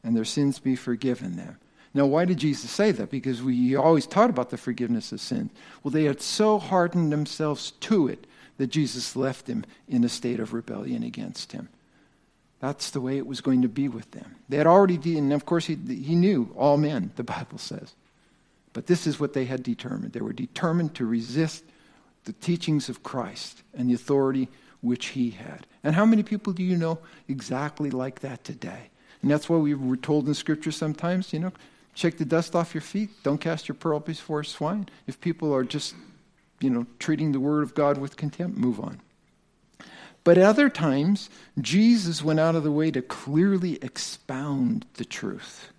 and 0.03 0.15
their 0.15 0.25
sins 0.25 0.59
be 0.59 0.75
forgiven 0.75 1.35
them. 1.35 1.57
Now, 1.93 2.05
why 2.07 2.25
did 2.25 2.39
Jesus 2.39 2.71
say 2.71 2.91
that? 2.91 3.11
Because 3.11 3.43
we 3.43 3.75
always 3.75 4.07
taught 4.07 4.29
about 4.29 4.49
the 4.49 4.57
forgiveness 4.57 5.11
of 5.11 5.21
sins. 5.21 5.51
Well, 5.83 5.91
they 5.91 6.05
had 6.05 6.21
so 6.21 6.57
hardened 6.57 7.11
themselves 7.11 7.71
to 7.81 8.07
it 8.07 8.25
that 8.57 8.67
Jesus 8.67 9.15
left 9.15 9.45
them 9.45 9.63
in 9.87 10.03
a 10.03 10.09
state 10.09 10.39
of 10.39 10.53
rebellion 10.53 11.03
against 11.03 11.51
him. 11.51 11.69
That's 12.59 12.89
the 12.89 13.01
way 13.01 13.17
it 13.17 13.27
was 13.27 13.41
going 13.41 13.61
to 13.61 13.67
be 13.67 13.87
with 13.87 14.09
them. 14.11 14.35
They 14.49 14.57
had 14.57 14.67
already, 14.67 15.17
and 15.17 15.31
of 15.33 15.45
course, 15.45 15.65
he, 15.65 15.75
he 15.75 16.15
knew 16.15 16.51
all 16.57 16.77
men, 16.77 17.11
the 17.15 17.23
Bible 17.23 17.57
says. 17.57 17.93
But 18.73 18.87
this 18.87 19.05
is 19.05 19.19
what 19.19 19.33
they 19.33 19.45
had 19.45 19.63
determined. 19.63 20.13
They 20.13 20.21
were 20.21 20.33
determined 20.33 20.95
to 20.95 21.05
resist 21.05 21.63
the 22.25 22.33
teachings 22.33 22.89
of 22.89 23.03
Christ 23.03 23.61
and 23.73 23.89
the 23.89 23.93
authority 23.93 24.49
which 24.81 25.07
he 25.07 25.29
had. 25.31 25.67
And 25.83 25.95
how 25.95 26.05
many 26.05 26.23
people 26.23 26.53
do 26.53 26.63
you 26.63 26.75
know 26.75 26.99
exactly 27.27 27.91
like 27.91 28.19
that 28.21 28.43
today? 28.43 28.89
And 29.21 29.31
that's 29.31 29.47
why 29.47 29.57
we 29.57 29.73
were 29.73 29.95
told 29.95 30.27
in 30.27 30.33
Scripture 30.33 30.71
sometimes, 30.71 31.31
you 31.31 31.39
know, 31.39 31.53
shake 31.93 32.17
the 32.17 32.25
dust 32.25 32.55
off 32.55 32.73
your 32.73 32.81
feet. 32.81 33.09
Don't 33.23 33.39
cast 33.39 33.67
your 33.67 33.75
pearl 33.75 33.99
before 33.99 34.43
swine. 34.43 34.89
If 35.07 35.21
people 35.21 35.53
are 35.53 35.63
just, 35.63 35.95
you 36.59 36.69
know, 36.69 36.85
treating 36.99 37.31
the 37.31 37.39
Word 37.39 37.63
of 37.63 37.75
God 37.75 37.97
with 37.97 38.17
contempt, 38.17 38.57
move 38.57 38.79
on. 38.79 38.99
But 40.23 40.37
at 40.37 40.45
other 40.45 40.69
times, 40.69 41.29
Jesus 41.59 42.23
went 42.23 42.39
out 42.39 42.55
of 42.55 42.63
the 42.63 42.71
way 42.71 42.91
to 42.91 43.01
clearly 43.01 43.77
expound 43.81 44.85
the 44.95 45.05
truth, 45.05 45.69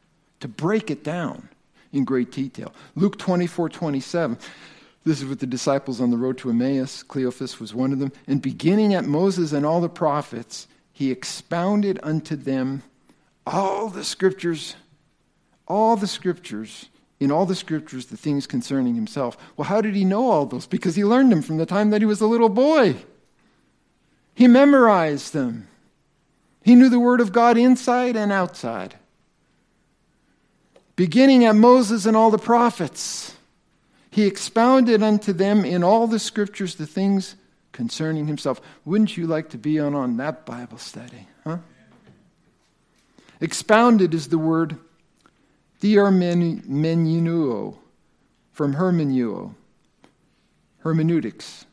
to 0.40 0.48
break 0.48 0.90
it 0.90 1.02
down 1.02 1.48
in 1.94 2.04
great 2.04 2.30
detail. 2.30 2.74
Luke 2.96 3.16
24 3.18 3.68
27. 3.70 4.38
This 5.04 5.20
is 5.20 5.26
with 5.26 5.38
the 5.38 5.46
disciples 5.46 6.00
on 6.00 6.10
the 6.10 6.16
road 6.16 6.38
to 6.38 6.50
Emmaus. 6.50 7.02
Cleophas 7.02 7.60
was 7.60 7.74
one 7.74 7.92
of 7.92 7.98
them. 7.98 8.12
And 8.26 8.40
beginning 8.40 8.94
at 8.94 9.04
Moses 9.04 9.52
and 9.52 9.64
all 9.64 9.80
the 9.80 9.88
prophets, 9.88 10.66
he 10.92 11.10
expounded 11.10 12.00
unto 12.02 12.36
them 12.36 12.82
all 13.46 13.88
the 13.88 14.04
scriptures, 14.04 14.76
all 15.68 15.96
the 15.96 16.06
scriptures, 16.06 16.88
in 17.20 17.30
all 17.30 17.44
the 17.44 17.54
scriptures, 17.54 18.06
the 18.06 18.16
things 18.16 18.46
concerning 18.46 18.94
himself. 18.94 19.36
Well, 19.56 19.68
how 19.68 19.82
did 19.82 19.94
he 19.94 20.04
know 20.04 20.30
all 20.30 20.46
those? 20.46 20.66
Because 20.66 20.96
he 20.96 21.04
learned 21.04 21.30
them 21.30 21.42
from 21.42 21.58
the 21.58 21.66
time 21.66 21.90
that 21.90 22.00
he 22.00 22.06
was 22.06 22.22
a 22.22 22.26
little 22.26 22.48
boy. 22.48 22.96
He 24.34 24.48
memorized 24.48 25.34
them. 25.34 25.68
He 26.62 26.74
knew 26.74 26.88
the 26.88 26.98
Word 26.98 27.20
of 27.20 27.30
God 27.30 27.58
inside 27.58 28.16
and 28.16 28.32
outside 28.32 28.96
beginning 30.96 31.44
at 31.44 31.56
Moses 31.56 32.06
and 32.06 32.16
all 32.16 32.30
the 32.30 32.38
prophets. 32.38 33.36
He 34.10 34.26
expounded 34.26 35.02
unto 35.02 35.32
them 35.32 35.64
in 35.64 35.82
all 35.82 36.06
the 36.06 36.18
scriptures 36.18 36.76
the 36.76 36.86
things 36.86 37.36
concerning 37.72 38.26
himself. 38.26 38.60
Wouldn't 38.84 39.16
you 39.16 39.26
like 39.26 39.50
to 39.50 39.58
be 39.58 39.80
on, 39.80 39.94
on 39.94 40.16
that 40.18 40.46
Bible 40.46 40.78
study? 40.78 41.26
Huh? 41.42 41.58
Expounded 43.40 44.14
is 44.14 44.28
the 44.28 44.38
word 44.38 44.78
diarmenuo 45.80 47.76
from 48.52 48.74
hermenuo, 48.74 49.54
hermeneutics. 50.78 51.66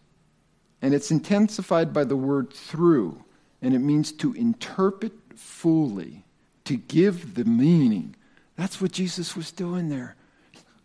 And 0.82 0.96
it's 0.96 1.12
intensified 1.12 1.94
by 1.94 2.04
the 2.04 2.16
word 2.16 2.52
through, 2.52 3.24
and 3.62 3.76
it 3.76 3.80
means 3.80 4.12
to 4.14 4.34
interpret 4.34 5.14
fully, 5.36 6.26
to 6.66 6.76
give 6.76 7.36
the 7.36 7.46
meaning 7.46 8.16
that's 8.56 8.82
what 8.82 8.92
Jesus 8.92 9.36
was 9.36 9.52
doing 9.52 9.90
there. 9.90 10.16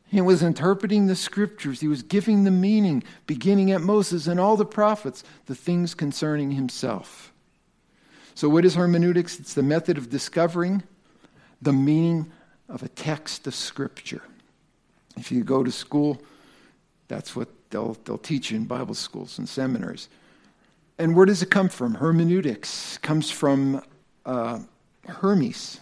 He 0.08 0.20
was 0.20 0.42
interpreting 0.42 1.06
the 1.06 1.16
scriptures. 1.16 1.80
He 1.80 1.88
was 1.88 2.02
giving 2.02 2.44
the 2.44 2.50
meaning, 2.50 3.02
beginning 3.26 3.72
at 3.72 3.80
Moses 3.80 4.26
and 4.28 4.38
all 4.38 4.56
the 4.56 4.64
prophets, 4.64 5.24
the 5.46 5.54
things 5.54 5.94
concerning 5.94 6.52
himself. 6.52 7.32
So, 8.34 8.48
what 8.48 8.64
is 8.64 8.74
hermeneutics? 8.74 9.40
It's 9.40 9.54
the 9.54 9.62
method 9.62 9.98
of 9.98 10.10
discovering 10.10 10.84
the 11.60 11.72
meaning 11.72 12.30
of 12.68 12.82
a 12.82 12.88
text 12.88 13.46
of 13.46 13.54
scripture. 13.54 14.22
If 15.16 15.32
you 15.32 15.42
go 15.42 15.64
to 15.64 15.72
school, 15.72 16.22
that's 17.08 17.34
what 17.34 17.48
they'll, 17.70 17.96
they'll 18.04 18.18
teach 18.18 18.50
you 18.50 18.58
in 18.58 18.64
Bible 18.64 18.94
schools 18.94 19.38
and 19.38 19.48
seminaries. 19.48 20.08
And 20.98 21.16
where 21.16 21.26
does 21.26 21.42
it 21.42 21.50
come 21.50 21.68
from? 21.68 21.94
Hermeneutics 21.94 22.98
comes 22.98 23.30
from 23.30 23.82
uh, 24.24 24.60
Hermes, 25.06 25.80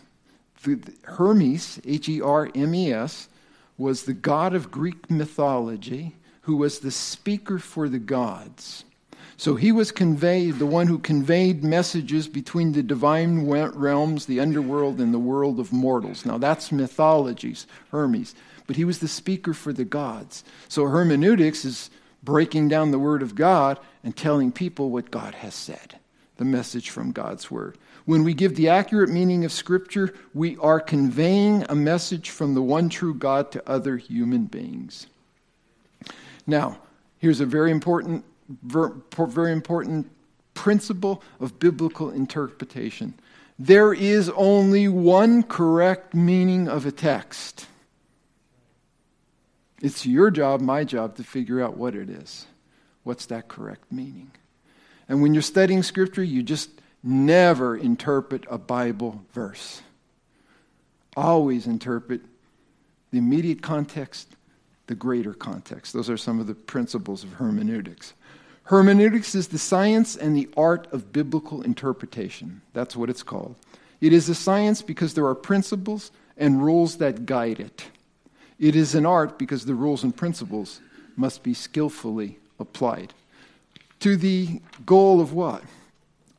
Hermes, 1.03 1.81
H 1.85 2.09
E 2.09 2.21
R 2.21 2.51
M 2.55 2.75
E 2.75 2.93
S, 2.93 3.29
was 3.77 4.05
the 4.05 4.15
god 4.15 4.55
of 4.55 4.71
Greek 4.71 5.11
mythology 5.11 6.17
who 6.43 6.57
was 6.57 6.81
the 6.81 6.91
speaker 6.91 7.59
for 7.59 7.89
the 7.89 7.99
gods. 7.99 8.85
So 9.37 9.57
he 9.57 9.73
was 9.73 9.91
conveyed, 9.91 10.59
the 10.59 10.67
one 10.67 10.87
who 10.87 10.99
conveyed 10.99 11.65
messages 11.65 12.29
between 12.29 12.73
the 12.73 12.83
divine 12.83 13.47
realms, 13.47 14.27
the 14.27 14.41
underworld, 14.41 15.01
and 15.01 15.13
the 15.13 15.19
world 15.19 15.59
of 15.59 15.73
mortals. 15.73 16.25
Now 16.25 16.39
that's 16.39 16.71
mythologies, 16.71 17.67
Hermes. 17.91 18.35
But 18.67 18.77
he 18.77 18.85
was 18.85 19.01
the 19.01 19.09
speaker 19.09 19.53
for 19.53 19.73
the 19.73 19.85
gods. 19.85 20.45
So 20.69 20.87
hermeneutics 20.87 21.65
is 21.65 21.91
breaking 22.23 22.69
down 22.69 22.91
the 22.91 22.99
word 22.99 23.23
of 23.23 23.35
God 23.35 23.79
and 24.03 24.17
telling 24.17 24.53
people 24.53 24.91
what 24.91 25.11
God 25.11 25.35
has 25.35 25.55
said, 25.55 25.99
the 26.37 26.45
message 26.45 26.91
from 26.91 27.13
God's 27.13 27.51
word. 27.51 27.77
When 28.05 28.23
we 28.23 28.35
give 28.35 28.55
the 28.55 28.69
accurate 28.69 29.09
meaning 29.09 29.45
of 29.45 29.53
Scripture, 29.53 30.13
we 30.35 30.59
are 30.59 30.81
conveying 30.81 31.65
a 31.69 31.75
message 31.75 32.31
from 32.31 32.55
the 32.55 32.63
one 32.63 32.89
true 32.89 33.15
God 33.15 33.51
to 33.53 33.69
other 33.69 33.97
human 33.97 34.45
beings. 34.45 35.07
Now, 36.47 36.79
here's 37.19 37.41
a 37.41 37.47
very 37.47 37.71
important, 37.71 38.25
very 38.63 39.53
important 39.53 40.11
principle 40.53 41.23
of 41.41 41.59
biblical 41.59 42.11
interpretation. 42.11 43.15
There 43.59 43.95
is 43.95 44.29
only 44.31 44.89
one 44.89 45.43
correct 45.43 46.15
meaning 46.15 46.69
of 46.69 46.85
a 46.85 46.93
text. 46.93 47.67
It's 49.81 50.05
your 50.05 50.31
job, 50.31 50.61
my 50.61 50.85
job, 50.85 51.17
to 51.17 51.25
figure 51.25 51.63
out 51.63 51.77
what 51.77 51.95
it 51.95 52.11
is. 52.11 52.47
What's 53.03 53.27
that 53.27 53.49
correct 53.49 53.91
meaning? 53.91 54.31
And 55.09 55.23
when 55.23 55.35
you're 55.35 55.43
studying 55.43 55.83
Scripture, 55.83 56.23
you 56.23 56.43
just 56.43 56.71
never 57.05 57.77
interpret 57.77 58.45
a 58.51 58.57
Bible 58.59 59.23
verse. 59.33 59.83
Always 61.17 61.67
interpret 61.67 62.23
the 63.11 63.19
immediate 63.19 63.63
context, 63.63 64.35
the 64.87 64.95
greater 64.95 65.35
context. 65.35 65.93
Those 65.93 66.11
are 66.11 66.17
some 66.17 66.41
of 66.41 66.47
the 66.47 66.55
principles 66.55 67.23
of 67.23 67.35
hermeneutics. 67.35 68.15
Hermeneutics 68.65 69.35
is 69.35 69.49
the 69.49 69.59
science 69.59 70.17
and 70.17 70.35
the 70.35 70.49
art 70.57 70.89
of 70.93 71.13
biblical 71.13 71.61
interpretation. 71.63 72.63
That's 72.73 72.97
what 72.97 73.11
it's 73.11 73.23
called. 73.23 73.55
It 74.01 74.13
is 74.13 74.29
a 74.29 74.35
science 74.35 74.81
because 74.81 75.15
there 75.15 75.27
are 75.27 75.35
principles 75.35 76.11
and 76.37 76.65
rules 76.65 76.97
that 76.97 77.27
guide 77.27 77.61
it. 77.61 77.85
It 78.59 78.75
is 78.75 78.95
an 78.95 79.05
art 79.05 79.39
because 79.39 79.67
the 79.67 79.75
rules 79.75 80.03
and 80.03 80.17
principles 80.17 80.81
must 81.17 81.43
be 81.43 81.55
skillfully 81.55 82.39
applied. 82.59 83.13
To 84.01 84.17
the 84.17 84.61
goal 84.87 85.21
of 85.21 85.33
what? 85.33 85.63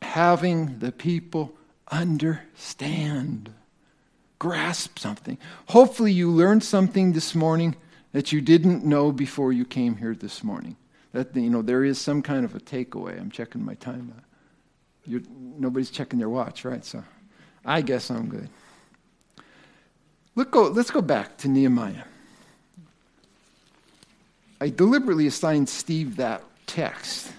Having 0.05 0.79
the 0.79 0.91
people 0.91 1.53
understand, 1.91 3.51
grasp 4.39 4.99
something. 4.99 5.37
Hopefully, 5.67 6.11
you 6.11 6.31
learned 6.31 6.63
something 6.63 7.13
this 7.13 7.35
morning 7.35 7.75
that 8.11 8.31
you 8.31 8.39
didn't 8.39 8.85
know 8.85 9.11
before 9.11 9.51
you 9.51 9.65
came 9.65 9.97
here 9.97 10.15
this 10.15 10.43
morning. 10.43 10.77
That 11.11 11.35
you 11.35 11.49
know 11.49 11.61
there 11.61 11.83
is 11.83 11.99
some 11.99 12.21
kind 12.21 12.45
of 12.45 12.55
a 12.55 12.59
takeaway. 12.59 13.19
I'm 13.19 13.31
checking 13.31 13.63
my 13.63 13.75
time. 13.75 14.13
You're, 15.05 15.21
nobody's 15.29 15.89
checking 15.89 16.19
their 16.19 16.29
watch, 16.29 16.65
right? 16.65 16.83
So, 16.83 17.03
I 17.65 17.81
guess 17.81 18.09
I'm 18.09 18.27
good. 18.27 18.49
Let's 20.35 20.49
go, 20.49 20.63
let's 20.67 20.91
go 20.91 21.01
back 21.01 21.37
to 21.39 21.47
Nehemiah. 21.47 22.03
I 24.59 24.69
deliberately 24.69 25.27
assigned 25.27 25.69
Steve 25.69 26.17
that 26.17 26.43
text 26.67 27.31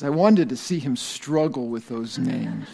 because 0.00 0.06
I 0.06 0.16
wanted 0.16 0.48
to 0.48 0.56
see 0.56 0.78
him 0.78 0.96
struggle 0.96 1.68
with 1.68 1.88
those 1.88 2.18
names. 2.18 2.66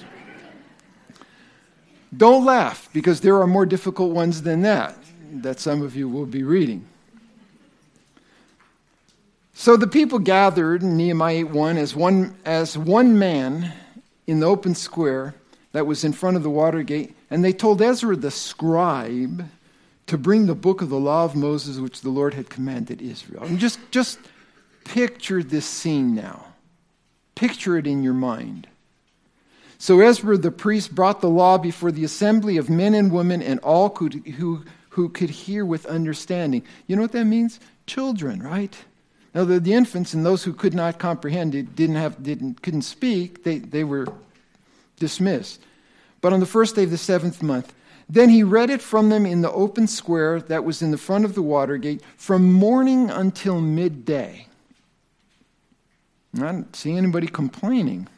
Don't 2.17 2.45
laugh, 2.45 2.89
because 2.93 3.21
there 3.21 3.41
are 3.41 3.49
more 3.49 3.67
difficult 3.67 4.13
ones 4.13 4.43
than 4.43 4.63
that, 4.63 4.97
that 5.33 5.59
some 5.59 5.83
of 5.83 5.97
you 5.97 6.09
will 6.09 6.27
be 6.27 6.45
reading. 6.45 6.87
So 9.55 9.77
the 9.77 9.89
people 9.89 10.21
gathered 10.21 10.83
in 10.83 10.97
Nehemiah 10.97 11.39
8 11.39 11.45
1 11.51 11.79
as 11.79 11.97
one, 11.97 12.37
as 12.45 12.79
one 12.79 13.19
man 13.19 13.73
in 14.29 14.39
the 14.39 14.47
open 14.47 14.77
square 14.77 15.35
that 15.73 15.85
was 15.85 16.05
in 16.05 16.13
front 16.13 16.37
of 16.37 16.45
the 16.45 16.51
water 16.51 16.85
gate, 16.85 17.17
and 17.29 17.45
they 17.45 17.53
told 17.53 17.83
Ezra 17.83 18.15
the 18.15 18.31
scribe 18.31 19.49
to 20.07 20.17
bring 20.17 20.47
the 20.47 20.55
book 20.55 20.81
of 20.81 20.91
the 20.91 21.01
law 21.01 21.25
of 21.25 21.35
Moses, 21.35 21.79
which 21.79 22.03
the 22.03 22.11
Lord 22.11 22.35
had 22.35 22.49
commanded 22.49 23.03
Israel. 23.03 23.43
And 23.43 23.59
just, 23.59 23.81
just 23.91 24.21
picture 24.85 25.43
this 25.43 25.67
scene 25.67 26.15
now. 26.15 26.46
Picture 27.37 27.79
it 27.79 27.87
in 27.87 28.03
your 28.03 28.15
mind. 28.15 28.67
So 29.79 30.01
Ezra 30.01 30.37
the 30.37 30.51
priest 30.51 30.95
brought 30.95 31.21
the 31.21 31.31
law 31.31 31.59
before 31.59 31.93
the 31.93 32.03
assembly 32.05 32.57
of 32.57 32.69
men 32.69 32.95
and 32.95 33.13
women 33.13 33.43
and 33.43 33.61
all 33.61 33.91
who, 33.91 34.65
who 34.91 35.09
could 35.11 35.31
hear 35.31 35.65
with 35.65 35.87
understanding. 35.87 36.65
You 36.87 36.97
know 36.97 37.03
what 37.03 37.13
that 37.13 37.27
means? 37.27 37.61
Children, 37.87 38.43
right? 38.43 38.75
Now, 39.35 39.45
the, 39.45 39.61
the 39.61 39.75
infants 39.75 40.15
and 40.15 40.25
those 40.25 40.45
who 40.45 40.55
could 40.55 40.73
not 40.73 40.99
comprehend 40.99 41.55
it, 41.55 41.77
didn't 41.77 41.97
have, 41.97 42.23
didn't, 42.23 42.63
couldn't 42.63 42.83
speak, 42.83 43.45
they, 43.45 43.59
they 43.59 43.85
were 43.85 44.07
dismissed. 44.99 45.61
But 46.23 46.33
on 46.33 46.41
the 46.41 46.47
first 46.47 46.75
day 46.75 46.85
of 46.85 46.91
the 46.91 46.97
seventh 46.97 47.43
month, 47.43 47.75
then 48.09 48.31
he 48.31 48.43
read 48.43 48.71
it 48.71 48.81
from 48.81 49.11
them 49.11 49.27
in 49.27 49.43
the 49.43 49.53
open 49.53 49.89
square 49.89 50.41
that 50.41 50.65
was 50.65 50.81
in 50.81 50.91
the 50.91 50.97
front 50.97 51.27
of 51.27 51.35
the 51.35 51.43
water 51.43 51.77
gate 51.77 52.01
from 52.17 52.51
morning 52.51 53.11
until 53.11 53.61
midday. 53.61 54.47
I 56.43 56.53
don't 56.53 56.77
see 56.77 56.97
anybody 56.97 57.27
complaining. 57.27 58.09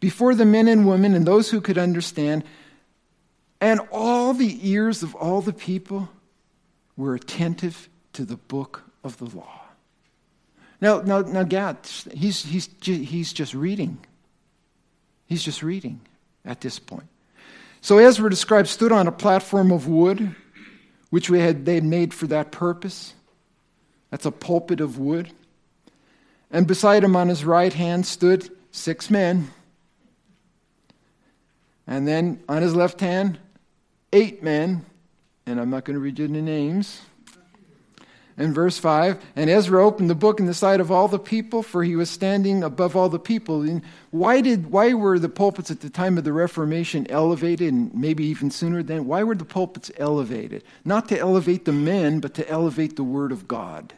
Before 0.00 0.34
the 0.34 0.46
men 0.46 0.66
and 0.68 0.88
women 0.88 1.14
and 1.14 1.26
those 1.26 1.50
who 1.50 1.60
could 1.60 1.78
understand, 1.78 2.44
and 3.60 3.80
all 3.92 4.32
the 4.32 4.58
ears 4.68 5.02
of 5.02 5.14
all 5.14 5.42
the 5.42 5.52
people 5.52 6.08
were 6.96 7.14
attentive 7.14 7.88
to 8.14 8.24
the 8.24 8.36
book 8.36 8.82
of 9.04 9.18
the 9.18 9.26
law. 9.26 9.60
Now, 10.80 11.00
now, 11.00 11.20
now 11.20 11.42
Gad, 11.42 11.76
he's, 12.12 12.42
he's, 12.42 12.68
he's 12.82 13.32
just 13.32 13.54
reading. 13.54 13.98
He's 15.26 15.42
just 15.42 15.62
reading 15.62 16.00
at 16.44 16.60
this 16.60 16.78
point. 16.78 17.06
So 17.82 17.98
Ezra 17.98 18.28
described 18.28 18.68
stood 18.68 18.92
on 18.92 19.06
a 19.06 19.12
platform 19.12 19.70
of 19.72 19.86
wood, 19.86 20.34
which 21.10 21.30
we 21.30 21.38
had, 21.40 21.64
they 21.66 21.74
had 21.74 21.84
made 21.84 22.12
for 22.14 22.26
that 22.28 22.50
purpose. 22.50 23.14
That's 24.10 24.26
a 24.26 24.32
pulpit 24.32 24.80
of 24.80 24.98
wood. 24.98 25.32
And 26.50 26.66
beside 26.66 27.04
him 27.04 27.14
on 27.14 27.28
his 27.28 27.44
right 27.44 27.72
hand 27.72 28.06
stood 28.06 28.50
six 28.72 29.10
men. 29.10 29.50
And 31.86 32.06
then 32.06 32.42
on 32.48 32.62
his 32.62 32.74
left 32.74 33.00
hand, 33.00 33.38
eight 34.12 34.42
men. 34.42 34.84
And 35.46 35.60
I'm 35.60 35.70
not 35.70 35.84
going 35.84 35.94
to 35.94 36.00
read 36.00 36.18
you 36.18 36.28
the 36.28 36.42
names. 36.42 37.02
In 38.36 38.54
verse 38.54 38.78
5, 38.78 39.22
and 39.36 39.50
Ezra 39.50 39.84
opened 39.84 40.08
the 40.08 40.14
book 40.14 40.40
in 40.40 40.46
the 40.46 40.54
sight 40.54 40.80
of 40.80 40.90
all 40.90 41.08
the 41.08 41.18
people, 41.18 41.62
for 41.62 41.84
he 41.84 41.94
was 41.94 42.08
standing 42.08 42.62
above 42.62 42.96
all 42.96 43.10
the 43.10 43.18
people. 43.18 43.60
And 43.60 43.82
why, 44.12 44.40
did, 44.40 44.70
why 44.70 44.94
were 44.94 45.18
the 45.18 45.28
pulpits 45.28 45.70
at 45.70 45.80
the 45.80 45.90
time 45.90 46.16
of 46.16 46.24
the 46.24 46.32
Reformation 46.32 47.06
elevated, 47.10 47.70
and 47.70 47.94
maybe 47.94 48.24
even 48.24 48.50
sooner 48.50 48.82
then? 48.82 49.04
Why 49.04 49.24
were 49.24 49.34
the 49.34 49.44
pulpits 49.44 49.90
elevated? 49.98 50.64
Not 50.86 51.06
to 51.10 51.18
elevate 51.18 51.66
the 51.66 51.72
men, 51.72 52.20
but 52.20 52.32
to 52.34 52.48
elevate 52.48 52.96
the 52.96 53.04
Word 53.04 53.30
of 53.30 53.46
God 53.46 53.92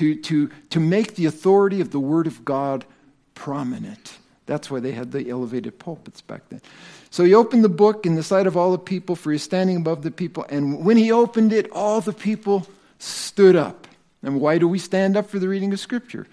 to, 0.00 0.14
to, 0.14 0.50
to 0.70 0.80
make 0.80 1.14
the 1.14 1.26
authority 1.26 1.82
of 1.82 1.90
the 1.90 2.00
Word 2.00 2.26
of 2.26 2.42
God 2.42 2.86
prominent. 3.34 4.16
That's 4.46 4.70
why 4.70 4.80
they 4.80 4.92
had 4.92 5.12
the 5.12 5.28
elevated 5.28 5.78
pulpits 5.78 6.22
back 6.22 6.48
then. 6.48 6.62
So 7.10 7.22
he 7.22 7.34
opened 7.34 7.64
the 7.64 7.68
book 7.68 8.06
in 8.06 8.14
the 8.14 8.22
sight 8.22 8.46
of 8.46 8.56
all 8.56 8.72
the 8.72 8.78
people, 8.78 9.14
for 9.14 9.30
he's 9.30 9.42
standing 9.42 9.76
above 9.76 10.02
the 10.02 10.10
people. 10.10 10.46
And 10.48 10.86
when 10.86 10.96
he 10.96 11.12
opened 11.12 11.52
it, 11.52 11.70
all 11.70 12.00
the 12.00 12.14
people 12.14 12.66
stood 12.98 13.56
up. 13.56 13.86
And 14.22 14.40
why 14.40 14.56
do 14.56 14.66
we 14.66 14.78
stand 14.78 15.18
up 15.18 15.28
for 15.28 15.38
the 15.38 15.48
reading 15.48 15.70
of 15.74 15.80
Scripture? 15.80 16.26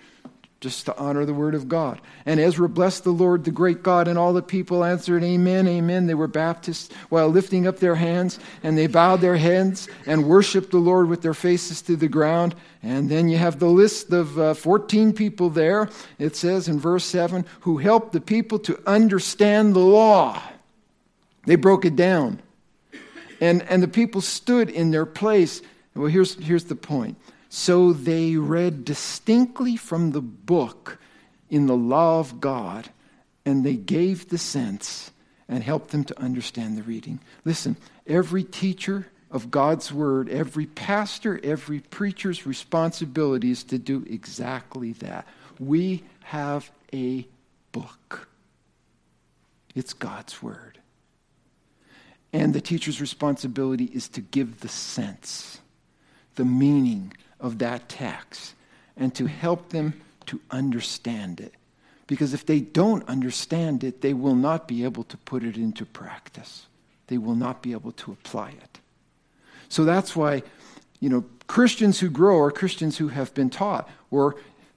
just 0.59 0.87
to 0.87 0.97
honor 0.97 1.23
the 1.23 1.33
word 1.33 1.53
of 1.53 1.69
God. 1.69 2.01
And 2.25 2.39
Ezra 2.39 2.67
blessed 2.67 3.03
the 3.03 3.11
Lord, 3.11 3.43
the 3.43 3.51
great 3.51 3.83
God, 3.83 4.07
and 4.07 4.17
all 4.17 4.33
the 4.33 4.41
people 4.41 4.83
answered, 4.83 5.23
Amen, 5.23 5.67
Amen. 5.67 6.07
They 6.07 6.15
were 6.15 6.27
Baptists 6.27 6.91
while 7.09 7.29
lifting 7.29 7.67
up 7.67 7.77
their 7.77 7.95
hands, 7.95 8.39
and 8.63 8.77
they 8.77 8.87
bowed 8.87 9.21
their 9.21 9.37
heads 9.37 9.87
and 10.07 10.27
worshiped 10.27 10.71
the 10.71 10.79
Lord 10.79 11.09
with 11.09 11.21
their 11.21 11.35
faces 11.35 11.81
to 11.83 11.95
the 11.95 12.07
ground. 12.07 12.55
And 12.87 13.09
then 13.09 13.27
you 13.27 13.37
have 13.37 13.59
the 13.59 13.67
list 13.67 14.13
of 14.13 14.39
uh, 14.39 14.53
14 14.53 15.11
people 15.11 15.49
there. 15.49 15.89
It 16.17 16.37
says 16.37 16.69
in 16.69 16.79
verse 16.79 17.03
7 17.03 17.45
who 17.61 17.79
helped 17.79 18.13
the 18.13 18.21
people 18.21 18.59
to 18.59 18.81
understand 18.87 19.75
the 19.75 19.81
law. 19.81 20.41
They 21.45 21.57
broke 21.57 21.83
it 21.83 21.97
down. 21.97 22.41
And, 23.41 23.61
and 23.63 23.83
the 23.83 23.89
people 23.89 24.21
stood 24.21 24.69
in 24.69 24.91
their 24.91 25.05
place. 25.05 25.61
Well, 25.95 26.07
here's, 26.07 26.35
here's 26.35 26.63
the 26.63 26.77
point 26.77 27.17
so 27.49 27.91
they 27.91 28.37
read 28.37 28.85
distinctly 28.85 29.75
from 29.75 30.11
the 30.11 30.21
book 30.21 30.97
in 31.49 31.65
the 31.65 31.75
law 31.75 32.21
of 32.21 32.39
God, 32.39 32.89
and 33.45 33.65
they 33.65 33.75
gave 33.75 34.29
the 34.29 34.37
sense 34.37 35.11
and 35.49 35.61
helped 35.61 35.89
them 35.89 36.05
to 36.05 36.21
understand 36.21 36.77
the 36.77 36.83
reading. 36.83 37.19
Listen, 37.43 37.75
every 38.05 38.45
teacher 38.45 39.07
of 39.31 39.51
God's 39.51 39.91
word, 39.91 40.29
every 40.29 40.65
pastor, 40.65 41.39
every 41.43 41.79
preacher's 41.79 42.45
responsibility 42.45 43.51
is 43.51 43.63
to 43.65 43.77
do 43.77 44.05
exactly 44.09 44.93
that. 44.93 45.27
We 45.59 46.03
have 46.23 46.71
a 46.93 47.27
book, 47.71 48.29
it's 49.75 49.93
God's 49.93 50.41
word. 50.41 50.79
And 52.33 52.53
the 52.53 52.61
teacher's 52.61 52.99
responsibility 52.99 53.85
is 53.85 54.09
to 54.09 54.21
give 54.21 54.59
the 54.59 54.67
sense, 54.67 55.59
the 56.35 56.45
meaning, 56.45 57.13
of 57.39 57.59
that 57.59 57.87
text 57.87 58.53
and 58.95 59.13
to 59.15 59.27
help 59.27 59.69
them 59.69 60.01
to 60.25 60.41
understand 60.51 61.39
it. 61.39 61.53
Because 62.07 62.33
if 62.33 62.45
they 62.45 62.59
don't 62.59 63.07
understand 63.07 63.83
it, 63.83 64.01
they 64.01 64.13
will 64.13 64.35
not 64.35 64.67
be 64.67 64.83
able 64.83 65.03
to 65.05 65.17
put 65.17 65.43
it 65.43 65.57
into 65.57 65.85
practice. 65.85 66.65
They 67.07 67.17
will 67.17 67.35
not 67.35 67.61
be 67.61 67.73
able 67.73 67.91
to 67.93 68.11
apply 68.11 68.51
it. 68.51 68.79
So 69.69 69.85
that's 69.85 70.15
why, 70.15 70.43
you 70.99 71.09
know, 71.09 71.25
Christians 71.47 71.99
who 71.99 72.09
grow 72.09 72.39
are 72.39 72.51
Christians 72.51 72.97
who 72.97 73.07
have 73.09 73.33
been 73.33 73.49
taught. 73.49 73.89
Or 74.11 74.35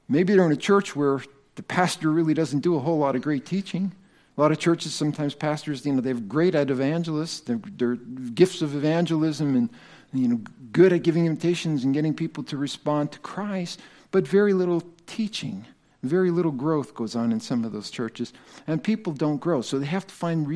maybe 0.09 0.35
they're 0.35 0.47
in 0.47 0.53
a 0.53 0.57
church 0.57 0.95
where 0.95 1.23
the 1.57 1.63
pastor 1.63 2.11
really 2.11 2.35
doesn't 2.35 2.61
do 2.61 2.77
a 2.77 2.79
whole 2.79 2.99
lot 2.99 3.17
of 3.17 3.23
great 3.23 3.45
teaching. 3.45 3.93
A 4.37 4.41
lot 4.41 4.53
of 4.53 4.59
churches, 4.59 4.95
sometimes 4.95 5.35
pastors, 5.35 5.85
you 5.85 5.93
know, 5.93 6.01
they're 6.01 6.15
great 6.15 6.55
at 6.55 6.71
evangelists. 6.71 7.41
They're, 7.41 7.61
they're 7.77 7.97
gifts 7.97 8.63
of 8.63 8.75
evangelism 8.75 9.57
and, 9.57 9.71
you 10.13 10.29
know, 10.29 10.41
good 10.73 10.93
at 10.93 11.03
giving 11.03 11.27
invitations 11.27 11.85
and 11.85 11.93
getting 11.93 12.15
people 12.15 12.45
to 12.45 12.57
respond 12.57 13.13
to 13.13 13.19
Christ, 13.19 13.81
but 14.11 14.27
very 14.27 14.55
little 14.55 14.83
teaching. 15.07 15.67
Very 16.03 16.31
little 16.31 16.53
growth 16.53 16.95
goes 16.95 17.15
on 17.15 17.33
in 17.33 17.41
some 17.41 17.65
of 17.65 17.73
those 17.73 17.91
churches, 17.91 18.33
and 18.67 18.83
people 18.83 19.13
don't 19.13 19.37
grow. 19.37 19.61
So 19.61 19.79
they 19.79 19.87
have 19.87 20.07
to 20.07 20.15
find 20.15 20.47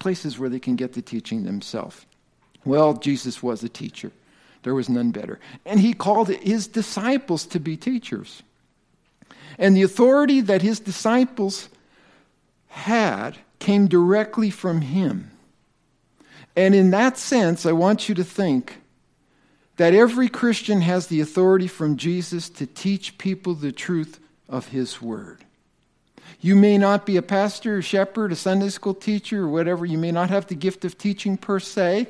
places 0.00 0.38
where 0.38 0.48
they 0.48 0.58
can 0.58 0.74
get 0.74 0.94
the 0.94 1.02
teaching 1.02 1.44
themselves. 1.44 2.04
Well, 2.68 2.94
Jesus 2.94 3.42
was 3.42 3.64
a 3.64 3.68
teacher. 3.68 4.12
There 4.62 4.74
was 4.74 4.90
none 4.90 5.10
better. 5.10 5.40
And 5.64 5.80
he 5.80 5.94
called 5.94 6.28
his 6.28 6.68
disciples 6.68 7.46
to 7.46 7.58
be 7.58 7.78
teachers. 7.78 8.42
And 9.58 9.74
the 9.74 9.82
authority 9.82 10.42
that 10.42 10.60
his 10.60 10.78
disciples 10.78 11.70
had 12.68 13.38
came 13.58 13.88
directly 13.88 14.50
from 14.50 14.82
him. 14.82 15.30
And 16.54 16.74
in 16.74 16.90
that 16.90 17.16
sense, 17.16 17.64
I 17.64 17.72
want 17.72 18.08
you 18.08 18.14
to 18.16 18.24
think 18.24 18.76
that 19.78 19.94
every 19.94 20.28
Christian 20.28 20.82
has 20.82 21.06
the 21.06 21.22
authority 21.22 21.68
from 21.68 21.96
Jesus 21.96 22.50
to 22.50 22.66
teach 22.66 23.16
people 23.16 23.54
the 23.54 23.72
truth 23.72 24.20
of 24.46 24.68
his 24.68 25.00
word. 25.00 25.44
You 26.40 26.54
may 26.54 26.76
not 26.76 27.06
be 27.06 27.16
a 27.16 27.22
pastor, 27.22 27.78
a 27.78 27.82
shepherd, 27.82 28.30
a 28.32 28.36
Sunday 28.36 28.68
school 28.68 28.94
teacher, 28.94 29.44
or 29.44 29.48
whatever. 29.48 29.86
You 29.86 29.98
may 29.98 30.12
not 30.12 30.28
have 30.28 30.46
the 30.46 30.54
gift 30.54 30.84
of 30.84 30.98
teaching 30.98 31.36
per 31.36 31.58
se, 31.58 32.08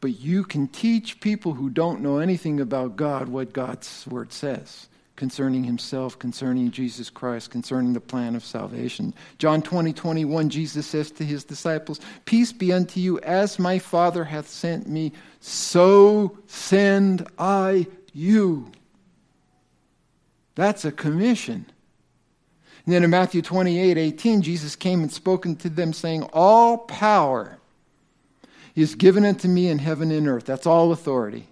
but 0.00 0.18
you 0.20 0.44
can 0.44 0.68
teach 0.68 1.20
people 1.20 1.54
who 1.54 1.70
don't 1.70 2.00
know 2.00 2.18
anything 2.18 2.60
about 2.60 2.96
God 2.96 3.28
what 3.28 3.52
God's 3.52 4.06
word 4.06 4.32
says 4.32 4.88
concerning 5.16 5.64
himself, 5.64 6.18
concerning 6.18 6.70
Jesus 6.70 7.10
Christ, 7.10 7.50
concerning 7.50 7.94
the 7.94 8.00
plan 8.00 8.36
of 8.36 8.44
salvation. 8.44 9.14
John 9.38 9.62
20, 9.62 9.92
21, 9.92 10.50
Jesus 10.50 10.86
says 10.86 11.10
to 11.12 11.24
his 11.24 11.42
disciples, 11.42 12.00
Peace 12.26 12.52
be 12.52 12.72
unto 12.72 13.00
you, 13.00 13.18
as 13.20 13.58
my 13.58 13.78
Father 13.78 14.24
hath 14.24 14.48
sent 14.48 14.86
me, 14.86 15.12
so 15.40 16.36
send 16.46 17.26
I 17.38 17.86
you. 18.12 18.70
That's 20.54 20.84
a 20.84 20.92
commission. 20.92 21.66
And 22.84 22.94
then 22.94 23.02
in 23.02 23.10
Matthew 23.10 23.42
28, 23.42 23.96
18, 23.96 24.42
Jesus 24.42 24.76
came 24.76 25.00
and 25.00 25.12
spoken 25.12 25.56
to 25.56 25.68
them, 25.68 25.92
saying, 25.92 26.22
All 26.32 26.78
power 26.78 27.58
is 28.76 28.94
given 28.94 29.24
unto 29.24 29.48
me 29.48 29.68
in 29.68 29.78
heaven 29.78 30.12
and 30.12 30.28
earth. 30.28 30.44
That's 30.44 30.66
all 30.66 30.92
authority. 30.92 31.48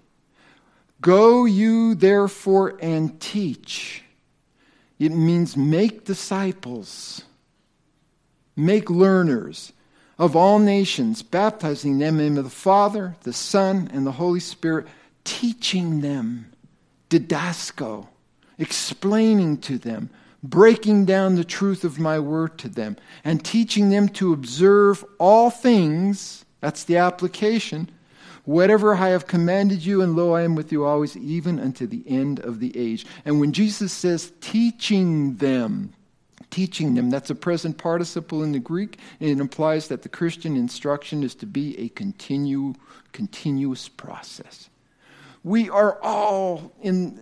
Go 1.00 1.46
you 1.46 1.94
therefore 1.94 2.78
and 2.80 3.18
teach. 3.20 4.02
It 4.98 5.10
means 5.10 5.56
make 5.56 6.04
disciples, 6.04 7.22
make 8.54 8.88
learners 8.88 9.72
of 10.18 10.36
all 10.36 10.58
nations, 10.58 11.22
baptizing 11.22 11.98
them 11.98 12.14
in 12.14 12.16
the 12.16 12.22
name 12.22 12.38
of 12.38 12.44
the 12.44 12.50
Father, 12.50 13.16
the 13.22 13.32
Son, 13.32 13.90
and 13.92 14.06
the 14.06 14.12
Holy 14.12 14.38
Spirit, 14.38 14.86
teaching 15.24 16.00
them, 16.00 16.52
didasko, 17.10 18.06
explaining 18.58 19.58
to 19.58 19.78
them, 19.78 20.10
breaking 20.42 21.04
down 21.04 21.34
the 21.34 21.44
truth 21.44 21.82
of 21.82 21.98
my 21.98 22.18
word 22.20 22.56
to 22.58 22.68
them, 22.68 22.96
and 23.24 23.44
teaching 23.44 23.90
them 23.90 24.08
to 24.10 24.32
observe 24.32 25.04
all 25.18 25.50
things. 25.50 26.43
That's 26.64 26.84
the 26.84 26.96
application 26.96 27.90
Whatever 28.44 28.94
I 28.94 29.08
have 29.08 29.26
commanded 29.26 29.84
you, 29.84 30.02
and 30.02 30.14
lo, 30.14 30.34
I 30.34 30.42
am 30.42 30.54
with 30.54 30.70
you 30.70 30.84
always, 30.84 31.16
even 31.16 31.58
unto 31.58 31.86
the 31.86 32.04
end 32.06 32.40
of 32.40 32.60
the 32.60 32.76
age. 32.76 33.06
And 33.24 33.40
when 33.40 33.52
Jesus 33.52 33.90
says 33.90 34.32
teaching 34.42 35.36
them, 35.36 35.94
teaching 36.50 36.94
them, 36.94 37.08
that's 37.08 37.30
a 37.30 37.34
present 37.34 37.78
participle 37.78 38.42
in 38.42 38.52
the 38.52 38.58
Greek, 38.58 38.98
and 39.18 39.30
it 39.30 39.40
implies 39.40 39.88
that 39.88 40.02
the 40.02 40.10
Christian 40.10 40.56
instruction 40.56 41.22
is 41.22 41.34
to 41.36 41.46
be 41.46 41.78
a 41.78 41.88
continue, 41.88 42.74
continuous 43.12 43.88
process. 43.88 44.68
We 45.42 45.70
are 45.70 45.98
all 46.02 46.70
in 46.82 47.18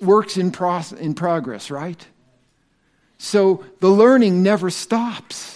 works 0.00 0.38
in, 0.38 0.52
process, 0.52 0.98
in 0.98 1.14
progress, 1.14 1.70
right? 1.70 2.06
So 3.18 3.64
the 3.80 3.88
learning 3.88 4.42
never 4.42 4.70
stops. 4.70 5.55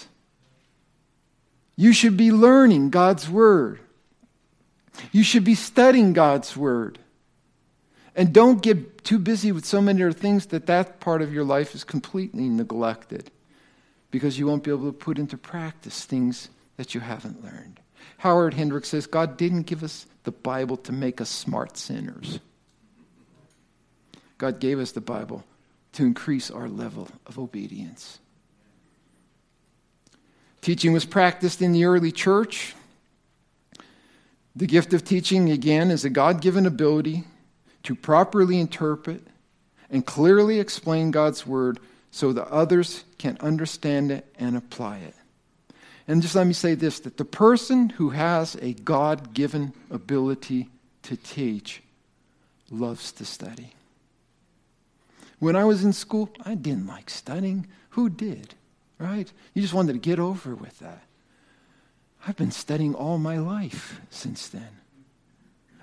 You 1.81 1.95
should 1.95 2.19
be 2.19 2.31
learning 2.31 2.91
God's 2.91 3.27
Word. 3.27 3.81
You 5.13 5.23
should 5.23 5.45
be 5.45 5.55
studying 5.55 6.13
God's 6.13 6.55
Word. 6.55 6.99
And 8.15 8.35
don't 8.35 8.61
get 8.61 9.03
too 9.03 9.19
busy 9.19 9.51
with 9.51 9.65
so 9.65 9.81
many 9.81 10.03
other 10.03 10.13
things 10.13 10.45
that 10.49 10.67
that 10.67 11.01
part 11.01 11.23
of 11.23 11.33
your 11.33 11.43
life 11.43 11.75
is 11.75 11.83
completely 11.83 12.51
neglected 12.51 13.31
because 14.11 14.39
you 14.39 14.47
won't 14.47 14.63
be 14.63 14.71
able 14.71 14.93
to 14.93 14.99
put 14.99 15.19
into 15.19 15.39
practice 15.39 16.05
things 16.05 16.51
that 16.77 16.95
you 16.95 17.01
haven't 17.01 17.43
learned. 17.43 17.81
Howard 18.19 18.53
Hendricks 18.53 18.89
says 18.89 19.07
God 19.07 19.39
didn't 19.39 19.63
give 19.63 19.83
us 19.83 20.05
the 20.25 20.33
Bible 20.33 20.77
to 20.77 20.93
make 20.93 21.19
us 21.19 21.31
smart 21.31 21.79
sinners. 21.79 22.41
God 24.37 24.61
gave 24.61 24.81
us 24.81 24.93
the 24.93 25.01
Bible 25.01 25.45
to 25.95 26.05
increase 26.05 26.51
our 26.51 26.69
level 26.69 27.09
of 27.25 27.39
obedience. 27.39 28.19
Teaching 30.61 30.93
was 30.93 31.05
practiced 31.05 31.63
in 31.63 31.73
the 31.73 31.85
early 31.85 32.13
church. 32.13 32.75
The 34.55 34.67
gift 34.67 34.93
of 34.93 35.05
teaching, 35.05 35.51
again, 35.51 35.91
is 35.91 36.05
a 36.05 36.11
God 36.11 36.41
given 36.41 36.67
ability 36.67 37.25
to 37.85 37.95
properly 37.95 38.61
interpret 38.61 39.23
and 39.91 40.05
clearly 40.05 40.61
explain 40.61 41.11
God's 41.11 41.47
word 41.47 41.79
so 42.11 42.33
that 42.33 42.49
others 42.49 43.05
can 43.19 43.39
understand 43.41 44.11
it 44.11 44.27
and 44.39 44.57
apply 44.57 44.99
it. 44.99 45.15
And 46.07 46.23
just 46.23 46.35
let 46.35 46.47
me 46.47 46.53
say 46.53 46.75
this 46.75 47.01
that 47.01 47.17
the 47.17 47.25
person 47.25 47.91
who 47.91 48.11
has 48.11 48.57
a 48.57 48.73
God 48.73 49.33
given 49.33 49.73
ability 49.91 50.69
to 51.05 51.17
teach 51.17 51.83
loves 52.71 53.13
to 53.13 53.25
study. 53.25 53.75
When 55.39 55.57
I 55.57 55.65
was 55.65 55.85
in 55.85 55.93
school, 55.93 56.31
I 56.45 56.55
didn't 56.55 56.87
like 56.87 57.09
studying. 57.09 57.67
Who 57.91 58.11
did? 58.11 58.55
Right? 59.01 59.33
You 59.55 59.63
just 59.63 59.75
wanted 59.75 59.95
to 59.95 59.99
get 59.99 60.19
over 60.19 60.55
with 60.55 60.79
that. 60.81 61.03
I've 62.27 62.37
been 62.37 62.51
studying 62.51 62.95
all 62.95 63.17
my 63.17 63.39
life 63.39 64.01
since 64.11 64.47
then. 64.49 64.69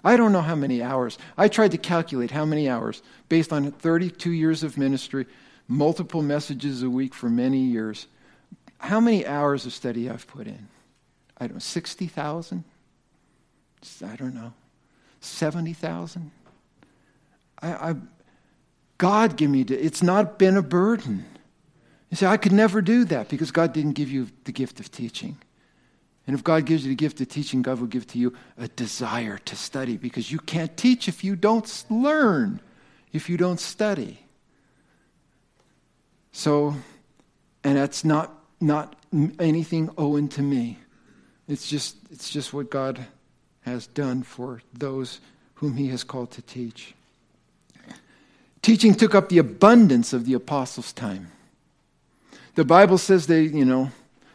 I 0.04 0.16
don't 0.16 0.32
know 0.32 0.44
how 0.44 0.56
many 0.56 0.84
hours. 0.84 1.18
I 1.36 1.48
tried 1.48 1.72
to 1.72 1.80
calculate 1.80 2.30
how 2.30 2.46
many 2.46 2.70
hours 2.70 3.02
based 3.28 3.52
on 3.52 3.72
32 3.72 4.32
years 4.32 4.64
of 4.64 4.78
ministry, 4.78 5.26
multiple 5.68 6.22
messages 6.22 6.84
a 6.84 6.90
week 6.90 7.16
for 7.16 7.28
many 7.28 7.58
years. 7.58 8.06
How 8.78 9.00
many 9.00 9.26
hours 9.26 9.66
of 9.66 9.74
study 9.74 10.10
I've 10.10 10.28
put 10.28 10.46
in? 10.46 10.68
I 11.40 11.48
don't 11.48 11.56
know, 11.56 11.60
60,000? 11.60 12.64
I 14.06 14.16
don't 14.16 14.36
know. 14.36 14.54
70,000? 15.22 16.32
I, 17.64 17.68
I, 17.68 17.96
God 19.00 19.36
give 19.36 19.50
me, 19.50 19.62
it's 19.62 20.04
not 20.04 20.38
been 20.38 20.56
a 20.56 20.62
burden. 20.62 21.26
You 22.10 22.18
say, 22.18 22.28
I 22.28 22.38
could 22.38 22.54
never 22.54 22.82
do 22.82 23.06
that 23.06 23.28
because 23.28 23.52
God 23.52 23.74
didn't 23.74 23.94
give 23.94 24.10
you 24.10 24.28
the 24.46 24.52
gift 24.52 24.80
of 24.80 24.92
teaching. 24.92 25.38
And 26.26 26.36
if 26.36 26.44
God 26.44 26.66
gives 26.66 26.84
you 26.84 26.90
the 26.90 26.96
gift 26.96 27.22
of 27.22 27.30
teaching, 27.30 27.62
God 27.62 27.80
will 27.80 27.88
give 27.88 28.08
to 28.08 28.20
you 28.20 28.34
a 28.58 28.68
desire 28.68 29.38
to 29.46 29.56
study 29.56 29.98
because 29.98 30.32
you 30.32 30.40
can't 30.40 30.76
teach 30.76 31.08
if 31.08 31.24
you 31.24 31.36
don't 31.36 31.86
learn, 31.90 32.60
if 33.14 33.30
you 33.30 33.38
don't 33.38 33.60
study. 33.60 34.20
So, 36.32 36.76
and 37.64 37.78
that's 37.78 38.04
not, 38.04 38.34
not 38.60 38.96
anything 39.40 39.90
owing 39.98 40.28
to 40.30 40.42
me. 40.42 40.80
It's 41.48 41.68
just, 41.70 41.96
it's 42.12 42.30
just 42.30 42.54
what 42.54 42.70
God 42.70 43.06
has 43.62 43.88
done 43.88 44.24
for 44.24 44.62
those 44.74 45.22
whom 45.56 45.78
He 45.78 45.88
has 45.88 46.04
called 46.04 46.32
to 46.32 46.42
teach. 46.42 46.94
Teaching 48.62 48.94
took 48.96 49.16
up 49.16 49.30
the 49.30 49.38
abundance 49.38 50.12
of 50.12 50.26
the 50.26 50.34
apostles' 50.34 50.92
time. 50.92 51.32
The 52.58 52.66
Bible 52.66 52.98
says 52.98 53.28
they, 53.28 53.44
you 53.44 53.66
know, 53.66 53.92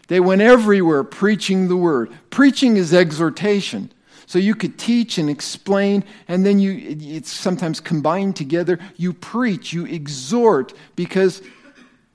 they 0.06 0.20
went 0.20 0.42
everywhere 0.42 1.02
preaching 1.02 1.66
the 1.66 1.76
word. 1.76 2.08
Preaching 2.30 2.76
is 2.76 2.94
exhortation. 2.94 3.90
So 4.26 4.38
you 4.38 4.54
could 4.54 4.78
teach 4.78 5.18
and 5.18 5.28
explain, 5.28 6.04
and 6.28 6.46
then 6.46 6.60
you 6.60 6.96
it's 7.00 7.32
sometimes 7.32 7.80
combined 7.80 8.36
together. 8.36 8.78
You 8.96 9.12
preach, 9.12 9.72
you 9.72 9.86
exhort, 9.86 10.72
because, 10.94 11.42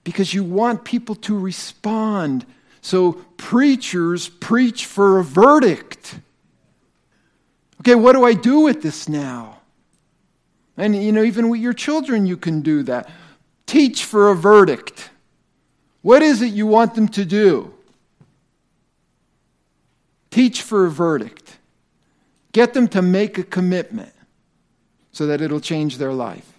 because 0.05 0.33
you 0.33 0.45
want 0.45 0.85
people 0.85 1.13
to 1.15 1.37
respond. 1.37 2.45
So 2.79 3.11
preachers 3.35 4.29
preach 4.29 4.85
for 4.85 5.19
a 5.19 5.25
verdict. 5.25 6.21
Okay, 7.81 7.95
what 7.95 8.13
do 8.13 8.23
I 8.23 8.33
do 8.33 8.61
with 8.61 8.81
this 8.81 9.09
now? 9.09 9.57
And, 10.77 10.95
you 10.95 11.11
know, 11.11 11.23
even 11.23 11.49
with 11.49 11.59
your 11.59 11.73
children, 11.73 12.25
you 12.25 12.37
can 12.37 12.61
do 12.61 12.81
that. 12.83 13.09
Teach 13.65 14.05
for 14.05 14.29
a 14.29 14.35
verdict. 14.35 15.09
What 16.01 16.21
is 16.21 16.41
it 16.41 16.53
you 16.53 16.67
want 16.67 16.95
them 16.95 17.07
to 17.09 17.25
do? 17.25 17.73
Teach 20.31 20.61
for 20.61 20.85
a 20.85 20.89
verdict. 20.89 21.57
Get 22.51 22.73
them 22.73 22.87
to 22.89 23.01
make 23.01 23.37
a 23.37 23.43
commitment 23.43 24.13
so 25.11 25.27
that 25.27 25.41
it'll 25.41 25.59
change 25.59 25.97
their 25.97 26.13
life. 26.13 26.53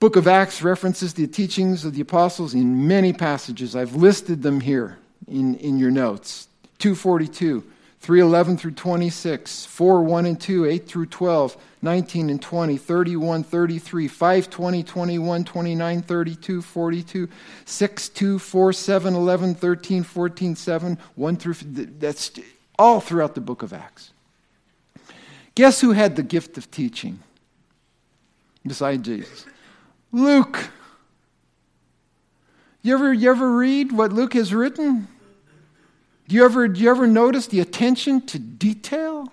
Book 0.00 0.16
of 0.16 0.26
Acts 0.26 0.60
references 0.62 1.14
the 1.14 1.26
teachings 1.26 1.84
of 1.84 1.94
the 1.94 2.00
apostles 2.00 2.52
in 2.52 2.86
many 2.86 3.12
passages. 3.12 3.74
I've 3.74 3.94
listed 3.94 4.42
them 4.42 4.60
here 4.60 4.98
in, 5.26 5.54
in 5.56 5.78
your 5.78 5.90
notes. 5.90 6.48
242, 6.78 7.64
311 8.04 8.58
through 8.58 8.72
26, 8.72 9.64
4, 9.64 10.02
1 10.02 10.26
and 10.26 10.38
2, 10.38 10.66
8 10.66 10.86
through 10.86 11.06
12, 11.06 11.56
19 11.80 12.28
and 12.28 12.42
20, 12.42 12.76
31, 12.76 13.42
33, 13.44 14.08
5, 14.08 14.50
20, 14.50 14.82
21, 14.82 15.44
29, 15.44 16.02
32, 16.02 16.60
42, 16.60 17.28
6, 17.64 18.08
2, 18.10 18.38
4, 18.38 18.72
7, 18.74 19.14
11, 19.14 19.54
13, 19.54 20.02
14, 20.02 20.54
7, 20.54 20.98
1 21.14 21.36
through, 21.36 21.54
that's 21.54 22.32
all 22.78 23.00
throughout 23.00 23.34
the 23.34 23.40
book 23.40 23.62
of 23.62 23.72
Acts. 23.72 24.12
Guess 25.54 25.80
who 25.80 25.92
had 25.92 26.16
the 26.16 26.22
gift 26.22 26.58
of 26.58 26.70
teaching 26.70 27.20
besides 28.66 29.02
Jesus? 29.02 29.46
Luke. 30.12 30.68
You 32.82 32.92
ever, 32.92 33.14
you 33.14 33.30
ever 33.30 33.56
read 33.56 33.92
what 33.92 34.12
Luke 34.12 34.34
has 34.34 34.52
written? 34.52 35.08
Do 36.34 36.38
you 36.38 36.46
ever, 36.46 36.66
do 36.66 36.80
you 36.80 36.90
ever 36.90 37.06
notice 37.06 37.46
the 37.46 37.60
attention 37.60 38.20
to 38.22 38.40
detail 38.40 39.32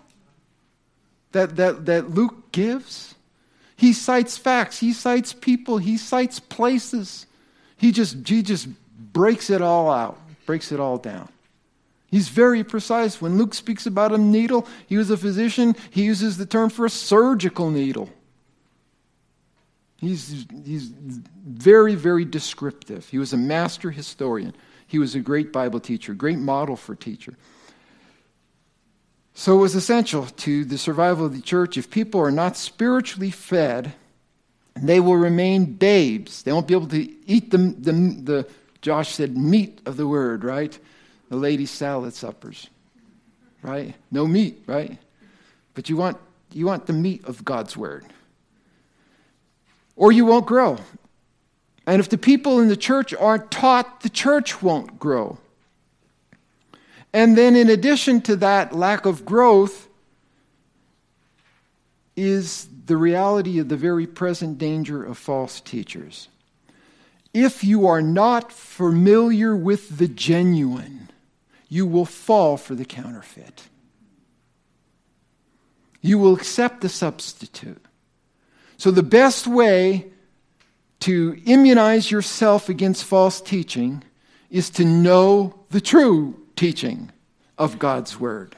that, 1.31 1.55
that, 1.55 1.87
that 1.87 2.11
Luke 2.11 2.51
gives? 2.51 3.15
He 3.75 3.91
cites 3.91 4.37
facts, 4.37 4.77
he 4.77 4.93
cites 4.93 5.33
people, 5.33 5.79
he 5.79 5.97
cites 5.97 6.39
places. 6.39 7.25
He 7.75 7.91
just, 7.91 8.27
he 8.29 8.43
just 8.43 8.67
breaks 9.13 9.49
it 9.49 9.63
all 9.63 9.89
out, 9.89 10.19
breaks 10.45 10.71
it 10.71 10.79
all 10.79 10.99
down. 10.99 11.27
He's 12.11 12.29
very 12.29 12.63
precise. 12.63 13.19
When 13.19 13.35
Luke 13.35 13.55
speaks 13.55 13.87
about 13.87 14.11
a 14.11 14.19
needle, 14.19 14.67
he 14.85 14.95
was 14.95 15.09
a 15.09 15.17
physician, 15.17 15.75
he 15.89 16.03
uses 16.03 16.37
the 16.37 16.45
term 16.45 16.69
for 16.69 16.85
a 16.85 16.89
surgical 16.91 17.71
needle. 17.71 18.11
He's, 19.97 20.45
he's 20.63 20.91
very, 21.47 21.95
very 21.95 22.25
descriptive. 22.25 23.09
He 23.09 23.17
was 23.17 23.33
a 23.33 23.37
master 23.37 23.89
historian. 23.89 24.53
He 24.91 24.99
was 24.99 25.15
a 25.15 25.19
great 25.19 25.51
Bible 25.51 25.79
teacher, 25.79 26.13
great 26.13 26.37
model 26.37 26.75
for 26.75 26.95
teacher. 26.95 27.33
So 29.33 29.57
it 29.57 29.61
was 29.61 29.75
essential 29.75 30.25
to 30.25 30.65
the 30.65 30.77
survival 30.77 31.25
of 31.25 31.33
the 31.33 31.41
church. 31.41 31.77
If 31.77 31.89
people 31.89 32.21
are 32.21 32.31
not 32.31 32.57
spiritually 32.57 33.31
fed, 33.31 33.93
they 34.75 34.99
will 34.99 35.15
remain 35.15 35.65
babes. 35.73 36.43
They 36.43 36.51
won't 36.51 36.67
be 36.67 36.73
able 36.73 36.87
to 36.87 37.09
eat 37.25 37.51
the, 37.51 37.57
the, 37.57 37.91
the 37.91 38.47
Josh 38.81 39.13
said, 39.15 39.37
meat 39.37 39.81
of 39.85 39.97
the 39.97 40.07
word, 40.07 40.43
right? 40.43 40.77
the 41.31 41.37
ladies' 41.37 41.71
salad 41.71 42.13
suppers, 42.13 42.67
right? 43.61 43.95
No 44.11 44.27
meat, 44.27 44.63
right? 44.67 44.97
But 45.73 45.87
you 45.87 45.95
want, 45.95 46.17
you 46.51 46.65
want 46.65 46.87
the 46.87 46.93
meat 46.93 47.23
of 47.23 47.45
God's 47.45 47.77
word. 47.77 48.05
Or 49.95 50.11
you 50.11 50.25
won't 50.25 50.45
grow. 50.45 50.77
And 51.85 51.99
if 51.99 52.09
the 52.09 52.17
people 52.17 52.59
in 52.59 52.67
the 52.67 52.77
church 52.77 53.13
aren't 53.13 53.51
taught, 53.51 54.01
the 54.01 54.09
church 54.09 54.61
won't 54.61 54.99
grow. 54.99 55.39
And 57.13 57.37
then, 57.37 57.55
in 57.55 57.69
addition 57.69 58.21
to 58.21 58.35
that 58.37 58.73
lack 58.73 59.05
of 59.05 59.25
growth, 59.25 59.89
is 62.15 62.67
the 62.85 62.97
reality 62.97 63.59
of 63.59 63.69
the 63.69 63.77
very 63.77 64.05
present 64.05 64.57
danger 64.57 65.03
of 65.03 65.17
false 65.17 65.59
teachers. 65.59 66.27
If 67.33 67.63
you 67.63 67.87
are 67.87 68.01
not 68.01 68.51
familiar 68.51 69.55
with 69.55 69.97
the 69.97 70.07
genuine, 70.07 71.09
you 71.69 71.85
will 71.85 72.05
fall 72.05 72.57
for 72.57 72.75
the 72.75 72.85
counterfeit. 72.85 73.63
You 76.01 76.19
will 76.19 76.35
accept 76.35 76.81
the 76.81 76.89
substitute. 76.89 77.83
So, 78.77 78.91
the 78.91 79.03
best 79.03 79.47
way 79.47 80.10
to 81.01 81.39
immunize 81.45 82.09
yourself 82.09 82.69
against 82.69 83.03
false 83.03 83.41
teaching 83.41 84.03
is 84.49 84.69
to 84.71 84.85
know 84.85 85.53
the 85.69 85.81
true 85.81 86.39
teaching 86.55 87.11
of 87.57 87.79
God's 87.79 88.19
Word. 88.19 88.55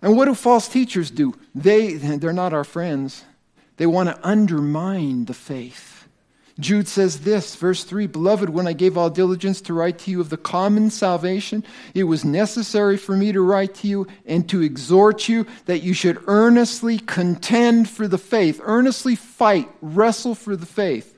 And 0.00 0.16
what 0.16 0.26
do 0.26 0.34
false 0.34 0.68
teachers 0.68 1.10
do? 1.10 1.34
They, 1.54 1.94
they're 1.94 2.32
not 2.32 2.52
our 2.52 2.64
friends. 2.64 3.24
They 3.78 3.86
want 3.86 4.08
to 4.08 4.18
undermine 4.26 5.24
the 5.24 5.34
faith. 5.34 5.97
Jude 6.60 6.88
says 6.88 7.20
this, 7.20 7.54
verse 7.54 7.84
3 7.84 8.08
Beloved, 8.08 8.50
when 8.50 8.66
I 8.66 8.72
gave 8.72 8.98
all 8.98 9.10
diligence 9.10 9.60
to 9.62 9.74
write 9.74 9.98
to 10.00 10.10
you 10.10 10.20
of 10.20 10.28
the 10.28 10.36
common 10.36 10.90
salvation, 10.90 11.64
it 11.94 12.04
was 12.04 12.24
necessary 12.24 12.96
for 12.96 13.16
me 13.16 13.30
to 13.32 13.40
write 13.40 13.74
to 13.76 13.88
you 13.88 14.06
and 14.26 14.48
to 14.48 14.62
exhort 14.62 15.28
you 15.28 15.46
that 15.66 15.84
you 15.84 15.94
should 15.94 16.20
earnestly 16.26 16.98
contend 16.98 17.88
for 17.88 18.08
the 18.08 18.18
faith, 18.18 18.60
earnestly 18.64 19.14
fight, 19.14 19.68
wrestle 19.80 20.34
for 20.34 20.56
the 20.56 20.66
faith, 20.66 21.16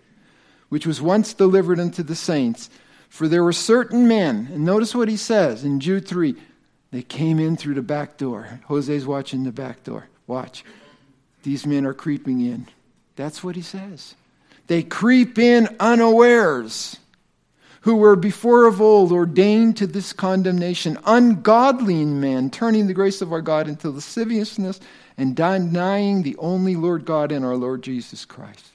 which 0.68 0.86
was 0.86 1.00
once 1.00 1.32
delivered 1.32 1.80
unto 1.80 2.02
the 2.02 2.16
saints. 2.16 2.68
For 3.08 3.26
there 3.26 3.42
were 3.42 3.52
certain 3.52 4.06
men, 4.06 4.50
and 4.52 4.64
notice 4.64 4.94
what 4.94 5.08
he 5.08 5.16
says 5.16 5.64
in 5.64 5.80
Jude 5.80 6.06
3 6.06 6.36
they 6.90 7.02
came 7.02 7.38
in 7.38 7.56
through 7.56 7.74
the 7.74 7.82
back 7.82 8.16
door. 8.16 8.60
Jose's 8.66 9.06
watching 9.06 9.44
the 9.44 9.52
back 9.52 9.84
door. 9.84 10.08
Watch. 10.26 10.64
These 11.44 11.64
men 11.64 11.86
are 11.86 11.94
creeping 11.94 12.40
in. 12.40 12.66
That's 13.16 13.44
what 13.44 13.56
he 13.56 13.62
says. 13.62 14.16
They 14.70 14.84
creep 14.84 15.36
in 15.36 15.68
unawares, 15.80 16.96
who 17.80 17.96
were 17.96 18.14
before 18.14 18.68
of 18.68 18.80
old 18.80 19.10
ordained 19.10 19.76
to 19.78 19.86
this 19.88 20.12
condemnation, 20.12 20.96
ungodly 21.04 22.04
men, 22.04 22.50
turning 22.50 22.86
the 22.86 22.94
grace 22.94 23.20
of 23.20 23.32
our 23.32 23.42
God 23.42 23.66
into 23.66 23.90
lasciviousness 23.90 24.78
and 25.18 25.34
denying 25.34 26.22
the 26.22 26.36
only 26.36 26.76
Lord 26.76 27.04
God 27.04 27.32
and 27.32 27.44
our 27.44 27.56
Lord 27.56 27.82
Jesus 27.82 28.24
Christ. 28.24 28.70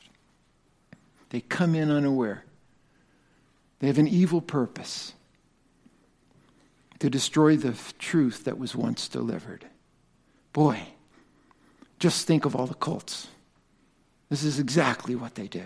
They 1.30 1.40
come 1.40 1.76
in 1.76 1.90
unaware. 1.90 2.44
They 3.80 3.88
have 3.88 3.98
an 3.98 4.10
evil 4.10 4.42
purpose 4.42 5.14
to 7.00 7.10
destroy 7.10 7.56
the 7.56 7.74
truth 8.00 8.44
that 8.44 8.60
was 8.60 8.76
once 8.76 9.08
delivered. 9.08 9.66
Boy, 10.52 10.88
just 12.00 12.28
think 12.28 12.44
of 12.44 12.54
all 12.54 12.68
the 12.68 12.74
cults. 12.74 13.30
This 14.28 14.44
is 14.44 14.60
exactly 14.60 15.16
what 15.16 15.36
they 15.36 15.48
do. 15.48 15.64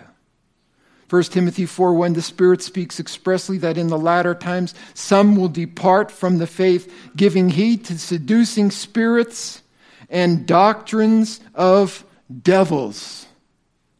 1 1.10 1.24
Timothy 1.24 1.66
4 1.66 1.92
1, 1.94 2.12
the 2.12 2.22
Spirit 2.22 2.62
speaks 2.62 3.00
expressly 3.00 3.58
that 3.58 3.76
in 3.76 3.88
the 3.88 3.98
latter 3.98 4.32
times 4.32 4.74
some 4.94 5.34
will 5.34 5.48
depart 5.48 6.08
from 6.08 6.38
the 6.38 6.46
faith, 6.46 6.92
giving 7.16 7.50
heed 7.50 7.84
to 7.84 7.98
seducing 7.98 8.70
spirits 8.70 9.60
and 10.08 10.46
doctrines 10.46 11.40
of 11.52 12.04
devils. 12.42 13.26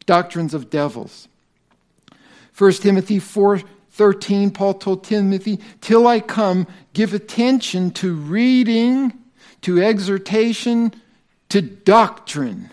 Doctrines 0.07 0.55
of 0.55 0.71
devils. 0.71 1.27
1 2.57 2.73
Timothy 2.75 3.19
4 3.19 3.61
13, 3.91 4.53
Paul 4.53 4.75
told 4.75 5.03
Timothy, 5.03 5.59
Till 5.81 6.07
I 6.07 6.21
come, 6.21 6.69
give 6.93 7.13
attention 7.13 7.91
to 7.91 8.15
reading, 8.15 9.13
to 9.63 9.83
exhortation, 9.83 10.95
to 11.49 11.61
doctrine, 11.61 12.71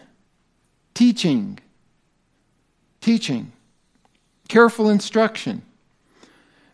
teaching. 0.93 1.57
Teaching 3.01 3.51
careful 4.47 4.89
instruction. 4.89 5.61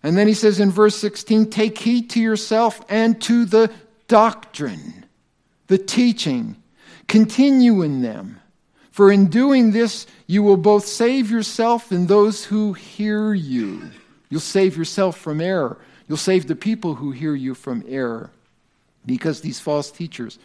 And 0.03 0.17
then 0.17 0.27
he 0.27 0.33
says 0.33 0.59
in 0.59 0.69
verse 0.69 0.97
16, 0.97 1.49
take 1.49 1.77
heed 1.77 2.09
to 2.11 2.21
yourself 2.21 2.81
and 2.89 3.21
to 3.23 3.45
the 3.45 3.71
doctrine, 4.07 5.05
the 5.67 5.77
teaching. 5.77 6.57
Continue 7.07 7.81
in 7.81 8.01
them. 8.01 8.39
For 8.91 9.11
in 9.11 9.27
doing 9.27 9.71
this, 9.71 10.05
you 10.27 10.43
will 10.43 10.57
both 10.57 10.85
save 10.85 11.31
yourself 11.31 11.91
and 11.91 12.07
those 12.07 12.45
who 12.45 12.73
hear 12.73 13.33
you. 13.33 13.89
You'll 14.29 14.39
save 14.39 14.77
yourself 14.77 15.17
from 15.17 15.41
error. 15.41 15.79
You'll 16.07 16.17
save 16.17 16.47
the 16.47 16.55
people 16.55 16.95
who 16.95 17.11
hear 17.11 17.33
you 17.33 17.55
from 17.55 17.83
error. 17.87 18.29
Because 19.05 19.41
these 19.41 19.59
false 19.59 19.89
teachers 19.89 20.37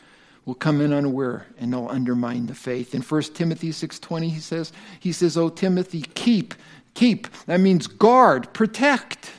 will 0.44 0.54
come 0.54 0.80
in 0.80 0.94
unaware 0.94 1.46
and 1.58 1.72
they'll 1.72 1.88
undermine 1.88 2.46
the 2.46 2.54
faith. 2.54 2.94
In 2.94 3.02
1 3.02 3.34
Timothy 3.34 3.70
6:20 3.70 4.30
he 4.30 4.40
says, 4.40 4.72
he 4.98 5.12
says, 5.12 5.36
"O 5.36 5.50
Timothy, 5.50 6.02
keep 6.14 6.54
Keep. 6.98 7.28
That 7.46 7.60
means 7.60 7.86
guard, 7.86 8.52
protect. 8.52 9.30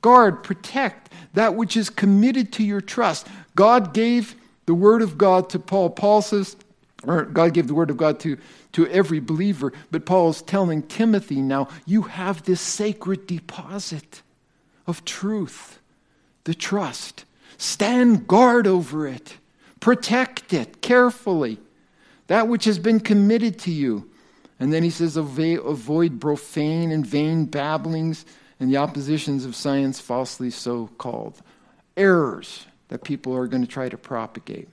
Guard, 0.00 0.42
protect 0.42 1.12
that 1.34 1.54
which 1.54 1.76
is 1.76 1.90
committed 1.90 2.54
to 2.54 2.64
your 2.64 2.80
trust. 2.80 3.26
God 3.54 3.92
gave 3.92 4.34
the 4.64 4.72
word 4.72 5.02
of 5.02 5.18
God 5.18 5.50
to 5.50 5.58
Paul. 5.58 5.90
Paul 5.90 6.22
says, 6.22 6.56
or 7.04 7.26
God 7.26 7.52
gave 7.52 7.66
the 7.66 7.74
word 7.74 7.90
of 7.90 7.98
God 7.98 8.18
to, 8.20 8.38
to 8.72 8.86
every 8.88 9.20
believer, 9.20 9.74
but 9.90 10.06
Paul 10.06 10.30
is 10.30 10.40
telling 10.40 10.84
Timothy 10.84 11.42
now, 11.42 11.68
you 11.84 12.02
have 12.02 12.44
this 12.44 12.62
sacred 12.62 13.26
deposit 13.26 14.22
of 14.86 15.04
truth, 15.04 15.78
the 16.44 16.54
trust. 16.54 17.26
Stand 17.58 18.26
guard 18.26 18.66
over 18.66 19.06
it, 19.06 19.36
protect 19.80 20.54
it 20.54 20.80
carefully. 20.80 21.58
that 22.28 22.48
which 22.48 22.64
has 22.64 22.78
been 22.78 23.00
committed 23.00 23.58
to 23.58 23.70
you. 23.70 24.10
And 24.58 24.72
then 24.72 24.82
he 24.82 24.90
says, 24.90 25.16
avoid 25.16 26.20
profane 26.20 26.90
and 26.90 27.06
vain 27.06 27.44
babblings 27.44 28.24
and 28.58 28.70
the 28.70 28.78
oppositions 28.78 29.44
of 29.44 29.54
science 29.54 30.00
falsely 30.00 30.50
so 30.50 30.88
called. 30.98 31.42
Errors 31.96 32.66
that 32.88 33.04
people 33.04 33.34
are 33.34 33.46
going 33.46 33.62
to 33.62 33.68
try 33.68 33.88
to 33.88 33.98
propagate. 33.98 34.68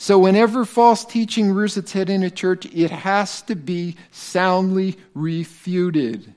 So, 0.00 0.16
whenever 0.18 0.64
false 0.64 1.04
teaching 1.04 1.50
rears 1.50 1.76
its 1.76 1.92
head 1.92 2.08
in 2.08 2.22
a 2.22 2.30
church, 2.30 2.66
it 2.66 2.90
has 2.90 3.42
to 3.42 3.56
be 3.56 3.96
soundly 4.12 4.96
refuted. 5.12 6.34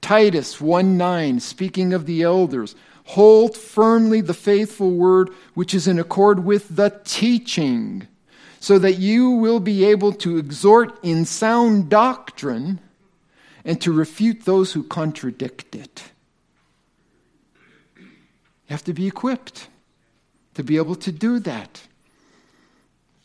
Titus 0.00 0.60
1 0.60 0.96
9, 0.98 1.38
speaking 1.38 1.92
of 1.92 2.06
the 2.06 2.22
elders, 2.22 2.74
hold 3.04 3.56
firmly 3.56 4.20
the 4.20 4.34
faithful 4.34 4.90
word 4.90 5.30
which 5.54 5.74
is 5.74 5.86
in 5.86 6.00
accord 6.00 6.44
with 6.44 6.74
the 6.74 6.90
teaching, 7.04 8.08
so 8.60 8.78
that 8.78 8.98
you 8.98 9.30
will 9.30 9.60
be 9.60 9.84
able 9.84 10.12
to 10.12 10.36
exhort 10.36 10.98
in 11.02 11.24
sound 11.24 11.88
doctrine 11.88 12.80
and 13.64 13.80
to 13.80 13.92
refute 13.92 14.44
those 14.44 14.72
who 14.72 14.82
contradict 14.82 15.74
it. 15.74 16.04
You 17.96 18.06
have 18.70 18.84
to 18.84 18.92
be 18.92 19.06
equipped 19.06 19.68
to 20.54 20.64
be 20.64 20.76
able 20.76 20.96
to 20.96 21.12
do 21.12 21.38
that. 21.40 21.82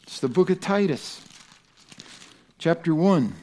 It's 0.03 0.19
the 0.19 0.29
book 0.29 0.49
of 0.49 0.59
Titus, 0.61 1.21
chapter 2.59 2.93
1, 2.93 3.33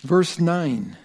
verse 0.00 0.40
9. 0.40 0.96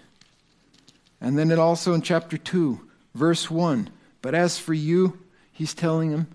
And 1.20 1.38
then 1.38 1.50
it 1.50 1.58
also 1.58 1.94
in 1.94 2.02
chapter 2.02 2.36
2, 2.36 2.80
verse 3.14 3.50
1. 3.50 3.88
But 4.20 4.34
as 4.34 4.58
for 4.58 4.74
you, 4.74 5.18
he's 5.52 5.74
telling 5.74 6.10
them, 6.10 6.26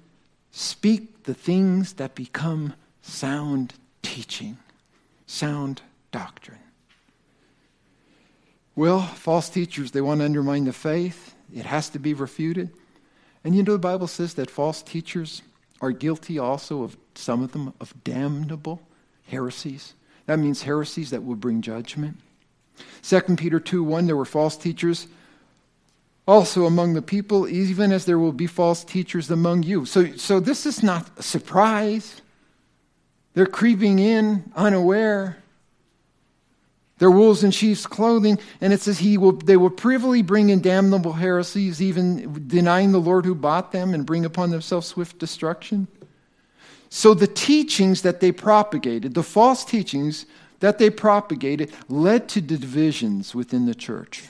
speak 0.52 1.24
the 1.24 1.34
things 1.34 1.94
that 1.94 2.16
become 2.16 2.74
sound 3.10 3.74
teaching, 4.01 4.57
sound 5.28 5.82
doctrine. 6.12 6.60
Well, 8.76 9.01
false 9.01 9.49
teachers, 9.49 9.91
they 9.91 10.01
want 10.01 10.22
to 10.22 10.26
undermine 10.26 10.66
the 10.66 10.74
faith. 10.74 11.36
It 11.53 11.66
has 11.66 11.89
to 11.89 11.99
be 11.99 12.14
refuted. 12.14 12.70
And 13.43 13.55
you 13.55 13.64
know, 13.64 13.74
the 13.74 13.80
Bible 13.80 14.07
says 14.07 14.36
that 14.36 14.49
false 14.49 14.82
teachers 14.82 15.41
are 15.82 15.91
guilty 15.91 16.39
also 16.39 16.84
of 16.84 16.97
some 17.16 17.43
of 17.43 17.51
them 17.51 17.74
of 17.80 17.93
damnable 18.03 18.82
heresies. 19.28 19.93
That 20.26 20.39
means 20.39 20.64
heresies 20.64 21.10
that 21.10 21.24
will 21.24 21.36
bring 21.36 21.62
judgment. 21.62 22.18
2 23.01 23.22
Peter 23.36 23.60
2 23.60 23.84
1, 23.84 24.05
there 24.05 24.16
were 24.16 24.26
false 24.26 24.55
teachers 24.55 25.07
also 26.28 26.66
among 26.66 26.93
the 26.93 27.01
people, 27.01 27.47
even 27.47 27.91
as 27.91 28.05
there 28.05 28.20
will 28.20 28.32
be 28.32 28.45
false 28.45 28.84
teachers 28.84 29.32
among 29.32 29.64
you. 29.64 29.86
So, 29.86 30.16
so 30.16 30.39
this 30.39 30.66
is 30.66 30.84
not 30.84 31.10
a 31.18 31.24
surprise. 31.24 32.22
They're 33.40 33.46
creeping 33.46 34.00
in 34.00 34.52
unaware. 34.54 35.38
They're 36.98 37.10
wolves 37.10 37.42
in 37.42 37.52
sheep's 37.52 37.86
clothing, 37.86 38.38
and 38.60 38.74
it 38.74 38.82
says 38.82 39.00
he 39.00 39.18
will, 39.18 39.32
they 39.32 39.56
will 39.56 39.70
privily 39.70 40.22
bring 40.22 40.50
in 40.50 40.60
damnable 40.60 41.14
heresies, 41.14 41.82
even 41.82 42.50
denying 42.50 42.92
the 42.92 43.00
Lord 43.00 43.24
who 43.24 43.34
bought 43.34 43.72
them, 43.72 43.94
and 43.94 44.06
bring 44.06 44.26
upon 44.26 44.50
themselves 44.50 44.88
swift 44.88 45.20
destruction. 45.20 45.88
So 46.90 47.14
the 47.14 47.28
teachings 47.28 48.02
that 48.02 48.20
they 48.20 48.34
propagated, 48.34 49.14
the 49.14 49.24
false 49.24 49.64
teachings, 49.64 50.26
that 50.60 50.78
they 50.78 50.90
propagated 50.90 51.72
led 51.88 52.28
to 52.28 52.42
divisions 52.42 53.34
within 53.34 53.68
the 53.68 53.74
church. 53.74 54.26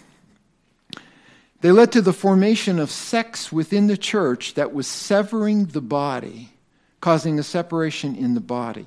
They 1.62 1.72
led 1.72 1.92
to 1.94 2.02
the 2.04 2.14
formation 2.14 2.78
of 2.78 2.92
sects 2.92 3.52
within 3.52 3.88
the 3.88 3.98
church 3.98 4.54
that 4.54 4.72
was 4.72 4.86
severing 4.86 5.66
the 5.66 5.82
body, 5.82 6.52
causing 7.02 7.40
a 7.40 7.44
separation 7.44 8.16
in 8.16 8.36
the 8.36 8.40
body. 8.40 8.86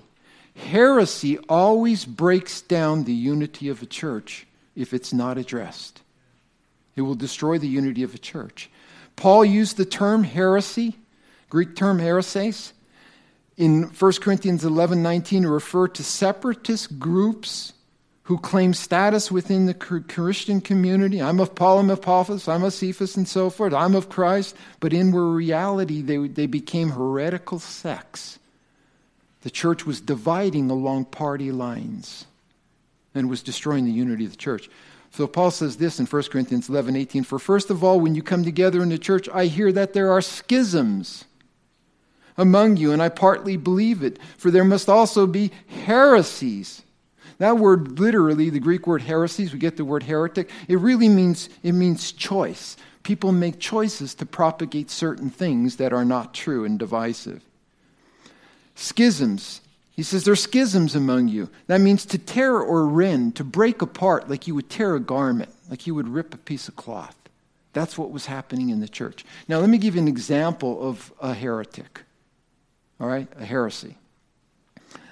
Heresy 0.55 1.39
always 1.49 2.05
breaks 2.05 2.61
down 2.61 3.05
the 3.05 3.13
unity 3.13 3.69
of 3.69 3.83
a 3.83 3.87
church 3.87 4.47
if 4.77 4.93
it's 4.93 5.13
not 5.13 5.39
addressed. 5.39 6.03
It 6.95 7.03
will 7.03 7.15
destroy 7.15 7.59
the 7.59 7.69
unity 7.69 8.03
of 8.03 8.15
a 8.15 8.19
church. 8.19 8.71
Paul 9.17 9.45
used 9.45 9.77
the 9.77 9.85
term 9.85 10.25
heresy, 10.25 10.97
Greek 11.49 11.75
term 11.75 11.99
hereses, 11.99 12.73
in 13.57 13.85
1 13.85 14.13
Corinthians 14.21 14.65
11 14.65 15.03
19 15.03 15.43
to 15.43 15.49
refer 15.49 15.89
to 15.89 16.03
separatist 16.03 16.99
groups 16.99 17.73
who 18.25 18.39
claim 18.39 18.73
status 18.73 19.31
within 19.31 19.67
the 19.67 19.75
Christian 19.75 20.61
community. 20.61 21.21
I'm 21.21 21.41
of 21.41 21.55
Paul, 21.55 21.81
I'm 21.81 21.91
of 21.91 21.99
Apollos, 21.99 22.47
I'm 22.47 22.63
of 22.63 22.73
Cephas, 22.73 23.17
and 23.17 23.27
so 23.27 23.51
forth. 23.51 23.75
I'm 23.75 23.95
of 23.95 24.09
Christ. 24.09 24.57
But 24.81 24.93
in 24.93 25.13
reality, 25.13 26.03
they, 26.03 26.29
they 26.29 26.47
became 26.47 26.91
heretical 26.91 27.59
sects. 27.59 28.39
The 29.43 29.51
church 29.51 29.85
was 29.85 30.01
dividing 30.01 30.71
along 30.71 31.07
party 31.07 31.53
lines 31.53 32.27
and 33.15 33.29
was 33.29 33.43
destroying 33.43 33.85
the 33.85 33.93
unity 33.93 34.25
of 34.25 34.31
the 34.33 34.37
church. 34.37 34.69
So 35.13 35.27
Paul 35.27 35.51
says 35.51 35.77
this 35.77 36.01
in 36.01 36.07
1 36.07 36.23
Corinthians 36.25 36.69
11 36.69 36.97
18 36.97 37.25
For 37.25 37.39
first 37.39 37.69
of 37.71 37.85
all, 37.85 38.01
when 38.01 38.15
you 38.15 38.23
come 38.23 38.45
together 38.45 38.83
in 38.83 38.89
the 38.89 38.99
church, 38.99 39.29
I 39.33 39.47
hear 39.47 39.71
that 39.73 39.93
there 39.93 40.11
are 40.11 40.23
schisms 40.23 41.25
among 42.39 42.79
you, 42.79 42.93
and 42.93 43.03
I 43.03 43.11
partly 43.11 43.59
believe 43.59 44.03
it, 44.03 44.19
for 44.39 44.51
there 44.51 44.65
must 44.65 44.89
also 44.89 45.27
be 45.27 45.51
heresies. 45.85 46.83
That 47.39 47.59
word 47.59 47.99
literally, 47.99 48.49
the 48.49 48.61
Greek 48.61 48.87
word 48.87 49.03
heresies, 49.03 49.53
we 49.53 49.59
get 49.59 49.77
the 49.77 49.85
word 49.85 50.05
heretic, 50.05 50.49
it 50.69 50.79
really 50.79 51.09
means 51.09 51.51
it 51.63 51.73
means 51.73 52.13
choice. 52.13 52.77
People 53.03 53.33
make 53.33 53.59
choices 53.59 54.15
to 54.15 54.25
propagate 54.25 54.91
certain 54.91 55.29
things 55.29 55.77
that 55.77 55.93
are 55.93 56.05
not 56.05 56.33
true 56.33 56.65
and 56.65 56.79
divisive. 56.79 57.43
Schisms. 58.75 59.61
He 59.91 60.03
says 60.03 60.25
there's 60.25 60.43
schisms 60.43 60.95
among 60.95 61.29
you. 61.29 61.51
That 61.67 61.81
means 61.81 62.07
to 62.07 62.19
tear 62.19 62.57
or 62.57 62.87
rend, 62.87 63.37
to 63.37 63.45
break 63.45 63.83
apart 63.83 64.29
like 64.31 64.47
you 64.47 64.55
would 64.55 64.71
tear 64.71 64.95
a 64.95 65.01
garment, 65.01 65.51
like 65.69 65.87
you 65.87 65.95
would 65.95 66.09
rip 66.09 66.33
a 66.35 66.39
piece 66.39 66.67
of 66.67 66.77
cloth. 66.77 67.17
That's 67.75 67.99
what 67.99 68.11
was 68.11 68.27
happening 68.27 68.71
in 68.71 68.81
the 68.81 68.89
church. 68.89 69.25
Now, 69.49 69.59
let 69.59 69.69
me 69.69 69.79
give 69.79 69.95
you 69.95 70.01
an 70.01 70.09
example 70.09 70.89
of 70.89 71.13
a 71.21 71.35
heretic 71.35 72.03
all 73.03 73.09
right, 73.09 73.27
a 73.37 73.45
heresy. 73.45 73.97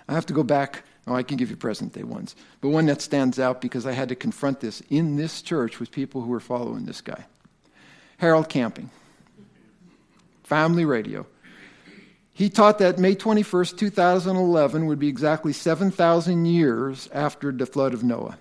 I 0.09 0.15
have 0.15 0.27
to 0.27 0.33
go 0.33 0.45
back. 0.45 0.85
Oh, 1.09 1.15
I 1.15 1.25
can 1.25 1.37
give 1.37 1.51
you 1.51 1.57
present 1.57 1.93
day 1.93 2.05
ones, 2.05 2.37
but 2.61 2.69
one 2.69 2.87
that 2.87 3.03
stands 3.03 3.41
out 3.41 3.61
because 3.61 3.85
I 3.85 3.93
had 3.93 4.11
to 4.11 4.15
confront 4.15 4.61
this 4.61 4.81
in 4.91 5.17
this 5.17 5.43
church 5.43 5.81
with 5.81 5.91
people 5.91 6.21
who 6.21 6.29
were 6.29 6.41
following 6.41 6.85
this 6.85 7.01
guy. 7.01 7.25
Harold 8.19 8.49
Camping, 8.49 8.91
family 10.45 10.85
radio. 10.85 11.27
He 12.41 12.49
taught 12.49 12.79
that 12.79 12.99
May 12.99 13.15
21st, 13.15 13.77
2011 13.77 14.87
would 14.87 14.99
be 14.99 15.09
exactly 15.09 15.53
7,000 15.53 16.47
years 16.47 17.07
after 17.13 17.53
the 17.53 17.67
flood 17.67 17.93
of 17.93 18.03
Noah. 18.03 18.39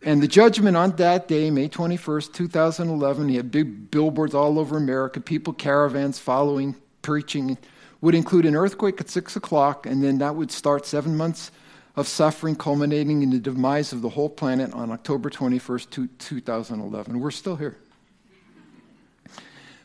And 0.00 0.22
the 0.22 0.28
judgment 0.28 0.76
on 0.76 0.94
that 0.94 1.26
day, 1.26 1.50
May 1.50 1.68
21st, 1.68 2.32
2011, 2.32 3.28
he 3.28 3.34
had 3.34 3.50
big 3.50 3.90
billboards 3.90 4.32
all 4.32 4.60
over 4.60 4.76
America, 4.76 5.20
people, 5.20 5.52
caravans 5.52 6.20
following, 6.20 6.76
preaching 7.02 7.58
would 8.00 8.14
include 8.14 8.46
an 8.46 8.54
earthquake 8.54 9.00
at 9.00 9.10
6 9.10 9.34
o'clock, 9.34 9.86
and 9.86 10.04
then 10.04 10.18
that 10.18 10.36
would 10.36 10.52
start 10.52 10.86
seven 10.86 11.16
months 11.16 11.50
of 11.96 12.06
suffering, 12.06 12.54
culminating 12.54 13.24
in 13.24 13.30
the 13.30 13.40
demise 13.40 13.92
of 13.92 14.02
the 14.02 14.10
whole 14.10 14.30
planet 14.30 14.72
on 14.72 14.92
October 14.92 15.28
21st, 15.30 16.08
2011. 16.16 17.18
We're 17.18 17.32
still 17.32 17.56
here. 17.56 17.76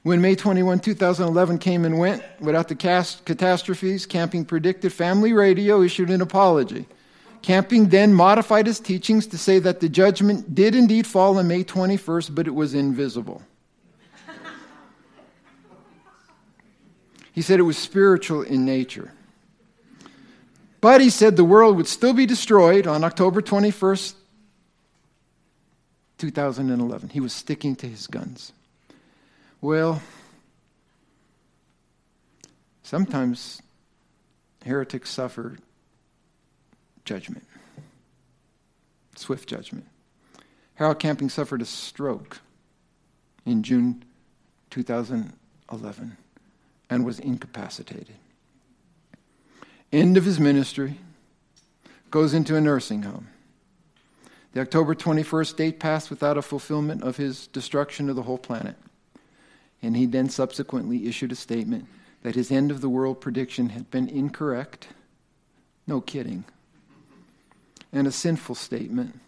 When 0.06 0.22
May 0.22 0.36
21, 0.36 0.82
2011 0.82 1.58
came 1.58 1.84
and 1.84 1.98
went 1.98 2.22
without 2.40 2.68
the 2.68 2.76
catastrophes, 2.76 4.06
Camping 4.06 4.46
predicted 4.46 4.94
family 4.94 5.34
radio 5.34 5.82
issued 5.82 6.12
an 6.12 6.22
apology. 6.22 6.86
Camping 7.42 7.90
then 7.90 8.14
modified 8.14 8.68
his 8.68 8.80
teachings 8.80 9.26
to 9.26 9.40
say 9.40 9.58
that 9.58 9.80
the 9.80 9.90
judgment 9.90 10.54
did 10.54 10.76
indeed 10.76 11.08
fall 11.08 11.40
on 11.40 11.48
May 11.48 11.64
21st, 11.64 12.36
but 12.36 12.46
it 12.46 12.54
was 12.54 12.76
invisible. 12.76 13.42
He 17.32 17.42
said 17.42 17.60
it 17.60 17.64
was 17.64 17.76
spiritual 17.76 18.44
in 18.44 18.64
nature. 18.64 19.12
But 20.82 21.02
he 21.02 21.10
said 21.10 21.36
the 21.36 21.44
world 21.44 21.78
would 21.78 21.88
still 21.88 22.14
be 22.14 22.28
destroyed 22.28 22.86
on 22.86 23.04
October 23.04 23.42
21st, 23.42 24.14
2011. 26.20 27.10
He 27.10 27.20
was 27.20 27.34
sticking 27.34 27.76
to 27.78 27.88
his 27.88 28.06
guns. 28.06 28.52
Well, 29.66 30.00
sometimes 32.84 33.64
heretics 34.64 35.10
suffer 35.10 35.58
judgment, 37.04 37.48
swift 39.16 39.50
judgment. 39.50 39.88
Harold 40.76 41.00
Camping 41.00 41.32
suffered 41.32 41.64
a 41.64 41.66
stroke 41.66 42.42
in 43.44 43.64
June 43.64 44.04
2011 44.70 46.18
and 46.92 47.04
was 47.04 47.20
incapacitated. 47.20 48.18
End 49.92 50.16
of 50.16 50.26
his 50.26 50.40
ministry, 50.40 51.00
goes 52.12 52.36
into 52.36 52.56
a 52.56 52.62
nursing 52.62 53.02
home. 53.02 53.30
The 54.54 54.62
October 54.62 54.94
21st 54.94 55.56
date 55.56 55.80
passed 55.80 56.12
without 56.12 56.38
a 56.38 56.44
fulfillment 56.44 57.02
of 57.02 57.18
his 57.18 57.48
destruction 57.48 58.12
of 58.12 58.16
the 58.16 58.22
whole 58.22 58.38
planet. 58.38 58.76
And 59.86 59.96
he 59.96 60.08
then 60.08 60.30
subsequently 60.30 61.08
issued 61.08 61.32
a 61.32 61.36
statement 61.36 61.86
that 62.24 62.34
his 62.34 62.52
end 62.52 62.72
of 62.72 62.82
the 62.82 62.90
world 62.90 63.22
prediction 63.22 63.70
had 63.70 63.92
been 63.92 64.10
incorrect, 64.10 64.88
No 65.86 66.02
kidding. 66.02 66.44
And 67.94 68.08
a 68.08 68.12
sinful 68.12 68.56
statement. 68.56 69.20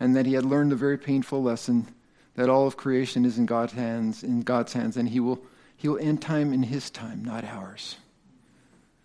And 0.00 0.16
that 0.16 0.24
he 0.24 0.32
had 0.32 0.46
learned 0.46 0.72
the 0.72 0.76
very 0.76 0.96
painful 0.96 1.42
lesson 1.42 1.88
that 2.36 2.48
all 2.48 2.66
of 2.66 2.78
creation 2.78 3.26
is 3.26 3.36
in 3.36 3.44
God's 3.44 3.74
hands, 3.74 4.22
in 4.22 4.40
God's 4.40 4.72
hands, 4.72 4.96
and 4.96 5.10
he 5.10 5.20
will, 5.20 5.40
he 5.76 5.88
will 5.88 5.98
end 5.98 6.22
time 6.22 6.54
in 6.54 6.62
his 6.62 6.88
time, 6.88 7.22
not 7.22 7.44
ours. 7.44 7.96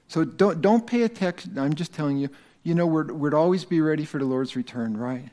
So 0.08 0.24
don't, 0.24 0.62
don't 0.62 0.88
pay 0.88 1.04
attention. 1.04 1.60
I'm 1.60 1.74
just 1.74 1.94
telling 1.94 2.18
you, 2.18 2.30
you 2.64 2.76
know, 2.76 2.86
we're, 2.86 3.12
we'd 3.12 3.34
always 3.34 3.66
be 3.66 3.82
ready 3.82 4.06
for 4.06 4.20
the 4.20 4.26
Lord's 4.26 4.56
return, 4.56 4.96
right? 4.96 5.30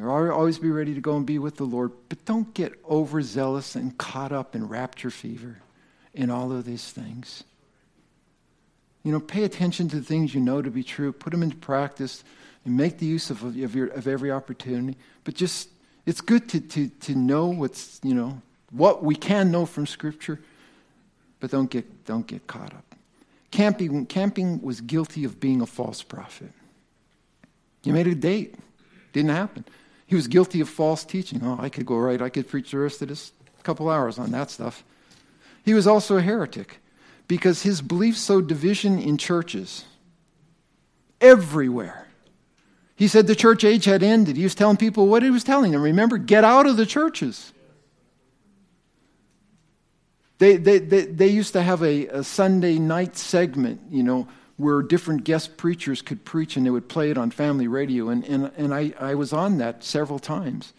Always 0.00 0.58
be 0.58 0.70
ready 0.70 0.94
to 0.94 1.00
go 1.00 1.16
and 1.16 1.26
be 1.26 1.38
with 1.38 1.56
the 1.56 1.64
Lord. 1.64 1.92
But 2.08 2.24
don't 2.24 2.52
get 2.54 2.72
overzealous 2.88 3.76
and 3.76 3.96
caught 3.98 4.32
up 4.32 4.54
in 4.54 4.68
rapture 4.68 5.10
fever 5.10 5.58
in 6.14 6.30
all 6.30 6.50
of 6.50 6.64
these 6.64 6.90
things. 6.90 7.44
You 9.02 9.12
know, 9.12 9.20
pay 9.20 9.44
attention 9.44 9.88
to 9.88 9.96
the 9.96 10.02
things 10.02 10.34
you 10.34 10.40
know 10.40 10.62
to 10.62 10.70
be 10.70 10.82
true, 10.82 11.12
put 11.12 11.30
them 11.30 11.42
into 11.42 11.56
practice, 11.56 12.24
and 12.64 12.76
make 12.76 12.98
the 12.98 13.06
use 13.06 13.30
of, 13.30 13.42
of, 13.42 13.74
your, 13.74 13.88
of 13.88 14.06
every 14.06 14.30
opportunity. 14.30 14.96
But 15.24 15.34
just, 15.34 15.68
it's 16.06 16.20
good 16.20 16.48
to, 16.50 16.60
to, 16.60 16.88
to 16.88 17.14
know 17.14 17.46
what's, 17.46 18.00
you 18.02 18.14
know, 18.14 18.40
what 18.70 19.02
we 19.02 19.14
can 19.14 19.50
know 19.50 19.66
from 19.66 19.86
Scripture, 19.86 20.40
but 21.40 21.50
don't 21.50 21.70
get, 21.70 22.06
don't 22.06 22.26
get 22.26 22.46
caught 22.46 22.72
up. 22.72 22.94
Camping, 23.50 24.06
camping 24.06 24.62
was 24.62 24.80
guilty 24.80 25.24
of 25.24 25.38
being 25.38 25.60
a 25.60 25.66
false 25.66 26.02
prophet. 26.02 26.50
You 27.82 27.92
made 27.92 28.06
a 28.06 28.14
date. 28.14 28.54
Didn't 29.12 29.32
happen. 29.32 29.64
He 30.06 30.14
was 30.14 30.28
guilty 30.28 30.60
of 30.60 30.68
false 30.68 31.04
teaching. 31.04 31.40
Oh, 31.42 31.58
I 31.60 31.68
could 31.68 31.86
go 31.86 31.96
right. 31.96 32.20
I 32.20 32.28
could 32.28 32.48
preach 32.48 32.70
the 32.70 32.78
rest 32.78 33.02
of 33.02 33.08
this 33.08 33.32
couple 33.62 33.88
hours 33.88 34.18
on 34.18 34.30
that 34.32 34.50
stuff. 34.50 34.84
He 35.64 35.74
was 35.74 35.86
also 35.86 36.16
a 36.16 36.22
heretic 36.22 36.78
because 37.28 37.62
his 37.62 37.80
beliefs 37.80 38.20
sowed 38.20 38.48
division 38.48 38.98
in 38.98 39.16
churches 39.16 39.84
everywhere. 41.20 42.08
He 42.96 43.08
said 43.08 43.26
the 43.26 43.34
church 43.34 43.64
age 43.64 43.84
had 43.84 44.02
ended. 44.02 44.36
He 44.36 44.42
was 44.42 44.54
telling 44.54 44.76
people 44.76 45.06
what 45.06 45.22
he 45.22 45.30
was 45.30 45.44
telling 45.44 45.72
them. 45.72 45.82
Remember, 45.82 46.18
get 46.18 46.44
out 46.44 46.66
of 46.66 46.76
the 46.76 46.86
churches. 46.86 47.52
They, 50.38 50.56
they, 50.56 50.78
they, 50.78 51.06
they 51.06 51.28
used 51.28 51.52
to 51.52 51.62
have 51.62 51.82
a, 51.82 52.06
a 52.08 52.24
Sunday 52.24 52.78
night 52.78 53.16
segment, 53.16 53.80
you 53.90 54.02
know, 54.02 54.26
where 54.62 54.80
different 54.80 55.24
guest 55.24 55.56
preachers 55.56 56.00
could 56.00 56.24
preach 56.24 56.56
and 56.56 56.64
they 56.64 56.70
would 56.70 56.88
play 56.88 57.10
it 57.10 57.18
on 57.18 57.30
family 57.30 57.66
radio. 57.66 58.08
And, 58.08 58.24
and, 58.24 58.50
and 58.56 58.72
I, 58.72 58.94
I 58.98 59.14
was 59.16 59.32
on 59.32 59.58
that 59.58 59.82
several 59.82 60.20
times, 60.20 60.72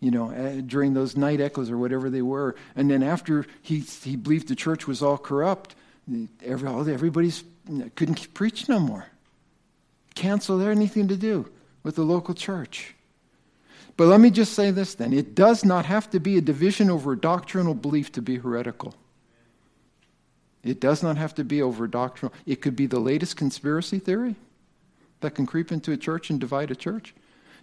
you 0.00 0.10
know, 0.10 0.30
uh, 0.30 0.60
during 0.66 0.92
those 0.92 1.16
night 1.16 1.40
echoes 1.40 1.70
or 1.70 1.78
whatever 1.78 2.10
they 2.10 2.20
were. 2.20 2.54
And 2.76 2.90
then 2.90 3.02
after 3.02 3.46
he, 3.62 3.80
he 3.80 4.16
believed 4.16 4.48
the 4.48 4.54
church 4.54 4.86
was 4.86 5.02
all 5.02 5.16
corrupt, 5.16 5.74
every, 6.44 6.92
everybody's 6.92 7.42
couldn't 7.96 8.32
preach 8.34 8.68
no 8.68 8.78
more. 8.78 9.06
Cancel 10.14 10.60
anything 10.62 11.08
to 11.08 11.16
do 11.16 11.50
with 11.82 11.96
the 11.96 12.04
local 12.04 12.34
church. 12.34 12.94
But 13.96 14.08
let 14.08 14.20
me 14.20 14.30
just 14.30 14.52
say 14.52 14.70
this 14.70 14.94
then 14.94 15.12
it 15.12 15.34
does 15.34 15.64
not 15.64 15.86
have 15.86 16.10
to 16.10 16.20
be 16.20 16.36
a 16.36 16.42
division 16.42 16.90
over 16.90 17.12
a 17.12 17.18
doctrinal 17.18 17.74
belief 17.74 18.12
to 18.12 18.22
be 18.22 18.36
heretical. 18.36 18.94
It 20.68 20.80
does 20.80 21.02
not 21.02 21.16
have 21.16 21.34
to 21.36 21.44
be 21.44 21.62
over 21.62 21.86
doctrinal. 21.86 22.34
It 22.44 22.60
could 22.60 22.76
be 22.76 22.86
the 22.86 22.98
latest 22.98 23.36
conspiracy 23.36 23.98
theory 23.98 24.36
that 25.20 25.34
can 25.34 25.46
creep 25.46 25.72
into 25.72 25.92
a 25.92 25.96
church 25.96 26.30
and 26.30 26.40
divide 26.40 26.70
a 26.70 26.76
church. 26.76 27.14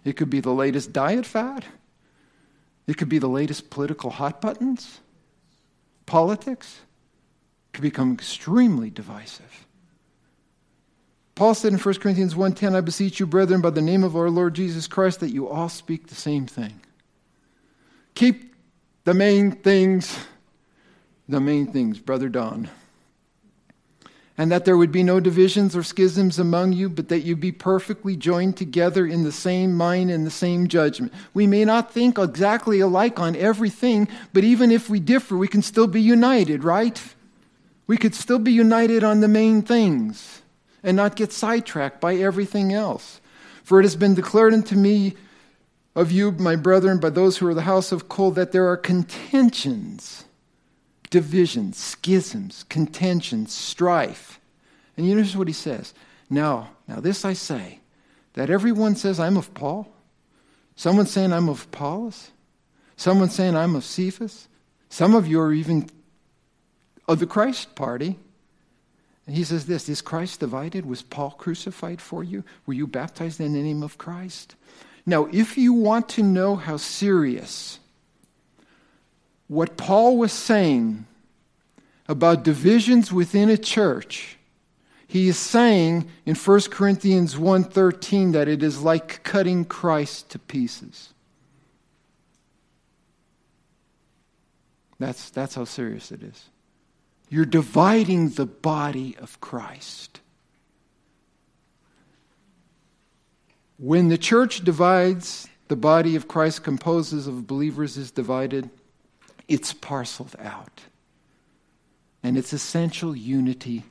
It 0.04 0.16
could 0.16 0.30
be 0.30 0.40
the 0.40 0.52
latest 0.52 0.92
diet 0.92 1.26
fad. 1.26 1.64
It 2.86 2.98
could 2.98 3.08
be 3.08 3.18
the 3.18 3.28
latest 3.28 3.70
political 3.70 4.10
hot 4.10 4.40
buttons. 4.40 5.00
Politics 6.06 6.80
could 7.72 7.82
become 7.82 8.12
extremely 8.12 8.90
divisive. 8.90 9.66
Paul 11.34 11.54
said 11.54 11.72
in 11.72 11.78
1 11.78 11.94
Corinthians 12.00 12.34
1:10, 12.34 12.74
I 12.76 12.80
beseech 12.80 13.18
you, 13.18 13.26
brethren, 13.26 13.60
by 13.60 13.70
the 13.70 13.82
name 13.82 14.04
of 14.04 14.14
our 14.14 14.30
Lord 14.30 14.54
Jesus 14.54 14.86
Christ, 14.86 15.20
that 15.20 15.30
you 15.30 15.48
all 15.48 15.68
speak 15.68 16.06
the 16.06 16.14
same 16.14 16.46
thing. 16.46 16.80
Keep 18.14 18.54
the 19.04 19.14
main 19.14 19.50
things, 19.50 20.16
the 21.28 21.40
main 21.40 21.66
things, 21.66 21.98
Brother 21.98 22.28
Don 22.28 22.68
and 24.36 24.50
that 24.50 24.64
there 24.64 24.76
would 24.76 24.90
be 24.90 25.02
no 25.02 25.20
divisions 25.20 25.76
or 25.76 25.82
schisms 25.82 26.38
among 26.38 26.72
you, 26.72 26.88
but 26.88 27.08
that 27.08 27.20
you 27.20 27.36
be 27.36 27.52
perfectly 27.52 28.16
joined 28.16 28.56
together 28.56 29.06
in 29.06 29.22
the 29.22 29.32
same 29.32 29.74
mind 29.76 30.10
and 30.10 30.26
the 30.26 30.30
same 30.30 30.66
judgment. 30.66 31.12
We 31.32 31.46
may 31.46 31.64
not 31.64 31.92
think 31.92 32.18
exactly 32.18 32.80
alike 32.80 33.20
on 33.20 33.36
everything, 33.36 34.08
but 34.32 34.42
even 34.42 34.72
if 34.72 34.90
we 34.90 34.98
differ, 34.98 35.36
we 35.36 35.46
can 35.46 35.62
still 35.62 35.86
be 35.86 36.00
united, 36.00 36.64
right? 36.64 37.00
We 37.86 37.96
could 37.96 38.14
still 38.14 38.40
be 38.40 38.52
united 38.52 39.04
on 39.04 39.20
the 39.20 39.28
main 39.28 39.62
things 39.62 40.42
and 40.82 40.96
not 40.96 41.16
get 41.16 41.32
sidetracked 41.32 42.00
by 42.00 42.16
everything 42.16 42.72
else. 42.72 43.20
For 43.62 43.78
it 43.78 43.84
has 43.84 43.96
been 43.96 44.14
declared 44.14 44.52
unto 44.52 44.74
me 44.74 45.14
of 45.94 46.10
you, 46.10 46.32
my 46.32 46.56
brethren, 46.56 46.98
by 46.98 47.10
those 47.10 47.38
who 47.38 47.46
are 47.46 47.54
the 47.54 47.62
house 47.62 47.92
of 47.92 48.08
Chloe, 48.08 48.34
that 48.34 48.50
there 48.50 48.66
are 48.66 48.76
contentions 48.76 50.24
divisions, 51.14 51.76
schisms, 51.76 52.64
contentions, 52.68 53.52
strife. 53.52 54.40
And 54.96 55.06
you 55.06 55.14
notice 55.14 55.36
what 55.36 55.46
he 55.46 55.54
says. 55.54 55.94
Now, 56.28 56.70
now 56.88 56.98
this 56.98 57.24
I 57.24 57.34
say, 57.34 57.78
that 58.32 58.50
everyone 58.50 58.96
says 58.96 59.20
I'm 59.20 59.36
of 59.36 59.54
Paul. 59.54 59.86
Someone 60.74 61.06
saying 61.06 61.32
I'm 61.32 61.48
of 61.48 61.66
Apollos, 61.66 62.32
Someone 62.96 63.30
saying 63.30 63.54
I'm 63.54 63.76
of 63.76 63.84
Cephas. 63.84 64.48
Some 64.88 65.14
of 65.14 65.28
you 65.28 65.40
are 65.40 65.52
even 65.52 65.88
of 67.06 67.20
the 67.20 67.28
Christ 67.28 67.76
party. 67.76 68.18
And 69.28 69.36
he 69.36 69.44
says 69.44 69.66
this 69.66 69.88
Is 69.88 70.02
Christ 70.02 70.40
divided? 70.40 70.84
Was 70.84 71.02
Paul 71.02 71.30
crucified 71.30 72.00
for 72.00 72.24
you? 72.24 72.42
Were 72.66 72.74
you 72.74 72.88
baptized 72.88 73.40
in 73.40 73.52
the 73.52 73.62
name 73.62 73.84
of 73.84 73.98
Christ? 73.98 74.56
Now, 75.06 75.28
if 75.30 75.56
you 75.56 75.74
want 75.74 76.08
to 76.08 76.24
know 76.24 76.56
how 76.56 76.76
serious 76.76 77.78
what 79.48 79.76
Paul 79.76 80.16
was 80.16 80.32
saying 80.32 81.06
about 82.08 82.44
divisions 82.44 83.12
within 83.12 83.48
a 83.48 83.56
church, 83.56 84.36
he 85.06 85.28
is 85.28 85.38
saying 85.38 86.08
in 86.26 86.34
1 86.34 86.70
Corinthians 86.70 87.36
1:13 87.36 88.32
that 88.32 88.48
it 88.48 88.62
is 88.62 88.82
like 88.82 89.22
cutting 89.22 89.64
Christ 89.64 90.30
to 90.30 90.38
pieces. 90.38 91.10
That's, 94.98 95.30
that's 95.30 95.54
how 95.54 95.64
serious 95.64 96.10
it 96.12 96.22
is. 96.22 96.48
You're 97.28 97.44
dividing 97.44 98.30
the 98.30 98.46
body 98.46 99.16
of 99.18 99.40
Christ. 99.40 100.20
When 103.76 104.08
the 104.08 104.18
church 104.18 104.62
divides, 104.64 105.48
the 105.68 105.76
body 105.76 106.16
of 106.16 106.28
Christ 106.28 106.62
composes 106.62 107.26
of 107.26 107.46
believers 107.46 107.96
is 107.96 108.10
divided 108.10 108.70
it's 109.48 109.72
parceled 109.72 110.36
out. 110.38 110.82
And 112.22 112.38
its 112.38 112.52
essential 112.52 113.14
unity 113.14 113.84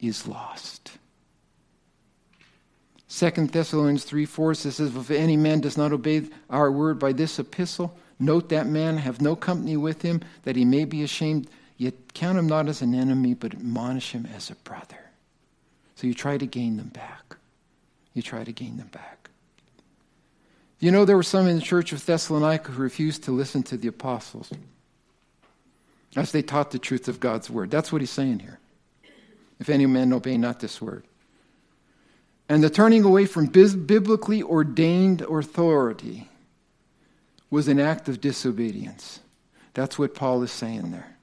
is 0.00 0.26
lost. 0.26 0.92
2 3.08 3.30
Thessalonians 3.46 4.04
3 4.04 4.24
4 4.24 4.54
says, 4.54 4.80
If 4.80 5.10
any 5.10 5.36
man 5.36 5.60
does 5.60 5.76
not 5.76 5.92
obey 5.92 6.22
our 6.48 6.70
word 6.70 6.98
by 6.98 7.12
this 7.12 7.38
epistle, 7.38 7.96
note 8.18 8.50
that 8.50 8.66
man, 8.66 8.98
have 8.98 9.20
no 9.20 9.34
company 9.34 9.76
with 9.76 10.02
him, 10.02 10.20
that 10.44 10.56
he 10.56 10.64
may 10.64 10.84
be 10.84 11.02
ashamed, 11.02 11.48
yet 11.76 11.94
count 12.14 12.38
him 12.38 12.46
not 12.46 12.68
as 12.68 12.82
an 12.82 12.94
enemy, 12.94 13.34
but 13.34 13.54
admonish 13.54 14.12
him 14.12 14.28
as 14.34 14.50
a 14.50 14.54
brother. 14.56 15.10
So 15.96 16.06
you 16.06 16.14
try 16.14 16.38
to 16.38 16.46
gain 16.46 16.76
them 16.76 16.88
back. 16.88 17.36
You 18.14 18.22
try 18.22 18.44
to 18.44 18.52
gain 18.52 18.76
them 18.76 18.88
back. 18.88 19.30
You 20.78 20.90
know, 20.90 21.04
there 21.04 21.16
were 21.16 21.22
some 21.22 21.46
in 21.46 21.56
the 21.56 21.62
church 21.62 21.92
of 21.92 22.04
Thessalonica 22.04 22.72
who 22.72 22.82
refused 22.82 23.24
to 23.24 23.32
listen 23.32 23.62
to 23.64 23.76
the 23.76 23.88
apostles 23.88 24.50
as 26.16 26.32
they 26.32 26.42
taught 26.42 26.70
the 26.70 26.78
truth 26.78 27.08
of 27.08 27.20
God's 27.20 27.48
word. 27.48 27.70
That's 27.70 27.92
what 27.92 28.02
he's 28.02 28.10
saying 28.10 28.40
here. 28.40 28.58
If 29.58 29.68
any 29.68 29.86
man 29.86 30.12
obey 30.12 30.36
not 30.36 30.60
this 30.60 30.80
word. 30.80 31.04
And 32.48 32.64
the 32.64 32.70
turning 32.70 33.04
away 33.04 33.26
from 33.26 33.46
biblically 33.46 34.42
ordained 34.42 35.22
authority 35.22 36.28
was 37.50 37.68
an 37.68 37.78
act 37.78 38.08
of 38.08 38.20
disobedience. 38.20 39.20
That's 39.74 39.98
what 39.98 40.14
Paul 40.14 40.42
is 40.42 40.50
saying 40.50 40.90
there. 40.90 41.16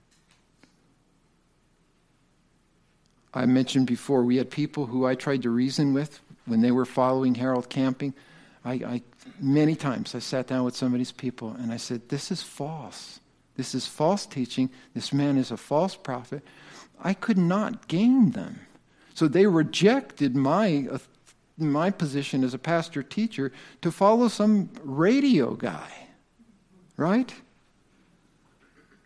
I 3.34 3.46
mentioned 3.46 3.88
before, 3.88 4.24
we 4.24 4.38
had 4.38 4.50
people 4.50 4.86
who 4.86 5.06
I 5.06 5.16
tried 5.16 5.44
to 5.44 5.50
reason 5.50 5.94
with 5.94 6.20
when 6.46 6.62
they 6.62 6.72
were 6.72 6.86
following 6.86 7.36
Harold 7.36 7.70
Camping. 7.70 8.14
I, 8.64 8.74
I, 8.74 9.02
many 9.40 9.76
times 9.76 10.16
I 10.16 10.20
sat 10.20 10.48
down 10.48 10.64
with 10.64 10.76
some 10.76 10.94
of 10.94 10.98
these 10.98 11.12
people 11.12 11.52
and 11.60 11.72
I 11.72 11.78
said, 11.78 12.10
This 12.10 12.32
is 12.32 12.42
false. 12.42 13.20
This 13.58 13.76
is 13.76 13.88
false 13.88 14.26
teaching. 14.26 14.70
This 14.94 15.12
man 15.12 15.38
is 15.38 15.52
a 15.52 15.58
false 15.58 15.96
prophet. 15.96 16.44
I 17.04 17.14
could 17.14 17.38
not 17.38 17.88
gain 17.88 18.32
them. 18.32 18.62
So 19.14 19.28
they 19.28 19.48
rejected 19.48 20.36
my, 20.36 20.88
my 21.58 21.90
position 21.90 22.44
as 22.44 22.54
a 22.54 22.60
pastor 22.60 23.02
teacher 23.02 23.52
to 23.82 23.92
follow 23.92 24.28
some 24.28 24.70
radio 24.84 25.56
guy, 25.56 25.90
right? 26.96 27.34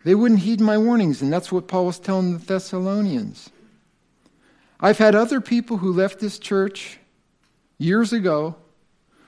They 0.04 0.14
wouldn't 0.14 0.40
heed 0.40 0.60
my 0.60 0.76
warnings, 0.76 1.22
and 1.22 1.32
that's 1.32 1.50
what 1.50 1.68
Paul 1.68 1.86
was 1.86 1.98
telling 1.98 2.32
the 2.32 2.44
Thessalonians. 2.44 3.50
I've 4.80 4.98
had 4.98 5.14
other 5.14 5.40
people 5.40 5.78
who 5.78 5.92
left 5.92 6.18
this 6.18 6.38
church 6.38 6.98
years 7.78 8.12
ago 8.12 8.56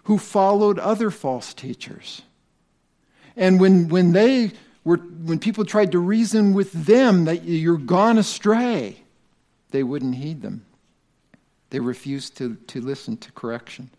who 0.05 0.19
followed 0.19 0.79
other 0.79 1.11
false 1.11 1.55
teachers. 1.55 2.23
And 3.37 3.59
when, 3.59 3.89
when 3.89 4.13
they 4.13 4.53
were, 4.85 4.99
when 4.99 5.39
people 5.39 5.65
tried 5.65 5.93
to 5.93 5.99
reason 5.99 6.53
with 6.53 6.73
them 6.73 7.25
that 7.25 7.45
you're 7.45 7.79
gone 7.79 8.19
astray, 8.19 9.03
they 9.71 9.83
wouldn't 9.83 10.15
heed 10.15 10.43
them. 10.43 10.65
They 11.71 11.81
refused 11.81 12.37
to, 12.37 12.57
to 12.69 12.81
listen 12.81 13.17
to 13.17 13.33
correction. 13.33 13.91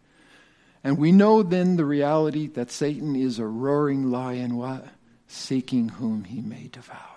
And 0.84 0.98
we 0.98 1.12
know 1.12 1.42
then 1.44 1.78
the 1.78 1.86
reality 1.86 2.48
that 2.50 2.72
Satan 2.72 3.16
is 3.16 3.40
a 3.40 3.46
roaring 3.46 4.12
lion, 4.12 4.56
what? 4.56 4.86
Seeking 5.28 5.90
whom 5.90 6.24
he 6.24 6.42
may 6.42 6.70
devour. 6.72 7.15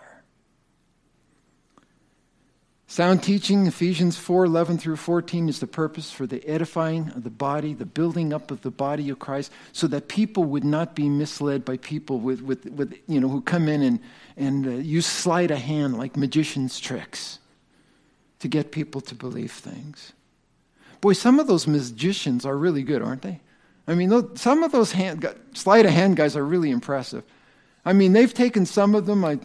Sound 2.91 3.23
teaching, 3.23 3.67
Ephesians 3.67 4.17
4 4.17 4.47
11 4.47 4.79
through 4.79 4.97
14, 4.97 5.51
is 5.51 5.61
the 5.61 5.67
purpose 5.67 6.11
for 6.11 6.27
the 6.27 6.43
edifying 6.49 7.11
of 7.11 7.23
the 7.23 7.29
body, 7.29 7.75
the 7.75 7.85
building 7.85 8.33
up 8.33 8.51
of 8.51 8.63
the 8.63 8.71
body 8.71 9.11
of 9.11 9.19
Christ, 9.19 9.53
so 9.73 9.87
that 9.89 10.09
people 10.09 10.45
would 10.45 10.65
not 10.65 10.95
be 10.95 11.11
misled 11.11 11.67
by 11.67 11.77
people 11.77 12.19
with, 12.19 12.41
with, 12.41 12.65
with 12.65 12.99
you 13.07 13.21
know, 13.21 13.29
who 13.29 13.43
come 13.43 13.69
in 13.69 13.83
and, 13.83 14.01
and 14.39 14.67
uh, 14.67 14.71
use 14.71 15.05
sleight 15.05 15.51
of 15.51 15.59
hand 15.59 15.99
like 15.99 16.17
magician's 16.17 16.81
tricks 16.81 17.41
to 18.39 18.49
get 18.49 18.73
people 18.73 19.03
to 19.03 19.15
believe 19.15 19.53
things. 19.53 20.15
Boy, 21.03 21.13
some 21.13 21.39
of 21.39 21.47
those 21.47 21.67
magicians 21.67 22.47
are 22.47 22.57
really 22.57 22.83
good, 22.83 23.03
aren't 23.03 23.21
they? 23.21 23.41
I 23.87 23.95
mean, 23.95 24.35
some 24.35 24.63
of 24.63 24.73
those 24.73 24.93
hand, 24.93 25.29
sleight 25.53 25.85
of 25.85 25.93
hand 25.93 26.17
guys 26.17 26.37
are 26.37 26.45
really 26.45 26.71
impressive. 26.71 27.23
I 27.85 27.93
mean, 27.93 28.15
they've 28.15 28.33
taken 28.33 28.65
some 28.65 28.95
of 28.95 29.05
them. 29.05 29.27
I, 29.27 29.41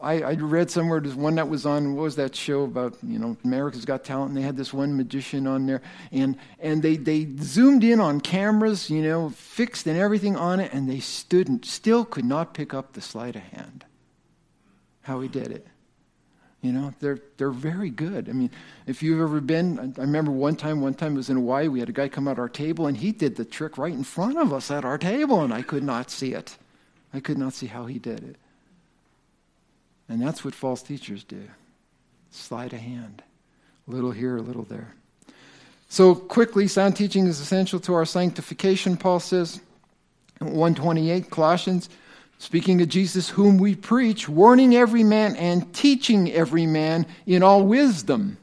I, 0.00 0.20
I, 0.20 0.32
read 0.34 0.70
somewhere 0.70 1.00
there's 1.00 1.14
one 1.14 1.36
that 1.36 1.48
was 1.48 1.64
on 1.64 1.94
what 1.94 2.02
was 2.02 2.16
that 2.16 2.36
show 2.36 2.64
about 2.64 2.96
you 3.02 3.18
know 3.18 3.36
America's 3.44 3.84
Got 3.84 4.04
Talent, 4.04 4.30
and 4.30 4.36
they 4.36 4.42
had 4.42 4.56
this 4.56 4.72
one 4.72 4.96
magician 4.96 5.46
on 5.46 5.66
there, 5.66 5.80
and 6.12 6.36
and 6.58 6.82
they 6.82 6.96
they 6.96 7.26
zoomed 7.40 7.82
in 7.82 7.98
on 7.98 8.20
cameras, 8.20 8.90
you 8.90 9.02
know, 9.02 9.30
fixed 9.30 9.86
and 9.86 9.98
everything 9.98 10.36
on 10.36 10.60
it, 10.60 10.72
and 10.72 10.88
they 10.88 11.00
stood 11.00 11.48
and 11.48 11.64
still 11.64 12.04
could 12.04 12.24
not 12.24 12.52
pick 12.52 12.74
up 12.74 12.92
the 12.92 13.00
sleight 13.00 13.36
of 13.36 13.42
hand. 13.42 13.84
How 15.02 15.20
he 15.20 15.28
did 15.28 15.52
it. 15.52 15.66
You 16.62 16.72
know, 16.72 16.92
they're, 16.98 17.20
they're 17.36 17.50
very 17.50 17.90
good. 17.90 18.28
I 18.28 18.32
mean, 18.32 18.50
if 18.86 19.00
you've 19.00 19.20
ever 19.20 19.40
been, 19.40 19.94
I 19.96 20.00
remember 20.00 20.32
one 20.32 20.56
time, 20.56 20.80
one 20.80 20.94
time 20.94 21.14
it 21.14 21.18
was 21.18 21.30
in 21.30 21.36
Hawaii, 21.36 21.68
we 21.68 21.78
had 21.78 21.88
a 21.88 21.92
guy 21.92 22.08
come 22.08 22.26
at 22.26 22.40
our 22.40 22.48
table 22.48 22.88
and 22.88 22.96
he 22.96 23.12
did 23.12 23.36
the 23.36 23.44
trick 23.44 23.78
right 23.78 23.92
in 23.92 24.02
front 24.02 24.36
of 24.36 24.52
us 24.52 24.68
at 24.70 24.84
our 24.84 24.98
table 24.98 25.42
and 25.42 25.54
I 25.54 25.62
could 25.62 25.84
not 25.84 26.10
see 26.10 26.32
it. 26.32 26.56
I 27.14 27.20
could 27.20 27.38
not 27.38 27.52
see 27.52 27.66
how 27.66 27.86
he 27.86 28.00
did 28.00 28.24
it. 28.24 28.36
And 30.08 30.20
that's 30.20 30.44
what 30.44 30.54
false 30.54 30.82
teachers 30.82 31.24
do 31.24 31.48
sleight 32.30 32.72
of 32.72 32.80
hand, 32.80 33.22
a 33.88 33.90
little 33.90 34.10
here, 34.10 34.36
a 34.36 34.42
little 34.42 34.64
there. 34.64 34.94
So, 35.88 36.14
quickly, 36.14 36.68
sound 36.68 36.96
teaching 36.96 37.26
is 37.26 37.40
essential 37.40 37.80
to 37.80 37.94
our 37.94 38.04
sanctification, 38.04 38.96
Paul 38.96 39.20
says. 39.20 39.60
128, 40.40 41.30
Colossians. 41.30 41.88
Speaking 42.38 42.82
of 42.82 42.88
Jesus, 42.88 43.30
whom 43.30 43.56
we 43.56 43.74
preach, 43.74 44.28
warning 44.28 44.76
every 44.76 45.02
man 45.02 45.36
and 45.36 45.72
teaching 45.72 46.30
every 46.30 46.66
man 46.66 47.06
in 47.24 47.42
all 47.42 47.64
wisdom, 47.64 48.36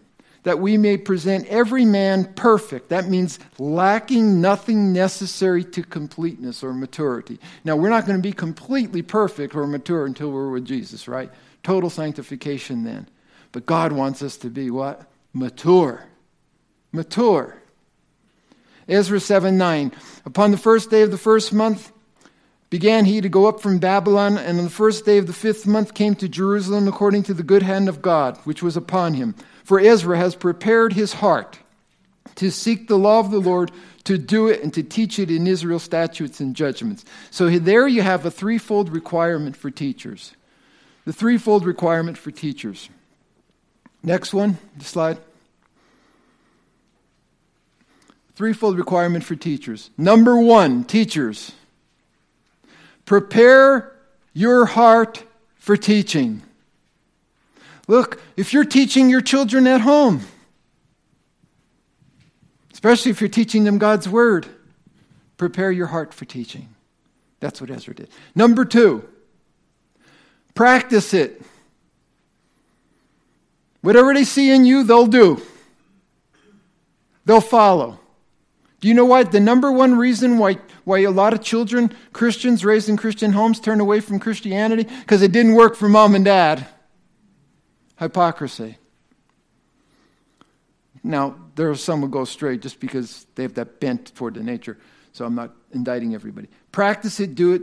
that 0.44 0.60
we 0.60 0.78
may 0.78 0.98
present 0.98 1.46
every 1.48 1.86
man 1.86 2.34
perfect. 2.34 2.90
That 2.90 3.08
means 3.08 3.40
lacking 3.60 4.42
nothing 4.42 4.92
necessary 4.92 5.64
to 5.66 5.84
completeness 5.84 6.64
or 6.64 6.74
maturity. 6.74 7.40
Now, 7.64 7.76
we're 7.76 7.90
not 7.90 8.06
going 8.06 8.18
to 8.18 8.24
be 8.24 8.34
completely 8.34 9.02
perfect 9.02 9.56
or 9.56 9.68
mature 9.68 10.06
until 10.06 10.32
we're 10.32 10.50
with 10.50 10.66
Jesus, 10.66 11.08
right? 11.08 11.30
Total 11.64 11.90
sanctification 11.90 12.84
then. 12.84 13.08
But 13.52 13.66
God 13.66 13.92
wants 13.92 14.22
us 14.22 14.38
to 14.38 14.50
be 14.50 14.70
what? 14.70 15.10
Mature. 15.34 16.06
Mature. 16.92 17.62
Ezra 18.88 19.20
7 19.20 19.58
9. 19.58 19.92
Upon 20.26 20.52
the 20.52 20.58
first 20.58 20.90
day 20.90 21.02
of 21.02 21.12
the 21.12 21.18
first 21.18 21.54
month, 21.54 21.92
began 22.70 23.06
he 23.06 23.22
to 23.22 23.30
go 23.30 23.46
up 23.46 23.62
from 23.62 23.78
Babylon, 23.78 24.38
and 24.38 24.58
on 24.58 24.66
the 24.66 24.70
first 24.70 25.06
day 25.06 25.18
of 25.18 25.28
the 25.28 25.34
fifth 25.34 25.66
month 25.66 25.94
came 25.94 26.16
to 26.16 26.28
Jerusalem 26.28 26.88
according 26.88 27.24
to 27.24 27.34
the 27.34 27.44
good 27.44 27.64
hand 27.64 27.88
of 27.88 28.02
God, 28.02 28.38
which 28.46 28.64
was 28.64 28.76
upon 28.76 29.14
him. 29.14 29.36
For 29.64 29.80
Ezra 29.80 30.18
has 30.18 30.36
prepared 30.36 30.94
his 30.94 31.14
heart 31.14 31.60
to 32.36 32.52
seek 32.52 32.88
the 32.88 32.98
law 32.98 33.20
of 33.20 33.32
the 33.32 33.40
Lord, 33.40 33.72
to 34.06 34.18
do 34.18 34.48
it, 34.48 34.64
and 34.64 34.74
to 34.74 34.84
teach 34.84 35.20
it 35.20 35.30
in 35.30 35.48
Israel 35.48 35.80
statutes 35.80 36.40
and 36.40 36.56
judgments. 36.56 37.06
So 37.32 37.48
there 37.60 37.88
you 37.88 38.02
have 38.02 38.26
a 38.26 38.32
threefold 38.32 38.90
requirement 38.90 39.56
for 39.56 39.70
teachers. 39.70 40.34
The 41.06 41.14
threefold 41.14 41.66
requirement 41.66 42.18
for 42.18 42.32
teachers. 42.32 42.90
Next 44.02 44.34
one, 44.34 44.58
the 44.78 44.86
slide. 44.86 45.18
Threefold 48.36 48.78
requirement 48.78 49.24
for 49.24 49.36
teachers. 49.36 49.90
Number 49.98 50.38
one, 50.38 50.84
teachers 50.84 51.54
Prepare 53.06 53.92
your 54.34 54.66
heart 54.66 55.24
for 55.56 55.76
teaching. 55.76 56.42
Look, 57.88 58.22
if 58.38 58.54
you're 58.54 58.66
teaching 58.66 59.10
your 59.10 59.22
children 59.22 59.68
at 59.68 59.82
home, 59.82 60.22
especially 62.72 63.12
if 63.12 63.20
you're 63.20 63.30
teaching 63.30 63.66
them 63.66 63.78
God's 63.78 64.08
Word, 64.08 64.48
prepare 65.38 65.72
your 65.72 65.88
heart 65.88 66.14
for 66.14 66.26
teaching. 66.26 66.70
That's 67.42 67.60
what 67.60 67.70
Ezra 67.70 67.94
did. 67.94 68.10
Number 68.36 68.64
two, 68.64 69.08
practice 70.54 71.14
it. 71.14 71.42
Whatever 73.82 74.14
they 74.14 74.24
see 74.24 74.50
in 74.50 74.66
you, 74.66 74.84
they'll 74.84 75.08
do, 75.08 75.42
they'll 77.26 77.42
follow. 77.42 78.00
Do 78.80 78.88
you 78.90 78.94
know 78.94 79.06
what? 79.06 79.32
The 79.32 79.40
number 79.40 79.72
one 79.72 79.98
reason 79.98 80.38
why, 80.38 80.58
why 80.84 81.00
a 81.00 81.12
lot 81.12 81.34
of 81.34 81.42
children, 81.42 81.94
Christians 82.12 82.66
raised 82.66 82.90
in 82.90 82.98
Christian 82.98 83.32
homes, 83.32 83.62
turn 83.62 83.80
away 83.80 84.02
from 84.02 84.20
Christianity? 84.20 84.84
Because 84.84 85.22
it 85.22 85.32
didn't 85.32 85.56
work 85.56 85.76
for 85.76 85.88
mom 85.88 86.16
and 86.16 86.26
dad. 86.26 86.68
Hypocrisy. 87.98 88.78
Now, 91.02 91.36
there 91.56 91.70
are 91.70 91.76
some 91.76 92.02
who 92.02 92.10
go 92.10 92.26
straight 92.26 92.62
just 92.62 92.80
because 92.80 93.26
they 93.36 93.44
have 93.44 93.54
that 93.54 93.80
bent 93.80 94.14
toward 94.16 94.34
the 94.34 94.44
nature. 94.44 94.78
So 95.14 95.26
I'm 95.26 95.36
not 95.36 95.52
indicting 95.72 96.14
everybody. 96.16 96.48
Practice 96.72 97.20
it, 97.20 97.36
do 97.36 97.54
it. 97.54 97.62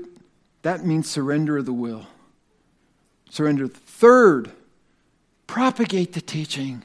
That 0.63 0.87
means 0.87 1.11
surrender 1.11 1.59
of 1.59 1.67
the 1.67 1.73
will. 1.73 2.07
Surrender. 3.31 3.69
Third, 3.69 4.51
propagate 5.47 6.13
the 6.13 6.21
teaching. 6.21 6.83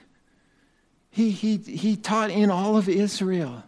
He, 1.12 1.32
he, 1.32 1.58
he 1.58 1.98
taught 1.98 2.30
in 2.30 2.50
all 2.50 2.78
of 2.78 2.88
Israel. 2.88 3.64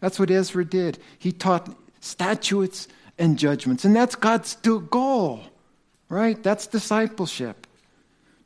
That's 0.00 0.18
what 0.18 0.30
Ezra 0.30 0.64
did. 0.64 0.98
He 1.18 1.32
taught 1.32 1.74
statutes 2.00 2.86
and 3.18 3.38
judgments. 3.38 3.84
And 3.84 3.96
that's 3.96 4.14
God's 4.14 4.54
goal, 4.56 5.40
right? 6.08 6.40
That's 6.42 6.66
discipleship. 6.66 7.66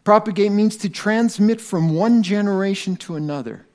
Propagate 0.04 0.52
means 0.52 0.76
to 0.78 0.88
transmit 0.88 1.60
from 1.60 1.94
one 1.94 2.22
generation 2.22 2.96
to 2.96 3.16
another. 3.16 3.66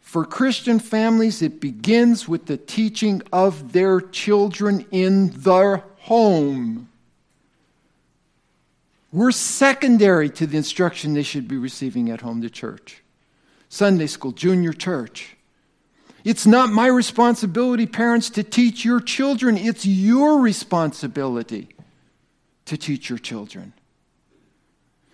For 0.00 0.24
Christian 0.24 0.78
families, 0.78 1.42
it 1.42 1.60
begins 1.60 2.28
with 2.28 2.46
the 2.46 2.56
teaching 2.56 3.22
of 3.32 3.72
their 3.72 4.00
children 4.00 4.86
in 4.90 5.30
their 5.30 5.84
home. 5.98 6.88
We're 9.14 9.30
secondary 9.30 10.28
to 10.30 10.44
the 10.44 10.56
instruction 10.56 11.14
they 11.14 11.22
should 11.22 11.46
be 11.46 11.56
receiving 11.56 12.10
at 12.10 12.22
home 12.22 12.42
to 12.42 12.50
church. 12.50 13.00
Sunday 13.68 14.08
school, 14.08 14.32
junior 14.32 14.72
church. 14.72 15.36
It's 16.24 16.46
not 16.46 16.70
my 16.70 16.88
responsibility, 16.88 17.86
parents, 17.86 18.28
to 18.30 18.42
teach 18.42 18.84
your 18.84 18.98
children. 18.98 19.56
It's 19.56 19.86
your 19.86 20.40
responsibility 20.40 21.68
to 22.64 22.76
teach 22.76 23.08
your 23.08 23.20
children. 23.20 23.72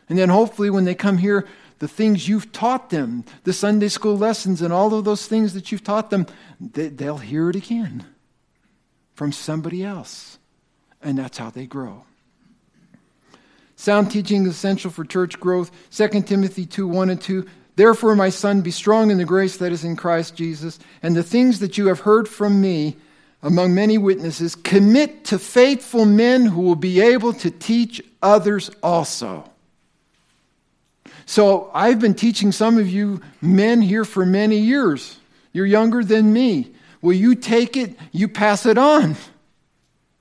And 0.09 0.19
then 0.19 0.31
hopefully, 0.31 0.71
when 0.71 0.87
they 0.87 0.95
come 0.95 1.19
here, 1.19 1.47
the 1.79 1.87
things 1.87 2.27
you've 2.27 2.53
taught 2.53 2.89
them, 2.89 3.25
the 3.45 3.53
Sunday 3.53 3.89
school 3.89 4.17
lessons, 4.17 4.63
and 4.63 4.73
all 4.73 4.95
of 4.95 5.05
those 5.05 5.27
things 5.27 5.53
that 5.53 5.71
you've 5.71 5.85
taught 5.85 6.09
them, 6.09 6.27
they'll 6.59 7.19
hear 7.19 7.51
it 7.51 7.57
again 7.57 8.07
from 9.13 9.31
somebody 9.31 9.85
else. 9.85 10.39
And 11.03 11.19
that's 11.19 11.37
how 11.37 11.51
they 11.51 11.67
grow. 11.67 12.05
Sound 13.81 14.11
teaching 14.11 14.43
is 14.43 14.51
essential 14.51 14.91
for 14.91 15.07
church 15.07 15.41
growth. 15.41 15.71
2 15.91 16.21
Timothy 16.25 16.67
2 16.67 16.87
1 16.87 17.09
and 17.09 17.19
2 17.19 17.47
Therefore, 17.77 18.15
my 18.15 18.29
son, 18.29 18.61
be 18.61 18.71
strong 18.71 19.11
in 19.11 19.17
the 19.17 19.25
grace 19.25 19.57
that 19.57 19.73
is 19.73 19.85
in 19.85 19.97
Christ 19.97 20.37
Jesus, 20.37 20.79
and 21.03 21.17
the 21.17 21.23
things 21.23 21.61
that 21.61 21.79
you 21.79 21.87
have 21.87 22.01
heard 22.01 22.29
from 22.29 22.61
me 22.61 22.99
among 23.43 23.75
many 23.75 23.97
witnesses, 23.97 24.55
commit 24.55 25.25
to 25.25 25.39
faithful 25.39 26.05
men 26.05 26.45
who 26.45 26.61
will 26.61 26.77
be 26.77 27.01
able 27.01 27.33
to 27.33 27.51
teach 27.51 28.03
others 28.23 28.71
also. 28.83 29.51
So, 31.25 31.71
I've 31.73 32.01
been 32.01 32.13
teaching 32.13 32.53
some 32.53 32.77
of 32.77 32.87
you 32.87 33.23
men 33.41 33.81
here 33.81 34.05
for 34.05 34.27
many 34.27 34.59
years. 34.59 35.19
You're 35.55 35.65
younger 35.65 36.05
than 36.05 36.35
me. 36.35 36.71
Will 37.01 37.15
you 37.15 37.35
take 37.35 37.79
it? 37.79 37.97
You 38.13 38.29
pass 38.29 38.67
it 38.67 38.77
on. 38.77 39.17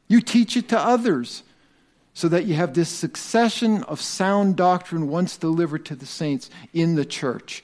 You 0.07 0.21
teach 0.21 0.55
it 0.55 0.69
to 0.69 0.79
others 0.79 1.43
so 2.19 2.27
that 2.27 2.43
you 2.43 2.53
have 2.53 2.73
this 2.73 2.89
succession 2.89 3.81
of 3.83 4.01
sound 4.01 4.57
doctrine 4.57 5.07
once 5.07 5.37
delivered 5.37 5.85
to 5.85 5.95
the 5.95 6.05
saints 6.05 6.49
in 6.73 6.95
the 6.95 7.05
church. 7.05 7.63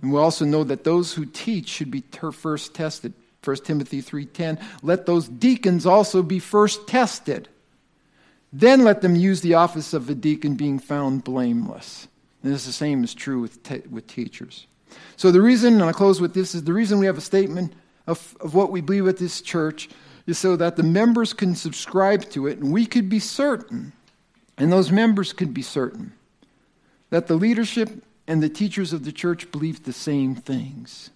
And 0.00 0.12
we 0.12 0.20
also 0.20 0.44
know 0.44 0.62
that 0.62 0.84
those 0.84 1.14
who 1.14 1.26
teach 1.26 1.68
should 1.68 1.90
be 1.90 2.04
first 2.30 2.76
tested. 2.76 3.12
1 3.42 3.56
Timothy 3.64 4.00
3:10, 4.00 4.60
let 4.84 5.06
those 5.06 5.26
deacons 5.26 5.84
also 5.84 6.22
be 6.22 6.38
first 6.38 6.86
tested. 6.86 7.48
Then 8.52 8.84
let 8.84 9.00
them 9.00 9.16
use 9.16 9.40
the 9.40 9.54
office 9.54 9.92
of 9.92 10.08
a 10.08 10.14
deacon 10.14 10.54
being 10.54 10.78
found 10.78 11.24
blameless. 11.24 12.06
And 12.44 12.52
this 12.52 12.60
is 12.60 12.66
the 12.66 12.72
same 12.74 13.02
is 13.02 13.14
true 13.14 13.40
with, 13.40 13.64
te- 13.64 13.82
with 13.90 14.06
teachers. 14.06 14.68
So 15.16 15.32
the 15.32 15.42
reason, 15.42 15.74
and 15.74 15.82
I'll 15.82 15.92
close 15.92 16.20
with 16.20 16.34
this, 16.34 16.54
is 16.54 16.62
the 16.62 16.72
reason 16.72 17.00
we 17.00 17.06
have 17.06 17.18
a 17.18 17.20
statement 17.20 17.72
of, 18.06 18.36
of 18.40 18.54
what 18.54 18.70
we 18.70 18.80
believe 18.80 19.08
at 19.08 19.16
this 19.16 19.40
church 19.40 19.88
is 20.26 20.38
so 20.38 20.56
that 20.56 20.76
the 20.76 20.82
members 20.82 21.32
can 21.32 21.54
subscribe 21.54 22.28
to 22.30 22.46
it 22.46 22.58
and 22.58 22.72
we 22.72 22.86
could 22.86 23.08
be 23.08 23.18
certain, 23.18 23.92
and 24.56 24.72
those 24.72 24.90
members 24.90 25.32
could 25.32 25.52
be 25.52 25.62
certain, 25.62 26.12
that 27.10 27.26
the 27.26 27.34
leadership 27.34 28.04
and 28.26 28.42
the 28.42 28.48
teachers 28.48 28.92
of 28.92 29.04
the 29.04 29.12
church 29.12 29.50
believe 29.50 29.84
the 29.84 29.92
same 29.92 30.34
things. 30.34 31.10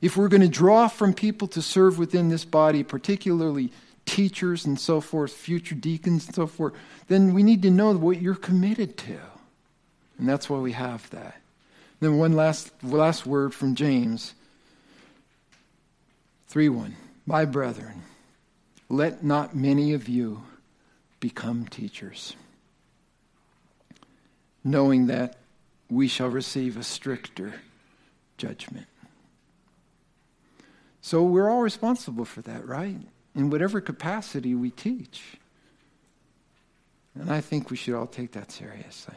If 0.00 0.16
we're 0.16 0.28
going 0.28 0.42
to 0.42 0.48
draw 0.48 0.88
from 0.88 1.14
people 1.14 1.48
to 1.48 1.62
serve 1.62 1.98
within 1.98 2.28
this 2.28 2.44
body, 2.44 2.82
particularly 2.82 3.72
teachers 4.04 4.64
and 4.64 4.78
so 4.78 5.00
forth, 5.00 5.32
future 5.32 5.74
deacons 5.74 6.26
and 6.26 6.34
so 6.34 6.46
forth, 6.46 6.74
then 7.08 7.34
we 7.34 7.42
need 7.42 7.62
to 7.62 7.70
know 7.70 7.92
what 7.96 8.22
you're 8.22 8.34
committed 8.34 8.96
to. 8.98 9.18
And 10.18 10.28
that's 10.28 10.48
why 10.48 10.58
we 10.58 10.72
have 10.72 11.08
that. 11.10 11.40
Then 12.00 12.18
one 12.18 12.32
last, 12.32 12.72
last 12.84 13.26
word 13.26 13.54
from 13.54 13.74
James 13.74 14.34
3 16.48 16.68
1. 16.68 16.96
My 17.26 17.44
brethren, 17.44 18.02
let 18.88 19.24
not 19.24 19.54
many 19.54 19.92
of 19.92 20.08
you 20.08 20.42
become 21.20 21.66
teachers, 21.66 22.36
knowing 24.62 25.06
that 25.06 25.36
we 25.90 26.08
shall 26.08 26.28
receive 26.28 26.76
a 26.76 26.82
stricter 26.82 27.54
judgment. 28.36 28.86
So 31.00 31.22
we're 31.22 31.48
all 31.48 31.62
responsible 31.62 32.24
for 32.24 32.42
that, 32.42 32.66
right? 32.66 32.96
In 33.34 33.50
whatever 33.50 33.80
capacity 33.80 34.54
we 34.54 34.70
teach. 34.70 35.38
And 37.14 37.30
I 37.30 37.40
think 37.40 37.70
we 37.70 37.76
should 37.76 37.94
all 37.94 38.06
take 38.06 38.32
that 38.32 38.50
seriously. 38.50 39.14